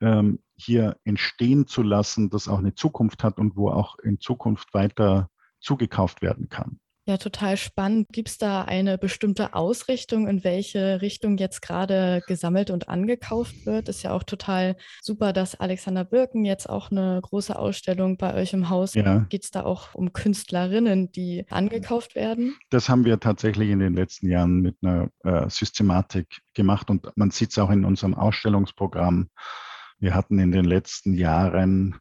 ähm, 0.00 0.42
hier 0.56 0.98
entstehen 1.04 1.66
zu 1.66 1.82
lassen, 1.82 2.30
das 2.30 2.48
auch 2.48 2.58
eine 2.58 2.74
Zukunft 2.74 3.22
hat 3.22 3.38
und 3.38 3.56
wo 3.56 3.70
auch 3.70 3.98
in 3.98 4.20
Zukunft 4.20 4.72
weiter 4.74 5.30
zugekauft 5.60 6.22
werden 6.22 6.48
kann. 6.48 6.80
Ja, 7.10 7.16
total 7.16 7.56
spannend. 7.56 8.06
Gibt 8.12 8.28
es 8.28 8.38
da 8.38 8.62
eine 8.62 8.96
bestimmte 8.96 9.52
Ausrichtung, 9.54 10.28
in 10.28 10.44
welche 10.44 11.02
Richtung 11.02 11.38
jetzt 11.38 11.60
gerade 11.60 12.22
gesammelt 12.28 12.70
und 12.70 12.88
angekauft 12.88 13.66
wird? 13.66 13.88
Ist 13.88 14.04
ja 14.04 14.12
auch 14.12 14.22
total 14.22 14.76
super, 15.02 15.32
dass 15.32 15.58
Alexander 15.58 16.04
Birken 16.04 16.44
jetzt 16.44 16.70
auch 16.70 16.92
eine 16.92 17.18
große 17.20 17.58
Ausstellung 17.58 18.16
bei 18.16 18.32
euch 18.34 18.52
im 18.52 18.70
Haus. 18.70 18.94
Ja. 18.94 19.26
Geht 19.28 19.42
es 19.42 19.50
da 19.50 19.64
auch 19.64 19.92
um 19.96 20.12
Künstlerinnen, 20.12 21.10
die 21.10 21.46
angekauft 21.50 22.14
werden? 22.14 22.54
Das 22.70 22.88
haben 22.88 23.04
wir 23.04 23.18
tatsächlich 23.18 23.70
in 23.70 23.80
den 23.80 23.94
letzten 23.94 24.28
Jahren 24.28 24.60
mit 24.60 24.76
einer 24.80 25.08
äh, 25.24 25.50
Systematik 25.50 26.42
gemacht 26.54 26.90
und 26.90 27.10
man 27.16 27.32
sieht 27.32 27.50
es 27.50 27.58
auch 27.58 27.70
in 27.70 27.84
unserem 27.84 28.14
Ausstellungsprogramm. 28.14 29.30
Wir 29.98 30.14
hatten 30.14 30.38
in 30.38 30.52
den 30.52 30.64
letzten 30.64 31.14
Jahren 31.14 31.96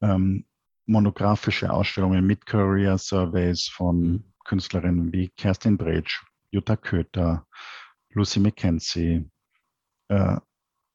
ähm, 0.00 0.44
monografische 0.86 1.72
Ausstellungen 1.72 2.24
mit 2.24 2.46
Career 2.46 2.96
Surveys 2.96 3.66
von 3.66 4.00
mhm. 4.00 4.31
Künstlerinnen 4.44 5.12
wie 5.12 5.28
Kerstin 5.30 5.76
Bretsch, 5.76 6.22
Jutta 6.50 6.76
Köter, 6.76 7.46
Lucy 8.10 8.40
McKenzie 8.40 9.30
äh, 10.08 10.36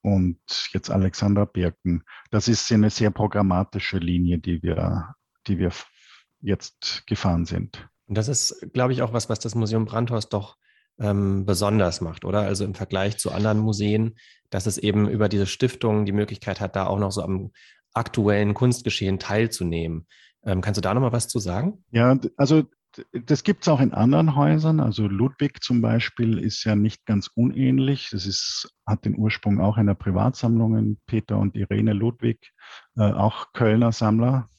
und 0.01 0.39
jetzt 0.71 0.89
Alexandra 0.89 1.45
Birken. 1.45 2.03
Das 2.31 2.47
ist 2.47 2.71
eine 2.71 2.89
sehr 2.89 3.11
programmatische 3.11 3.97
Linie, 3.97 4.39
die 4.39 4.61
wir, 4.61 5.15
die 5.47 5.57
wir 5.59 5.71
jetzt 6.41 7.05
gefahren 7.07 7.45
sind. 7.45 7.89
Und 8.05 8.17
das 8.17 8.27
ist, 8.27 8.67
glaube 8.73 8.93
ich, 8.93 9.01
auch 9.01 9.13
was, 9.13 9.29
was 9.29 9.39
das 9.39 9.55
Museum 9.55 9.85
Brandhorst 9.85 10.31
doch 10.31 10.57
ähm, 10.99 11.45
besonders 11.45 12.01
macht, 12.01 12.25
oder? 12.25 12.41
Also 12.41 12.63
im 12.63 12.73
Vergleich 12.73 13.17
zu 13.17 13.31
anderen 13.31 13.59
Museen, 13.59 14.15
dass 14.49 14.65
es 14.65 14.77
eben 14.77 15.09
über 15.09 15.29
diese 15.29 15.45
Stiftung 15.45 16.05
die 16.05 16.11
Möglichkeit 16.11 16.61
hat, 16.61 16.75
da 16.75 16.87
auch 16.87 16.99
noch 16.99 17.11
so 17.11 17.21
am 17.21 17.51
aktuellen 17.93 18.53
Kunstgeschehen 18.53 19.19
teilzunehmen. 19.19 20.07
Ähm, 20.43 20.61
kannst 20.61 20.77
du 20.77 20.81
da 20.81 20.93
nochmal 20.93 21.11
was 21.11 21.27
zu 21.27 21.39
sagen? 21.39 21.83
Ja, 21.91 22.17
also 22.37 22.63
das 23.11 23.43
gibt 23.43 23.63
es 23.63 23.67
auch 23.67 23.79
in 23.79 23.93
anderen 23.93 24.35
Häusern. 24.35 24.79
Also 24.79 25.07
Ludwig 25.07 25.63
zum 25.63 25.81
Beispiel 25.81 26.39
ist 26.39 26.63
ja 26.63 26.75
nicht 26.75 27.05
ganz 27.05 27.27
unähnlich. 27.27 28.09
Das 28.11 28.25
ist, 28.25 28.73
hat 28.85 29.05
den 29.05 29.17
Ursprung 29.17 29.61
auch 29.61 29.77
in 29.77 29.87
der 29.87 29.93
Privatsammlung. 29.93 30.97
Peter 31.05 31.37
und 31.37 31.55
Irene 31.55 31.93
Ludwig, 31.93 32.53
äh, 32.95 33.11
auch 33.11 33.53
Kölner 33.53 33.91
Sammler, 33.91 34.49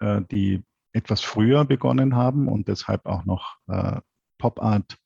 äh, 0.00 0.22
die 0.30 0.62
etwas 0.92 1.22
früher 1.22 1.64
begonnen 1.64 2.14
haben 2.14 2.48
und 2.48 2.68
deshalb 2.68 3.06
auch 3.06 3.24
noch 3.24 3.56
äh, 3.68 4.00
Pop 4.38 4.62
Art 4.62 4.98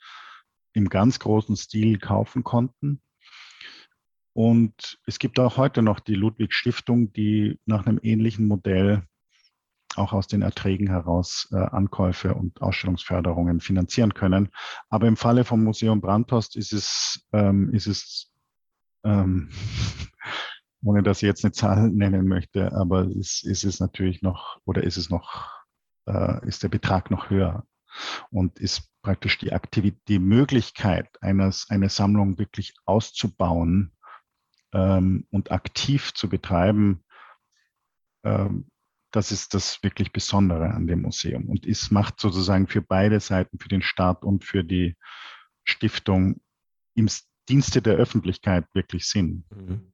im 0.73 0.89
ganz 0.89 1.19
großen 1.19 1.57
Stil 1.57 1.99
kaufen 1.99 2.45
konnten. 2.45 3.01
Und 4.35 4.99
es 5.07 5.19
gibt 5.19 5.39
auch 5.39 5.57
heute 5.57 5.81
noch 5.83 6.01
die 6.01 6.15
Ludwig 6.15 6.53
Stiftung, 6.53 7.13
die 7.13 7.59
nach 7.65 7.87
einem 7.87 7.99
ähnlichen 8.03 8.47
Modell 8.47 9.07
auch 9.99 10.13
aus 10.13 10.27
den 10.27 10.43
Erträgen 10.43 10.89
heraus 10.89 11.49
äh, 11.53 11.57
Ankäufe 11.57 12.35
und 12.35 12.61
Ausstellungsförderungen 12.63 13.61
finanzieren 13.61 14.15
können. 14.15 14.51
Aber 14.89 15.07
im 15.07 15.17
Falle 15.17 15.45
vom 15.45 15.65
Museum 15.65 16.01
Brandhorst 16.01 16.57
ist 16.57 16.73
es, 16.73 17.27
ähm, 17.33 17.73
ist 17.73 17.87
es 17.87 18.33
ähm, 19.05 19.51
ohne 20.85 21.03
dass 21.03 21.19
ich 21.19 21.27
jetzt 21.27 21.45
eine 21.45 21.53
Zahl 21.53 21.91
nennen 21.91 22.29
möchte, 22.29 22.73
aber 22.73 23.09
ist, 23.11 23.45
ist 23.45 23.65
es 23.65 23.81
natürlich 23.81 24.23
noch 24.23 24.61
oder 24.65 24.85
ist 24.85 24.97
es 24.97 25.11
noch, 25.11 25.51
äh, 26.07 26.47
ist 26.47 26.63
der 26.63 26.69
Betrag 26.69 27.11
noch 27.11 27.31
höher 27.31 27.67
und 28.31 28.59
ist 28.59 28.91
praktisch 29.03 29.39
die 29.39 29.53
Aktivität, 29.53 30.01
die 30.09 30.19
Möglichkeit 30.19 31.09
eines, 31.23 31.67
eine 31.71 31.89
Sammlung 31.89 32.39
wirklich 32.39 32.75
auszubauen 32.85 33.93
ähm, 34.73 35.27
und 35.31 35.51
aktiv 35.51 36.13
zu 36.15 36.29
betreiben, 36.29 37.05
ähm, 38.25 38.69
das 39.17 39.33
ist 39.33 39.55
das 39.55 39.83
wirklich 39.83 40.13
Besondere 40.13 40.71
an 40.71 40.87
dem 40.87 41.03
Museum. 41.03 41.49
Und 41.49 41.67
es 41.67 41.91
macht 41.91 42.21
sozusagen 42.21 42.67
für 42.67 42.83
beide 42.83 43.19
Seiten, 43.19 43.59
für 43.59 43.69
den 43.69 43.81
Staat 43.81 44.25
und 44.25 44.45
für 44.45 44.63
die 44.63 44.95
Stiftung 45.65 46.41
im 46.95 47.09
Dienste 47.49 47.81
der 47.81 47.95
Öffentlichkeit 47.95 48.67
wirklich 48.75 49.07
Sinn. 49.07 49.45
Mhm. 49.51 49.93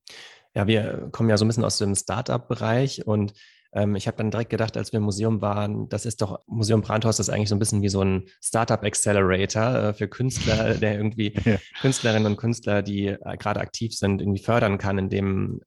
Ja, 0.54 0.66
wir 0.66 1.08
kommen 1.12 1.30
ja 1.30 1.36
so 1.36 1.44
ein 1.44 1.48
bisschen 1.48 1.64
aus 1.64 1.78
dem 1.78 1.94
Startup-Bereich 1.94 3.06
und 3.06 3.32
ähm, 3.72 3.94
ich 3.94 4.06
habe 4.06 4.16
dann 4.18 4.30
direkt 4.30 4.50
gedacht, 4.50 4.76
als 4.76 4.92
wir 4.92 4.98
im 4.98 5.04
Museum 5.04 5.40
waren, 5.40 5.88
das 5.88 6.04
ist 6.04 6.20
doch, 6.20 6.40
Museum 6.46 6.82
Brandhaus 6.82 7.20
ist 7.20 7.30
eigentlich 7.30 7.48
so 7.48 7.54
ein 7.54 7.60
bisschen 7.60 7.80
wie 7.80 7.88
so 7.88 8.02
ein 8.02 8.28
Startup-Accelerator 8.42 9.74
äh, 9.74 9.94
für 9.94 10.08
Künstler, 10.08 10.74
der 10.78 10.96
irgendwie 10.96 11.34
ja. 11.44 11.58
Künstlerinnen 11.80 12.26
und 12.26 12.36
Künstler, 12.36 12.82
die 12.82 13.06
äh, 13.06 13.36
gerade 13.38 13.60
aktiv 13.60 13.94
sind, 13.94 14.20
irgendwie 14.20 14.42
fördern 14.42 14.78
kann, 14.78 14.98
indem 14.98 15.62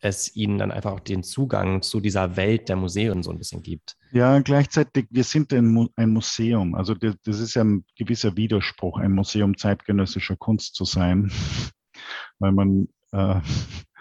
es 0.00 0.34
ihnen 0.34 0.58
dann 0.58 0.70
einfach 0.70 0.92
auch 0.92 1.00
den 1.00 1.22
Zugang 1.22 1.82
zu 1.82 2.00
dieser 2.00 2.36
Welt 2.36 2.68
der 2.68 2.76
Museen 2.76 3.22
so 3.22 3.30
ein 3.30 3.38
bisschen 3.38 3.62
gibt. 3.62 3.96
Ja, 4.12 4.40
gleichzeitig, 4.40 5.06
wir 5.10 5.24
sind 5.24 5.52
ein, 5.52 5.90
Museum. 5.96 6.74
Also 6.74 6.94
das, 6.94 7.16
das, 7.22 7.38
ist 7.38 7.54
ja 7.54 7.64
ein 7.64 7.84
gewisser 7.96 8.36
Widerspruch, 8.36 8.98
ein 8.98 9.12
Museum 9.12 9.56
zeitgenössischer 9.56 10.36
Kunst 10.36 10.74
zu 10.74 10.84
sein, 10.84 11.30
weil 12.38 12.52
man 12.52 12.88
äh, 13.12 13.40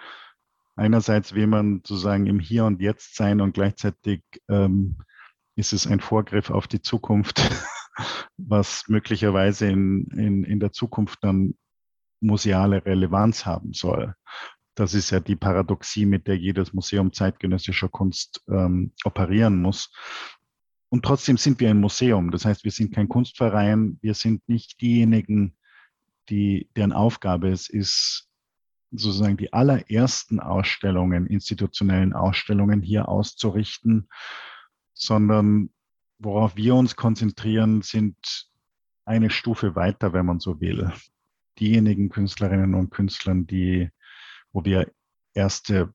einerseits 0.75 1.35
will 1.35 1.47
man 1.47 1.81
sozusagen 1.85 2.27
im 2.27 2.39
Hier 2.39 2.65
und 2.65 2.81
Jetzt 2.81 3.15
sein 3.15 3.41
und 3.41 3.53
gleichzeitig 3.53 4.21
ähm, 4.47 4.97
ist 5.55 5.73
es 5.73 5.85
ein 5.85 5.99
Vorgriff 5.99 6.49
auf 6.49 6.67
die 6.67 6.81
Zukunft, 6.81 7.41
was 8.37 8.85
möglicherweise 8.87 9.67
in, 9.67 10.07
in, 10.15 10.43
in 10.45 10.61
der 10.61 10.71
Zukunft 10.71 11.19
dann 11.23 11.55
museale 12.21 12.85
Relevanz 12.85 13.45
haben 13.45 13.73
soll. 13.73 14.15
Das 14.79 14.93
ist 14.93 15.09
ja 15.09 15.19
die 15.19 15.35
Paradoxie, 15.35 16.05
mit 16.05 16.25
der 16.25 16.37
jedes 16.37 16.71
Museum 16.71 17.11
zeitgenössischer 17.11 17.89
Kunst 17.89 18.41
ähm, 18.47 18.93
operieren 19.03 19.61
muss. 19.61 19.91
Und 20.87 21.03
trotzdem 21.03 21.35
sind 21.35 21.59
wir 21.59 21.69
ein 21.69 21.81
Museum. 21.81 22.31
Das 22.31 22.45
heißt, 22.45 22.63
wir 22.63 22.71
sind 22.71 22.95
kein 22.95 23.09
Kunstverein. 23.09 23.99
Wir 24.01 24.13
sind 24.13 24.47
nicht 24.47 24.79
diejenigen, 24.79 25.57
die, 26.29 26.69
deren 26.77 26.93
Aufgabe 26.93 27.49
es 27.49 27.67
ist, 27.67 28.29
sozusagen 28.91 29.35
die 29.35 29.51
allerersten 29.51 30.39
Ausstellungen, 30.39 31.27
institutionellen 31.27 32.13
Ausstellungen 32.13 32.81
hier 32.81 33.09
auszurichten, 33.09 34.07
sondern 34.93 35.71
worauf 36.19 36.55
wir 36.55 36.73
uns 36.75 36.95
konzentrieren, 36.95 37.81
sind 37.81 38.49
eine 39.03 39.29
Stufe 39.29 39.75
weiter, 39.75 40.13
wenn 40.13 40.25
man 40.25 40.39
so 40.39 40.61
will. 40.61 40.89
Diejenigen 41.59 42.07
Künstlerinnen 42.07 42.75
und 42.75 42.91
Künstlern, 42.91 43.45
die 43.45 43.89
wo 44.51 44.63
wir 44.65 44.91
erste 45.33 45.93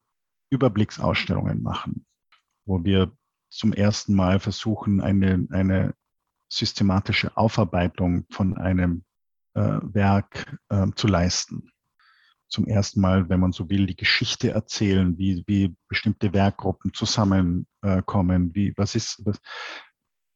Überblicksausstellungen 0.51 1.63
machen, 1.63 2.07
wo 2.65 2.85
wir 2.85 3.13
zum 3.51 3.73
ersten 3.73 4.15
Mal 4.15 4.41
versuchen, 4.41 5.01
eine, 5.01 5.47
eine 5.51 5.95
systematische 6.49 7.37
Aufarbeitung 7.37 8.27
von 8.31 8.57
einem 8.57 9.05
äh, 9.55 9.79
Werk 9.83 10.59
äh, 10.69 10.87
zu 10.95 11.07
leisten. 11.07 11.71
Zum 12.49 12.67
ersten 12.67 13.01
Mal, 13.01 13.29
wenn 13.29 13.41
man 13.41 13.53
so 13.53 13.69
will, 13.69 13.87
die 13.87 13.97
Geschichte 13.97 14.51
erzählen, 14.51 15.17
wie, 15.19 15.43
wie 15.47 15.75
bestimmte 15.89 16.33
Werkgruppen 16.33 16.93
zusammenkommen, 16.93 18.51
äh, 18.51 18.55
wie, 18.55 18.75
was 18.77 18.95
ist, 18.95 19.23
was, 19.25 19.41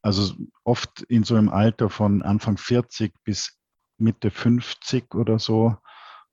also 0.02 0.34
oft 0.64 1.02
in 1.02 1.24
so 1.24 1.34
einem 1.34 1.48
Alter 1.48 1.90
von 1.90 2.22
Anfang 2.22 2.56
40 2.56 3.12
bis 3.24 3.58
Mitte 3.98 4.30
50 4.30 5.14
oder 5.14 5.38
so, 5.38 5.76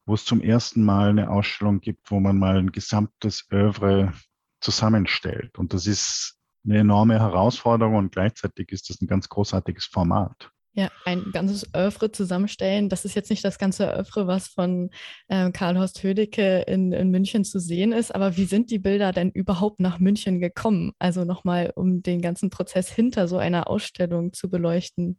wo 0.05 0.13
es 0.13 0.25
zum 0.25 0.41
ersten 0.41 0.83
Mal 0.83 1.09
eine 1.09 1.29
Ausstellung 1.29 1.79
gibt, 1.81 2.11
wo 2.11 2.19
man 2.19 2.37
mal 2.37 2.57
ein 2.57 2.71
gesamtes 2.71 3.47
Övre 3.51 4.13
zusammenstellt. 4.61 5.57
Und 5.57 5.73
das 5.73 5.87
ist 5.87 6.37
eine 6.65 6.79
enorme 6.79 7.19
Herausforderung 7.19 7.95
und 7.95 8.11
gleichzeitig 8.11 8.71
ist 8.71 8.89
das 8.89 9.01
ein 9.01 9.07
ganz 9.07 9.29
großartiges 9.29 9.85
Format. 9.85 10.49
Ja, 10.77 10.89
ein 11.05 11.31
ganzes 11.31 11.69
Övre 11.73 12.11
zusammenstellen. 12.11 12.89
Das 12.89 13.05
ist 13.05 13.15
jetzt 13.15 13.29
nicht 13.29 13.45
das 13.45 13.57
ganze 13.57 13.85
Övre, 13.97 14.27
was 14.27 14.49
von 14.49 14.89
äh, 15.29 15.49
Karl 15.51 15.79
Horst 15.79 16.03
Hödecke 16.03 16.63
in, 16.67 16.91
in 16.91 17.11
München 17.11 17.45
zu 17.45 17.61
sehen 17.61 17.93
ist, 17.93 18.13
aber 18.13 18.35
wie 18.35 18.43
sind 18.43 18.71
die 18.71 18.79
Bilder 18.79 19.13
denn 19.13 19.31
überhaupt 19.31 19.79
nach 19.79 19.99
München 19.99 20.41
gekommen? 20.41 20.91
Also 20.99 21.23
nochmal, 21.23 21.71
um 21.75 22.03
den 22.03 22.21
ganzen 22.21 22.49
Prozess 22.49 22.91
hinter 22.91 23.29
so 23.29 23.37
einer 23.37 23.69
Ausstellung 23.69 24.33
zu 24.33 24.49
beleuchten. 24.49 25.17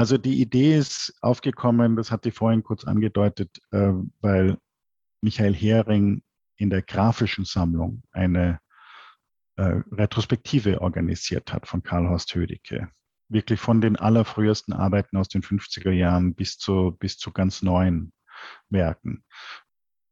Also 0.00 0.16
die 0.16 0.40
Idee 0.40 0.78
ist 0.78 1.12
aufgekommen, 1.20 1.94
das 1.94 2.10
hatte 2.10 2.30
ich 2.30 2.34
vorhin 2.34 2.62
kurz 2.62 2.84
angedeutet, 2.84 3.60
äh, 3.70 3.92
weil 4.22 4.56
Michael 5.20 5.54
Hering 5.54 6.22
in 6.56 6.70
der 6.70 6.80
grafischen 6.80 7.44
Sammlung 7.44 8.02
eine 8.10 8.60
äh, 9.56 9.82
Retrospektive 9.92 10.80
organisiert 10.80 11.52
hat 11.52 11.66
von 11.66 11.82
Karl 11.82 12.08
Horst 12.08 12.34
Hödecke. 12.34 12.90
Wirklich 13.28 13.60
von 13.60 13.82
den 13.82 13.96
allerfrühesten 13.96 14.72
Arbeiten 14.72 15.18
aus 15.18 15.28
den 15.28 15.42
50er 15.42 15.90
Jahren 15.90 16.34
bis 16.34 16.56
zu, 16.56 16.96
bis 16.98 17.18
zu 17.18 17.30
ganz 17.30 17.60
neuen 17.60 18.14
Werken. 18.70 19.22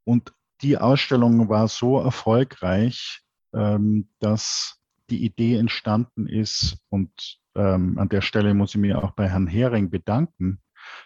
Und 0.04 0.34
die 0.60 0.76
Ausstellung 0.76 1.48
war 1.48 1.66
so 1.66 1.98
erfolgreich, 1.98 3.22
ähm, 3.54 4.10
dass 4.18 4.78
die 5.10 5.24
Idee 5.24 5.56
entstanden 5.56 6.26
ist. 6.26 6.78
Und 6.88 7.38
ähm, 7.56 7.98
an 7.98 8.08
der 8.08 8.20
Stelle 8.20 8.54
muss 8.54 8.74
ich 8.74 8.80
mich 8.80 8.94
auch 8.94 9.12
bei 9.12 9.28
Herrn 9.28 9.46
Hering 9.46 9.90
bedanken 9.90 10.60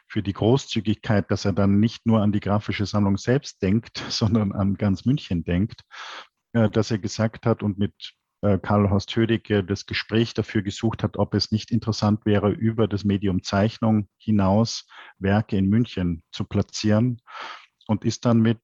für 0.06 0.22
die 0.22 0.32
Großzügigkeit, 0.32 1.30
dass 1.30 1.44
er 1.44 1.52
dann 1.52 1.80
nicht 1.80 2.06
nur 2.06 2.20
an 2.20 2.32
die 2.32 2.40
grafische 2.40 2.86
Sammlung 2.86 3.16
selbst 3.16 3.62
denkt, 3.62 3.98
sondern 4.08 4.52
an 4.52 4.74
ganz 4.74 5.04
München 5.04 5.44
denkt, 5.44 5.82
äh, 6.52 6.68
dass 6.70 6.90
er 6.90 6.98
gesagt 6.98 7.46
hat 7.46 7.62
und 7.62 7.78
mit 7.78 7.94
äh, 8.42 8.58
Karl 8.58 8.90
Horst 8.90 9.14
Hödecke 9.14 9.64
das 9.64 9.86
Gespräch 9.86 10.34
dafür 10.34 10.62
gesucht 10.62 11.02
hat, 11.02 11.16
ob 11.16 11.34
es 11.34 11.50
nicht 11.50 11.70
interessant 11.70 12.26
wäre, 12.26 12.50
über 12.50 12.88
das 12.88 13.04
Medium 13.04 13.42
Zeichnung 13.42 14.08
hinaus 14.18 14.86
Werke 15.18 15.56
in 15.56 15.68
München 15.68 16.22
zu 16.32 16.44
platzieren 16.44 17.20
und 17.86 18.04
ist 18.04 18.24
dann 18.24 18.40
mit 18.40 18.60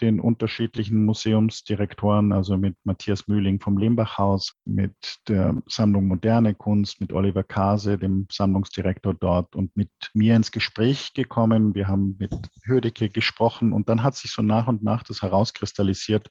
den 0.00 0.20
unterschiedlichen 0.20 1.04
Museumsdirektoren, 1.04 2.32
also 2.32 2.56
mit 2.56 2.76
Matthias 2.84 3.28
Mühling 3.28 3.60
vom 3.60 3.78
Lehmbachhaus, 3.78 4.54
mit 4.64 4.94
der 5.28 5.62
Sammlung 5.66 6.06
Moderne 6.06 6.54
Kunst, 6.54 7.00
mit 7.00 7.12
Oliver 7.12 7.44
Kase, 7.44 7.98
dem 7.98 8.26
Sammlungsdirektor 8.30 9.14
dort 9.14 9.54
und 9.54 9.76
mit 9.76 9.90
mir 10.12 10.36
ins 10.36 10.52
Gespräch 10.52 11.14
gekommen. 11.14 11.74
Wir 11.74 11.88
haben 11.88 12.16
mit 12.18 12.34
Hödecke 12.64 13.08
gesprochen 13.08 13.72
und 13.72 13.88
dann 13.88 14.02
hat 14.02 14.16
sich 14.16 14.32
so 14.32 14.42
nach 14.42 14.66
und 14.66 14.82
nach 14.82 15.02
das 15.02 15.22
herauskristallisiert. 15.22 16.28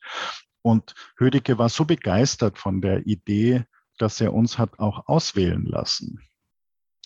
Und 0.62 0.94
Hödecke 1.18 1.58
war 1.58 1.70
so 1.70 1.86
begeistert 1.86 2.58
von 2.58 2.82
der 2.82 3.06
Idee, 3.06 3.66
dass 3.98 4.22
er 4.22 4.34
uns 4.34 4.58
hat 4.58 4.80
auch 4.80 5.08
auswählen 5.08 5.66
lassen. 5.66 6.20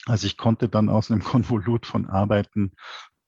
Also 0.06 0.26
ich 0.26 0.38
konnte 0.38 0.70
dann 0.70 0.90
aus 0.90 1.12
einem 1.12 1.24
Konvolut 1.24 1.86
von 1.86 2.08
Arbeiten 2.08 2.72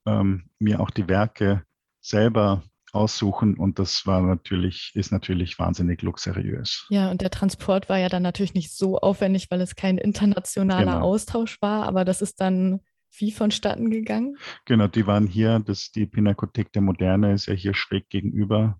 ähm, 0.06 0.50
mir 0.60 0.80
auch 0.80 0.90
die 0.90 1.08
Werke 1.08 1.64
selber 2.02 2.64
aussuchen 2.94 3.58
und 3.58 3.80
das 3.80 4.06
war 4.06 4.22
natürlich, 4.22 4.92
ist 4.96 5.12
natürlich 5.12 5.60
wahnsinnig 5.60 6.02
luxuriös. 6.02 6.86
Ja, 6.90 7.12
und 7.12 7.22
der 7.22 7.30
Transport 7.30 7.90
war 7.90 7.98
ja 7.98 8.10
dann 8.10 8.24
natürlich 8.24 8.54
nicht 8.54 8.76
so 8.76 9.00
aufwendig, 9.00 9.50
weil 9.50 9.62
es 9.62 9.76
kein 9.76 9.98
internationaler 9.98 10.94
genau. 10.94 11.06
Austausch 11.06 11.62
war, 11.62 11.86
aber 11.86 12.06
das 12.06 12.22
ist 12.22 12.42
dann 12.42 12.82
wie 13.18 13.32
vonstatten 13.32 13.90
gegangen? 13.90 14.38
Genau, 14.66 14.88
die 14.88 15.08
waren 15.08 15.28
hier, 15.28 15.60
das, 15.60 15.92
die 15.92 16.06
Pinakothek 16.06 16.72
der 16.74 16.82
Moderne 16.82 17.34
ist 17.34 17.48
ja 17.48 17.54
hier 17.54 17.74
schräg 17.74 18.10
gegenüber. 18.10 18.80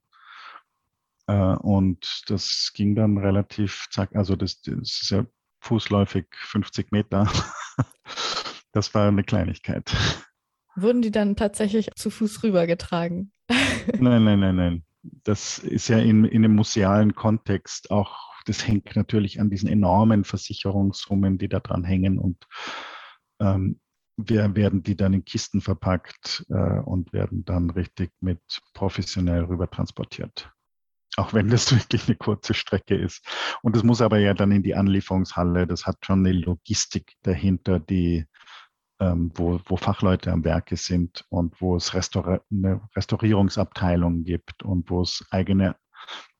Äh, 1.28 1.56
und 1.58 2.24
das 2.28 2.72
ging 2.74 2.96
dann 2.96 3.18
relativ, 3.18 3.88
zack, 3.92 4.16
also 4.16 4.36
das, 4.36 4.62
das 4.62 5.02
ist 5.02 5.10
ja 5.12 5.26
fußläufig 5.62 6.26
50 6.32 6.92
Meter. 6.92 7.32
das 8.72 8.94
war 8.94 9.08
eine 9.08 9.24
Kleinigkeit. 9.24 9.96
Wurden 10.76 11.02
die 11.02 11.12
dann 11.12 11.36
tatsächlich 11.36 11.90
zu 11.96 12.10
Fuß 12.10 12.44
rübergetragen? 12.44 13.32
Nein, 14.00 14.24
nein, 14.24 14.40
nein, 14.40 14.56
nein. 14.56 14.84
Das 15.02 15.58
ist 15.58 15.88
ja 15.88 15.98
in, 15.98 16.26
in 16.26 16.46
einem 16.46 16.56
musealen 16.56 17.16
Kontext 17.16 17.90
auch, 17.90 18.34
das 18.46 18.68
hängt 18.68 18.96
natürlich 18.96 19.40
an 19.40 19.50
diesen 19.50 19.68
enormen 19.68 20.24
Versicherungssummen, 20.24 21.38
die 21.38 21.50
da 21.50 21.60
dran 21.60 21.84
hängen 21.84 22.20
und 22.20 22.46
ähm, 23.40 23.80
wir 24.28 24.56
werden 24.56 24.84
die 24.84 24.96
dann 24.96 25.14
in 25.14 25.24
Kisten 25.24 25.62
verpackt 25.62 26.46
äh, 26.50 26.80
und 26.80 27.14
werden 27.14 27.46
dann 27.46 27.70
richtig 27.70 28.12
mit 28.20 28.42
professionell 28.74 29.46
rüber 29.46 29.70
transportiert. 29.70 30.52
Auch 31.16 31.34
wenn 31.34 31.50
das 31.50 31.72
wirklich 31.76 32.08
eine 32.08 32.18
kurze 32.18 32.54
Strecke 32.54 32.96
ist. 32.96 33.26
Und 33.62 33.76
das 33.76 33.84
muss 33.84 34.02
aber 34.02 34.20
ja 34.20 34.34
dann 34.34 34.52
in 34.52 34.64
die 34.64 34.76
Anlieferungshalle. 34.76 35.68
Das 35.68 35.86
hat 35.86 36.06
schon 36.06 36.26
eine 36.26 36.34
Logistik 36.34 37.16
dahinter, 37.24 37.80
die 37.80 38.26
ähm, 39.00 39.32
wo, 39.36 39.60
wo 39.66 39.78
Fachleute 39.78 40.32
am 40.32 40.44
Werke 40.44 40.76
sind 40.76 41.26
und 41.30 41.60
wo 41.62 41.76
es 41.76 41.94
Restaur 41.94 42.44
eine 42.52 42.82
Restaurierungsabteilung 42.96 44.24
gibt 44.24 44.64
und 44.64 44.90
wo 44.90 45.02
es 45.02 45.26
eigene, 45.32 45.76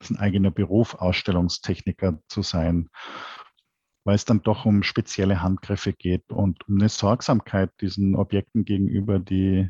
ein 0.10 0.18
eigener 0.18 0.52
Beruf, 0.52 0.96
Ausstellungstechniker 0.96 2.20
zu 2.28 2.42
sein, 2.42 2.90
weil 4.04 4.16
es 4.16 4.26
dann 4.26 4.42
doch 4.42 4.66
um 4.66 4.84
spezielle 4.84 5.42
Handgriffe 5.42 5.94
geht 5.94 6.32
und 6.32 6.68
um 6.68 6.80
eine 6.80 6.90
Sorgsamkeit 6.90 7.72
diesen 7.82 8.16
Objekten 8.16 8.66
gegenüber, 8.66 9.20
die, 9.20 9.70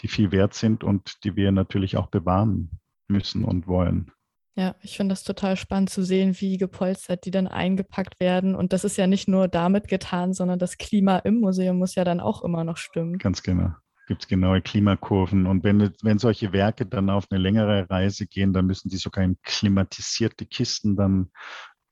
die 0.00 0.08
viel 0.08 0.32
wert 0.32 0.54
sind 0.54 0.84
und 0.84 1.24
die 1.24 1.36
wir 1.36 1.52
natürlich 1.52 1.96
auch 1.96 2.08
bewahren 2.08 2.80
müssen 3.08 3.44
und 3.44 3.66
wollen. 3.66 4.12
Ja, 4.56 4.74
ich 4.82 4.96
finde 4.96 5.12
das 5.12 5.22
total 5.22 5.56
spannend 5.56 5.90
zu 5.90 6.02
sehen, 6.02 6.34
wie 6.40 6.58
gepolstert 6.58 7.24
die 7.24 7.30
dann 7.30 7.46
eingepackt 7.46 8.18
werden. 8.20 8.54
Und 8.54 8.72
das 8.72 8.84
ist 8.84 8.96
ja 8.96 9.06
nicht 9.06 9.28
nur 9.28 9.48
damit 9.48 9.88
getan, 9.88 10.34
sondern 10.34 10.58
das 10.58 10.76
Klima 10.76 11.18
im 11.18 11.40
Museum 11.40 11.78
muss 11.78 11.94
ja 11.94 12.04
dann 12.04 12.20
auch 12.20 12.42
immer 12.42 12.64
noch 12.64 12.76
stimmen. 12.76 13.18
Ganz 13.18 13.42
genau. 13.42 13.70
Gibt 14.08 14.22
es 14.22 14.28
genaue 14.28 14.60
Klimakurven. 14.60 15.46
Und 15.46 15.62
wenn, 15.62 15.92
wenn 16.02 16.18
solche 16.18 16.52
Werke 16.52 16.84
dann 16.84 17.10
auf 17.10 17.26
eine 17.30 17.40
längere 17.40 17.88
Reise 17.88 18.26
gehen, 18.26 18.52
dann 18.52 18.66
müssen 18.66 18.88
die 18.88 18.96
sogar 18.96 19.22
in 19.22 19.36
klimatisierte 19.42 20.46
Kisten 20.46 20.96
dann. 20.96 21.30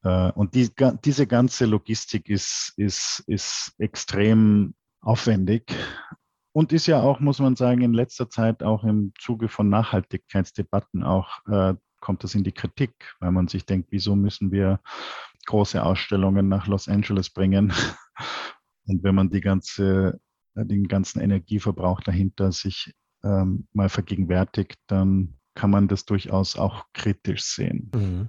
Äh, 0.03 0.33
und 0.33 0.55
die, 0.55 0.69
diese 1.05 1.29
ganze 1.29 1.65
Logistik 1.67 2.29
ist, 2.29 2.73
ist, 2.77 3.23
ist 3.29 3.73
extrem 3.79 4.75
aufwendig 5.01 5.73
und 6.53 6.73
ist 6.73 6.89
ja 6.89 7.01
auch, 7.01 7.21
muss 7.21 7.39
man 7.39 7.55
sagen, 7.55 7.83
in 7.83 7.93
letzter 7.93 8.29
Zeit 8.29 8.65
auch 8.65 8.83
im 8.83 9.13
Zuge 9.19 9.49
von 9.49 9.69
Nachhaltigkeitsdebatten 9.69 11.05
auch 11.05 11.47
äh, 11.47 11.75
kommt 12.01 12.25
das 12.25 12.35
in 12.35 12.45
die 12.45 12.53
Kritik, 12.53 12.93
weil 13.21 13.33
man 13.33 13.49
sich 13.49 13.65
denkt, 13.65 13.89
wieso 13.91 14.17
müssen 14.17 14.53
wir 14.53 14.81
große 15.47 15.83
Ausstellungen 15.83 16.49
nach 16.49 16.67
Los 16.67 16.89
Angeles 16.89 17.31
bringen? 17.31 17.73
Und 18.87 19.03
wenn 19.03 19.15
man 19.15 19.31
die 19.31 19.41
ganze, 19.41 20.21
den 20.55 20.89
ganzen 20.89 21.21
Energieverbrauch 21.21 22.01
dahinter 22.01 22.53
sich 22.53 22.95
ähm, 23.23 23.69
mal 23.73 23.89
vergegenwärtigt, 23.89 24.79
dann 24.87 25.39
kann 25.55 25.71
man 25.71 25.89
das 25.89 26.05
durchaus 26.05 26.57
auch 26.57 26.85
kritisch 26.95 27.43
sehen. 27.43 27.91
Mhm. 27.95 28.29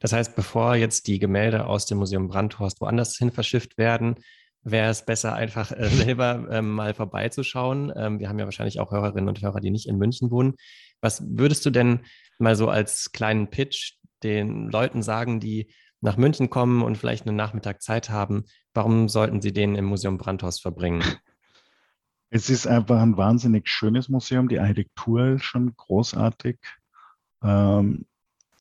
Das 0.00 0.12
heißt, 0.12 0.34
bevor 0.36 0.76
jetzt 0.76 1.06
die 1.06 1.18
Gemälde 1.18 1.66
aus 1.66 1.86
dem 1.86 1.98
Museum 1.98 2.28
Brandhorst 2.28 2.80
woanders 2.80 3.16
hin 3.16 3.30
verschifft 3.30 3.76
werden, 3.78 4.16
wäre 4.62 4.90
es 4.90 5.04
besser, 5.04 5.34
einfach 5.34 5.72
äh, 5.72 5.88
selber 5.88 6.46
ähm, 6.50 6.70
mal 6.70 6.94
vorbeizuschauen. 6.94 7.92
Ähm, 7.96 8.18
wir 8.18 8.28
haben 8.28 8.38
ja 8.38 8.44
wahrscheinlich 8.44 8.80
auch 8.80 8.92
Hörerinnen 8.92 9.28
und 9.28 9.42
Hörer, 9.42 9.60
die 9.60 9.70
nicht 9.70 9.88
in 9.88 9.98
München 9.98 10.30
wohnen. 10.30 10.54
Was 11.00 11.22
würdest 11.26 11.64
du 11.66 11.70
denn 11.70 12.00
mal 12.38 12.56
so 12.56 12.68
als 12.68 13.12
kleinen 13.12 13.48
Pitch 13.48 13.94
den 14.22 14.68
Leuten 14.70 15.02
sagen, 15.02 15.40
die 15.40 15.72
nach 16.00 16.16
München 16.16 16.50
kommen 16.50 16.82
und 16.82 16.96
vielleicht 16.96 17.26
einen 17.26 17.36
Nachmittag 17.36 17.82
Zeit 17.82 18.10
haben? 18.10 18.44
Warum 18.74 19.08
sollten 19.08 19.40
sie 19.40 19.52
den 19.52 19.74
im 19.74 19.86
Museum 19.86 20.18
Brandhorst 20.18 20.62
verbringen? 20.62 21.02
Es 22.32 22.48
ist 22.48 22.68
einfach 22.68 23.00
ein 23.00 23.16
wahnsinnig 23.16 23.68
schönes 23.68 24.08
Museum. 24.08 24.48
Die 24.48 24.60
Architektur 24.60 25.30
ist 25.30 25.44
schon 25.44 25.74
großartig. 25.74 26.60
Ähm, 27.42 28.06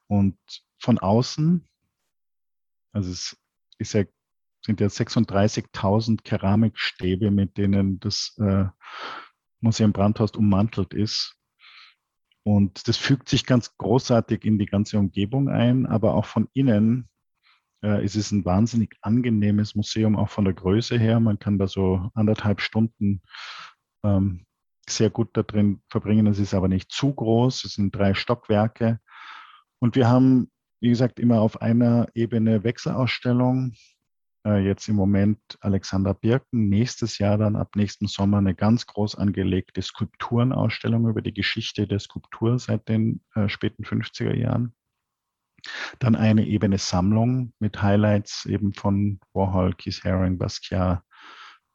und 0.08 0.40
von 0.80 0.98
außen, 0.98 1.68
also 2.92 3.12
es 3.12 3.38
ist 3.78 3.94
ja 3.94 4.06
sind 4.66 4.82
ja 4.82 4.88
36.000 4.88 6.24
Keramikstäbe, 6.24 7.32
mit 7.32 7.58
denen 7.58 8.00
das 8.00 8.36
äh, 8.40 8.66
Museum 9.62 9.94
Brandhorst 9.94 10.38
ummantelt 10.38 10.94
ist. 10.94 11.36
Und 12.44 12.88
das 12.88 12.98
fügt 12.98 13.30
sich 13.30 13.46
ganz 13.46 13.78
großartig 13.78 14.46
in 14.46 14.58
die 14.58 14.66
ganze 14.66 14.98
Umgebung 14.98 15.50
ein, 15.50 15.86
aber 15.86 16.14
auch 16.16 16.26
von 16.26 16.48
innen 16.54 17.10
äh, 17.84 18.04
ist 18.04 18.16
es 18.16 18.32
ein 18.32 18.46
wahnsinnig 18.46 18.96
angenehmes 19.02 19.76
Museum, 19.76 20.16
auch 20.16 20.30
von 20.30 20.46
der 20.46 20.54
Größe 20.54 20.98
her. 20.98 21.20
Man 21.20 21.40
kann 21.40 21.58
da 21.58 21.68
so 21.68 22.10
anderthalb 22.14 22.62
Stunden 22.62 23.22
ähm, 24.04 24.46
sehr 24.88 25.10
gut 25.10 25.30
da 25.34 25.44
drin 25.44 25.82
verbringen. 25.90 26.28
Es 26.28 26.40
ist 26.40 26.54
aber 26.54 26.68
nicht 26.68 26.92
zu 26.92 27.14
groß. 27.14 27.64
Es 27.66 27.74
sind 27.74 27.96
drei 27.96 28.14
Stockwerke. 28.14 29.00
Und 29.80 29.96
wir 29.96 30.08
haben, 30.08 30.52
wie 30.80 30.90
gesagt, 30.90 31.20
immer 31.20 31.42
auf 31.42 31.62
einer 31.62 32.08
Ebene 32.14 32.64
Wechselausstellung 32.64 33.74
jetzt 34.46 34.88
im 34.88 34.96
Moment 34.96 35.40
Alexander 35.60 36.14
Birken, 36.14 36.70
nächstes 36.70 37.18
Jahr 37.18 37.38
dann 37.38 37.56
ab 37.56 37.76
nächsten 37.76 38.08
Sommer 38.08 38.38
eine 38.38 38.56
ganz 38.56 38.86
groß 38.88 39.16
angelegte 39.16 39.82
Skulpturenausstellung 39.82 41.08
über 41.08 41.22
die 41.22 41.34
Geschichte 41.34 41.88
der 41.88 42.00
Skulptur 42.00 42.58
seit 42.58 42.88
den 42.88 43.22
äh, 43.36 43.50
späten 43.50 43.84
50er 43.84 44.34
Jahren. 44.36 44.74
Dann 46.00 46.16
eine 46.16 46.46
Ebene 46.46 46.78
Sammlung 46.78 47.54
mit 47.60 47.82
Highlights 47.82 48.46
eben 48.46 48.74
von 48.74 49.20
Warhol, 49.34 49.74
Keith 49.74 50.04
Haring, 50.06 50.38
Basquiat, 50.38 51.04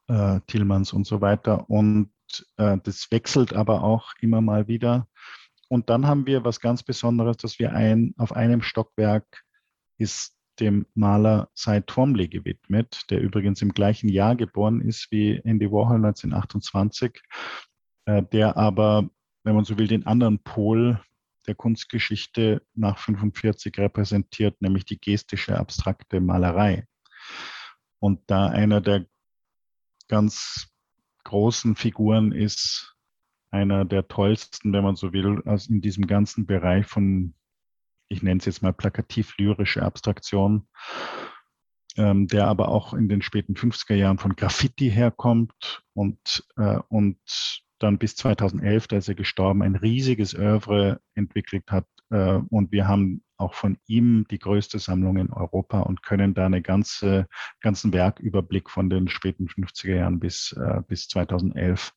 äh, 0.08 0.40
Tillmans 0.46 0.92
und 0.92 1.06
so 1.06 1.20
weiter. 1.20 1.68
Und 1.68 2.10
äh, 2.56 2.78
das 2.82 3.10
wechselt 3.10 3.52
aber 3.52 3.84
auch 3.84 4.12
immer 4.20 4.40
mal 4.40 4.68
wieder. 4.68 5.06
Und 5.68 5.90
dann 5.90 6.06
haben 6.06 6.26
wir 6.26 6.44
was 6.44 6.60
ganz 6.60 6.82
Besonderes, 6.82 7.36
dass 7.36 7.58
wir 7.58 7.72
ein, 7.72 8.14
auf 8.16 8.32
einem 8.32 8.62
Stockwerk 8.62 9.44
ist 9.98 10.34
dem 10.60 10.86
Maler 10.94 11.48
Cy 11.54 11.82
Twombly 11.82 12.28
gewidmet, 12.28 13.10
der 13.10 13.20
übrigens 13.20 13.62
im 13.62 13.72
gleichen 13.72 14.08
Jahr 14.08 14.36
geboren 14.36 14.80
ist 14.80 15.10
wie 15.10 15.40
Andy 15.44 15.70
Warhol 15.70 15.96
1928, 15.96 17.22
äh, 18.06 18.22
der 18.22 18.56
aber, 18.56 19.10
wenn 19.42 19.54
man 19.54 19.64
so 19.64 19.78
will, 19.78 19.88
den 19.88 20.06
anderen 20.06 20.38
Pol 20.38 21.00
der 21.46 21.54
Kunstgeschichte 21.54 22.62
nach 22.74 22.98
45 22.98 23.78
repräsentiert, 23.78 24.60
nämlich 24.62 24.84
die 24.84 25.00
gestische 25.00 25.58
abstrakte 25.58 26.20
Malerei. 26.20 26.86
Und 27.98 28.20
da 28.26 28.48
einer 28.48 28.80
der 28.80 29.06
ganz 30.08 30.68
großen 31.24 31.76
Figuren 31.76 32.32
ist, 32.32 32.96
einer 33.50 33.84
der 33.84 34.08
tollsten, 34.08 34.72
wenn 34.72 34.84
man 34.84 34.96
so 34.96 35.12
will, 35.12 35.42
in 35.68 35.80
diesem 35.80 36.06
ganzen 36.06 36.46
Bereich 36.46 36.86
von 36.86 37.34
ich 38.14 38.22
nenne 38.22 38.38
es 38.38 38.46
jetzt 38.46 38.62
mal 38.62 38.72
plakativ-lyrische 38.72 39.82
Abstraktion, 39.82 40.66
ähm, 41.96 42.26
der 42.28 42.46
aber 42.46 42.68
auch 42.68 42.94
in 42.94 43.08
den 43.08 43.22
späten 43.22 43.54
50er 43.54 43.94
Jahren 43.94 44.18
von 44.18 44.36
Graffiti 44.36 44.90
herkommt 44.90 45.82
und, 45.92 46.46
äh, 46.56 46.78
und 46.88 47.18
dann 47.78 47.98
bis 47.98 48.16
2011, 48.16 48.88
da 48.88 48.96
ist 48.96 49.08
er 49.08 49.14
gestorben, 49.14 49.62
ein 49.62 49.76
riesiges 49.76 50.34
Oeuvre 50.34 51.00
entwickelt 51.14 51.70
hat. 51.70 51.86
Äh, 52.10 52.40
und 52.48 52.72
wir 52.72 52.86
haben 52.88 53.22
auch 53.36 53.54
von 53.54 53.78
ihm 53.86 54.26
die 54.30 54.38
größte 54.38 54.78
Sammlung 54.78 55.16
in 55.16 55.32
Europa 55.32 55.80
und 55.80 56.02
können 56.02 56.34
da 56.34 56.46
einen 56.46 56.62
ganze, 56.62 57.26
ganzen 57.60 57.92
Werküberblick 57.92 58.70
von 58.70 58.88
den 58.88 59.08
späten 59.08 59.48
50er 59.48 59.96
Jahren 59.96 60.20
bis, 60.20 60.52
äh, 60.52 60.82
bis 60.86 61.08
2011 61.08 61.92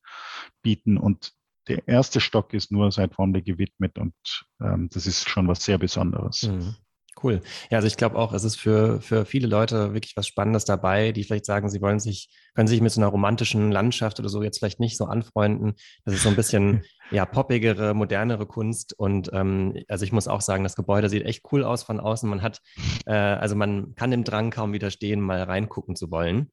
bieten. 0.64 0.98
Und 0.98 1.37
der 1.68 1.88
erste 1.88 2.20
Stock 2.22 2.54
ist 2.54 2.72
nur 2.72 2.92
seit 2.92 3.18
Womble 3.18 3.42
gewidmet 3.42 3.98
und 3.98 4.14
ähm, 4.62 4.90
das 4.92 5.06
ist 5.08 5.30
schon 5.30 5.48
was 5.48 5.64
sehr 5.64 5.78
Besonderes. 5.78 6.44
Mhm. 6.44 6.76
Cool. 7.24 7.42
Ja, 7.72 7.78
also 7.78 7.88
ich 7.88 7.98
glaube 7.98 8.16
auch, 8.18 8.32
es 8.32 8.44
ist 8.44 8.58
für, 8.58 9.02
für 9.02 9.26
viele 9.26 9.48
Leute 9.48 9.94
wirklich 9.94 10.16
was 10.16 10.28
Spannendes 10.28 10.66
dabei, 10.66 11.12
die 11.12 11.24
vielleicht 11.24 11.46
sagen, 11.46 11.70
sie 11.70 11.82
wollen 11.82 12.00
sich, 12.00 12.30
können 12.54 12.68
sich 12.68 12.80
mit 12.80 12.92
so 12.92 13.02
einer 13.02 13.10
romantischen 13.10 13.72
Landschaft 13.72 14.20
oder 14.20 14.30
so 14.30 14.44
jetzt 14.44 14.60
vielleicht 14.60 14.80
nicht 14.80 14.98
so 14.98 15.06
anfreunden. 15.06 15.74
Das 16.06 16.14
ist 16.14 16.24
so 16.24 16.30
ein 16.30 16.36
bisschen 16.36 16.84
ja 17.12 17.26
poppigere, 17.26 17.96
modernere 17.96 18.46
Kunst. 18.46 18.94
Und 18.98 19.32
ähm, 19.34 19.84
also 19.88 20.06
ich 20.06 20.12
muss 20.12 20.28
auch 20.28 20.42
sagen, 20.42 20.64
das 20.64 20.76
Gebäude 20.76 21.10
sieht 21.10 21.26
echt 21.26 21.44
cool 21.52 21.64
aus 21.64 21.82
von 21.82 22.00
außen. 22.00 22.30
Man 22.30 22.44
hat, 22.44 22.62
äh, 23.08 23.14
also 23.14 23.56
man 23.56 23.96
kann 23.96 24.12
dem 24.12 24.24
Drang 24.24 24.52
kaum 24.52 24.74
widerstehen, 24.74 25.20
mal 25.20 25.42
reingucken 25.42 25.96
zu 25.96 26.12
wollen. 26.12 26.52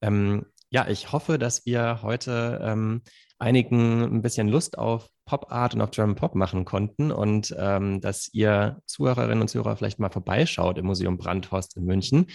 Ähm, 0.00 0.46
ja, 0.70 0.88
ich 0.88 1.12
hoffe, 1.12 1.38
dass 1.38 1.66
wir 1.66 2.00
heute 2.02 2.60
ähm, 2.62 3.02
einigen 3.38 4.02
ein 4.02 4.22
bisschen 4.22 4.48
Lust 4.48 4.78
auf 4.78 5.08
Pop 5.24 5.52
Art 5.52 5.74
und 5.74 5.80
auf 5.80 5.90
German 5.90 6.16
Pop 6.16 6.34
machen 6.34 6.64
konnten 6.64 7.12
und 7.12 7.54
ähm, 7.58 8.00
dass 8.00 8.28
ihr 8.32 8.80
Zuhörerinnen 8.86 9.40
und 9.40 9.48
Zuhörer 9.48 9.76
vielleicht 9.76 9.98
mal 9.98 10.10
vorbeischaut 10.10 10.78
im 10.78 10.86
Museum 10.86 11.18
Brandhorst 11.18 11.76
in 11.76 11.84
München. 11.84 12.26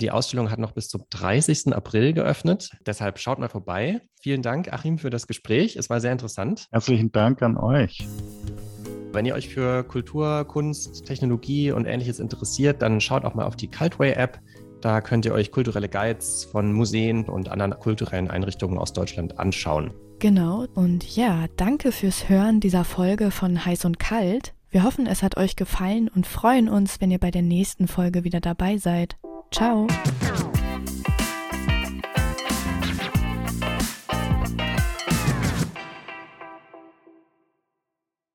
Die 0.00 0.10
Ausstellung 0.10 0.50
hat 0.50 0.58
noch 0.58 0.72
bis 0.72 0.88
zum 0.88 1.04
30. 1.08 1.74
April 1.74 2.12
geöffnet. 2.12 2.70
Deshalb 2.84 3.18
schaut 3.18 3.38
mal 3.38 3.48
vorbei. 3.48 4.02
Vielen 4.20 4.42
Dank, 4.42 4.72
Achim, 4.72 4.98
für 4.98 5.08
das 5.08 5.26
Gespräch. 5.26 5.76
Es 5.76 5.88
war 5.88 6.00
sehr 6.00 6.12
interessant. 6.12 6.66
Herzlichen 6.70 7.12
Dank 7.12 7.42
an 7.42 7.56
euch. 7.56 8.06
Wenn 9.12 9.24
ihr 9.24 9.34
euch 9.34 9.48
für 9.48 9.84
Kultur, 9.84 10.44
Kunst, 10.44 11.06
Technologie 11.06 11.72
und 11.72 11.86
ähnliches 11.86 12.20
interessiert, 12.20 12.82
dann 12.82 13.00
schaut 13.00 13.24
auch 13.24 13.34
mal 13.34 13.46
auf 13.46 13.56
die 13.56 13.68
Cultway-App. 13.68 14.38
Da 14.82 15.00
könnt 15.00 15.24
ihr 15.24 15.32
euch 15.32 15.50
kulturelle 15.50 15.88
Guides 15.88 16.44
von 16.44 16.72
Museen 16.74 17.24
und 17.24 17.48
anderen 17.48 17.72
kulturellen 17.80 18.30
Einrichtungen 18.30 18.76
aus 18.76 18.92
Deutschland 18.92 19.38
anschauen. 19.38 19.94
Genau, 20.18 20.66
und 20.74 21.14
ja, 21.14 21.46
danke 21.56 21.92
fürs 21.92 22.28
Hören 22.28 22.60
dieser 22.60 22.84
Folge 22.84 23.30
von 23.30 23.64
Heiß 23.64 23.84
und 23.84 23.98
Kalt. 23.98 24.54
Wir 24.70 24.82
hoffen, 24.82 25.06
es 25.06 25.22
hat 25.22 25.36
euch 25.36 25.56
gefallen 25.56 26.08
und 26.08 26.26
freuen 26.26 26.68
uns, 26.68 27.00
wenn 27.00 27.10
ihr 27.10 27.18
bei 27.18 27.30
der 27.30 27.42
nächsten 27.42 27.86
Folge 27.86 28.24
wieder 28.24 28.40
dabei 28.40 28.78
seid. 28.78 29.16
Ciao! 29.52 29.86